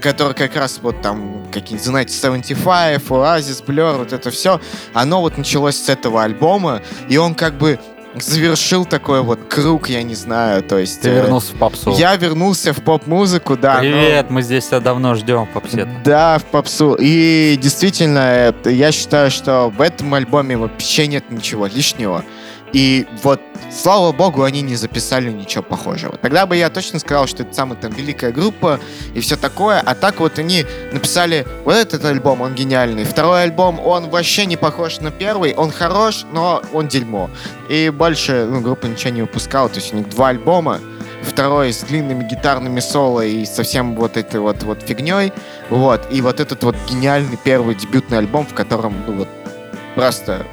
[0.00, 4.60] который как раз вот там какие-нибудь, знаете, 75, Oasis, Blur, вот это все,
[4.92, 7.78] оно вот началось с этого альбома, и он как бы
[8.22, 11.02] завершил такой вот круг, я не знаю, то есть...
[11.02, 11.90] Ты э, вернулся в попсу.
[11.92, 13.78] Я вернулся в поп-музыку, да.
[13.78, 14.36] Привет, но...
[14.36, 15.86] мы здесь тебя давно ждем в попсе.
[16.04, 16.96] Да, в попсу.
[16.98, 22.24] И действительно, это, я считаю, что в этом альбоме вообще нет ничего лишнего.
[22.72, 23.40] И вот,
[23.70, 26.16] слава богу, они не записали ничего похожего.
[26.18, 28.80] Тогда бы я точно сказал, что это самая там великая группа
[29.14, 29.80] и все такое.
[29.80, 33.04] А так вот они написали вот этот альбом, он гениальный.
[33.04, 35.54] Второй альбом, он вообще не похож на первый.
[35.54, 37.30] Он хорош, но он дерьмо.
[37.68, 39.68] И больше ну, группа ничего не выпускала.
[39.68, 40.80] То есть у них два альбома.
[41.22, 45.32] Второй с длинными гитарными соло и совсем вот этой вот, вот фигней.
[45.70, 46.06] Вот.
[46.10, 49.28] И вот этот вот гениальный первый дебютный альбом, в котором, ну вот,
[49.94, 50.46] просто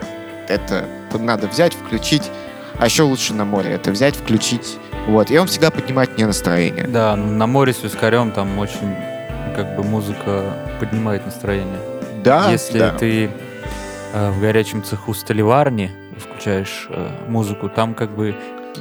[0.48, 0.86] это
[1.20, 2.30] надо взять, включить,
[2.78, 4.78] а еще лучше на море это взять, включить,
[5.08, 6.88] вот, и он всегда поднимает мне настроение.
[6.88, 8.96] Да, на море с Вискарем там очень,
[9.56, 10.44] как бы, музыка
[10.80, 11.80] поднимает настроение.
[12.24, 12.92] Да, Если да.
[12.92, 13.30] ты
[14.14, 18.36] э, в горячем цеху столеварни включаешь э, музыку, там как бы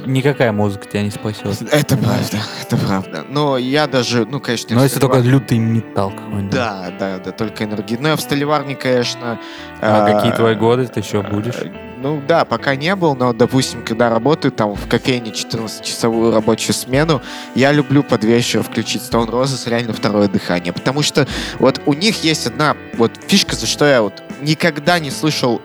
[0.05, 1.61] никакая музыка тебя не спасет.
[1.71, 3.25] Это правда, это правда.
[3.29, 4.75] Но я даже, ну, конечно...
[4.75, 6.51] Но если только лютый металл какой-нибудь.
[6.51, 7.97] Да, да, да, только энергии.
[7.99, 9.39] Но я в столеварне, конечно...
[9.81, 11.55] А, а какие твои годы ты еще будешь?
[12.03, 17.21] Ну да, пока не был, но, допустим, когда работаю там в кофейне 14-часовую рабочую смену,
[17.55, 20.73] я люблю под вечер включить Stone Roses реально второе дыхание.
[20.73, 21.25] Потому что
[21.59, 25.61] вот у них есть одна вот фишка, за что я вот никогда не слышал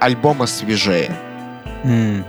[0.00, 1.14] альбома свежее.
[1.84, 2.24] Mm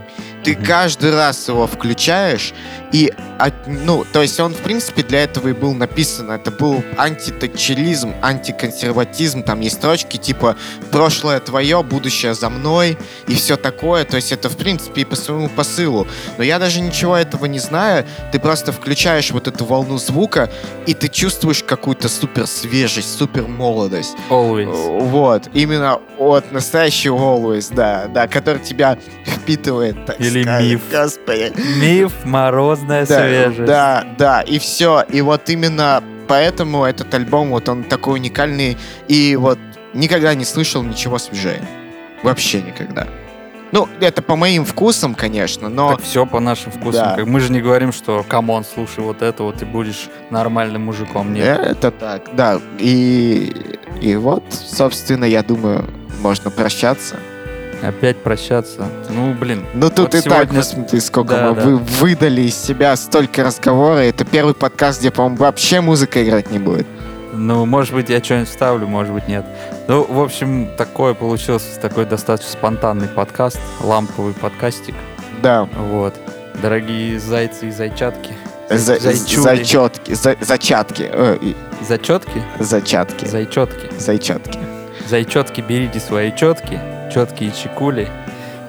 [0.45, 0.65] ты mm-hmm.
[0.65, 2.53] каждый раз его включаешь,
[2.95, 6.31] и, от, ну, то есть он, в принципе, для этого и был написан.
[6.31, 9.43] Это был антитатчелизм, антиконсерватизм.
[9.43, 10.55] Там есть строчки типа
[10.91, 12.97] «прошлое твое, будущее за мной»
[13.27, 14.05] и все такое.
[14.05, 16.07] То есть это, в принципе, и по своему посылу.
[16.37, 18.05] Но я даже ничего этого не знаю.
[18.31, 20.49] Ты просто включаешь вот эту волну звука,
[20.85, 24.15] и ты чувствуешь какую-то супер свежесть, супер молодость.
[24.29, 25.01] Always.
[25.01, 25.49] Вот.
[25.53, 30.63] Именно от настоящего always, да, да, который тебя впитывает, так Или сказать.
[30.63, 30.81] миф.
[30.89, 31.53] Господи.
[31.81, 32.13] Миф,
[32.85, 33.65] морозная да, свежесть.
[33.65, 35.03] Да, да, и все.
[35.09, 39.59] И вот именно поэтому этот альбом, вот он такой уникальный, и вот
[39.93, 41.61] никогда не слышал ничего свежее.
[42.23, 43.07] Вообще никогда.
[43.71, 45.91] Ну, это по моим вкусам, конечно, но...
[45.91, 47.17] Так все по нашим вкусам.
[47.17, 47.25] Да.
[47.25, 51.33] Мы же не говорим, что, come on, слушай вот это, вот ты будешь нормальным мужиком.
[51.33, 51.59] Нет.
[51.59, 52.61] Это так, да.
[52.79, 55.89] И, и вот, собственно, я думаю,
[56.21, 57.17] можно прощаться.
[57.81, 58.87] Опять прощаться.
[59.09, 59.65] Ну, блин.
[59.73, 60.45] Ну, тут вот и сегодня...
[60.45, 61.61] так, посмотри, сколько да, мы да.
[61.61, 63.99] Вы, выдали из себя столько разговора.
[63.99, 66.87] Это первый подкаст, где, по-моему, вообще музыка играть не будет.
[67.33, 69.45] Ну, может быть, я что-нибудь вставлю, может быть, нет.
[69.87, 74.95] Ну, в общем, такой получился такой достаточно спонтанный подкаст, ламповый подкастик.
[75.41, 75.67] Да.
[75.89, 76.15] Вот.
[76.61, 78.33] Дорогие зайцы и зайчатки.
[78.69, 81.11] За, зайчетки, за, зачатки.
[81.87, 82.41] Зачетки?
[82.59, 83.25] Зачатки.
[83.25, 83.91] Зайчетки.
[83.99, 84.59] Зайчатки.
[85.07, 86.79] Зайчетки, берите свои четки,
[87.13, 88.07] четкие чекули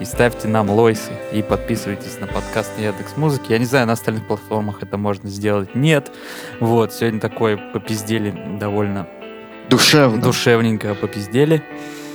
[0.00, 1.10] и ставьте нам лойсы.
[1.32, 3.52] И подписывайтесь на подкаст Яндекс Музыки.
[3.52, 5.74] Я не знаю, на остальных платформах это можно сделать.
[5.74, 6.12] Нет.
[6.60, 9.06] Вот, сегодня такое попиздели довольно
[9.70, 10.20] Душевно.
[10.22, 11.62] душевненько попиздели.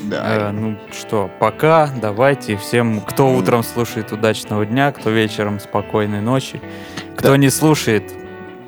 [0.03, 0.49] Да.
[0.49, 2.55] Э, ну что, пока, давайте.
[2.57, 6.61] Всем, кто утром слушает, удачного дня, кто вечером спокойной ночи.
[7.15, 7.37] Кто Да.
[7.37, 8.11] не слушает,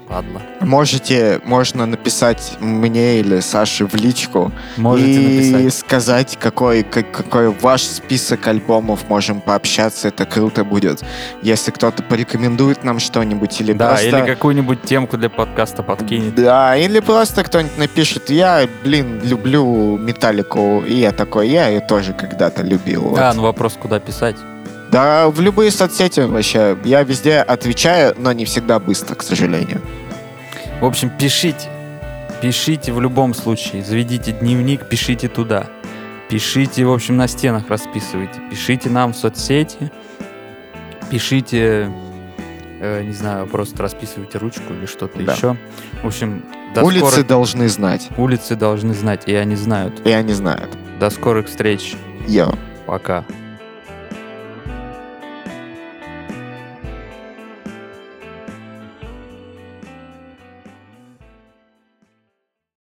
[0.08, 0.42] падла.
[0.62, 5.74] Можете, можно написать мне или Саше в личку Можете и написать.
[5.80, 11.02] сказать, какой, как- какой ваш список альбомов, можем пообщаться, это круто будет.
[11.42, 14.08] Если кто-то порекомендует нам что-нибудь или Да, просто...
[14.08, 16.36] или какую-нибудь темку для подкаста подкинет.
[16.36, 22.14] Да, или просто кто-нибудь напишет, я, блин, люблю Металлику, и я такой, я ее тоже
[22.14, 23.02] когда-то любил.
[23.04, 23.16] вот.
[23.16, 24.36] Да, ну вопрос, куда писать.
[24.94, 26.78] Да, в любые соцсети вообще.
[26.86, 29.82] Я везде отвечаю, но не всегда быстро, к сожалению.
[30.80, 31.68] В общем, пишите.
[32.42, 33.84] Пишите в любом случае.
[33.84, 35.66] Заведите дневник, пишите туда.
[36.30, 38.40] Пишите, в общем, на стенах расписывайте.
[38.52, 39.92] Пишите нам в соцсети.
[41.10, 41.92] Пишите,
[42.80, 45.34] э, не знаю, просто расписывайте ручку или что-то Да.
[45.34, 45.58] еще.
[46.04, 46.44] В общем,
[46.76, 50.06] до Улицы скорых- должны знать, улицы должны знать, и они знают.
[50.06, 50.70] и они знают.
[51.00, 51.96] До скорых встреч.
[52.28, 52.54] Йо.
[52.86, 53.24] Пока.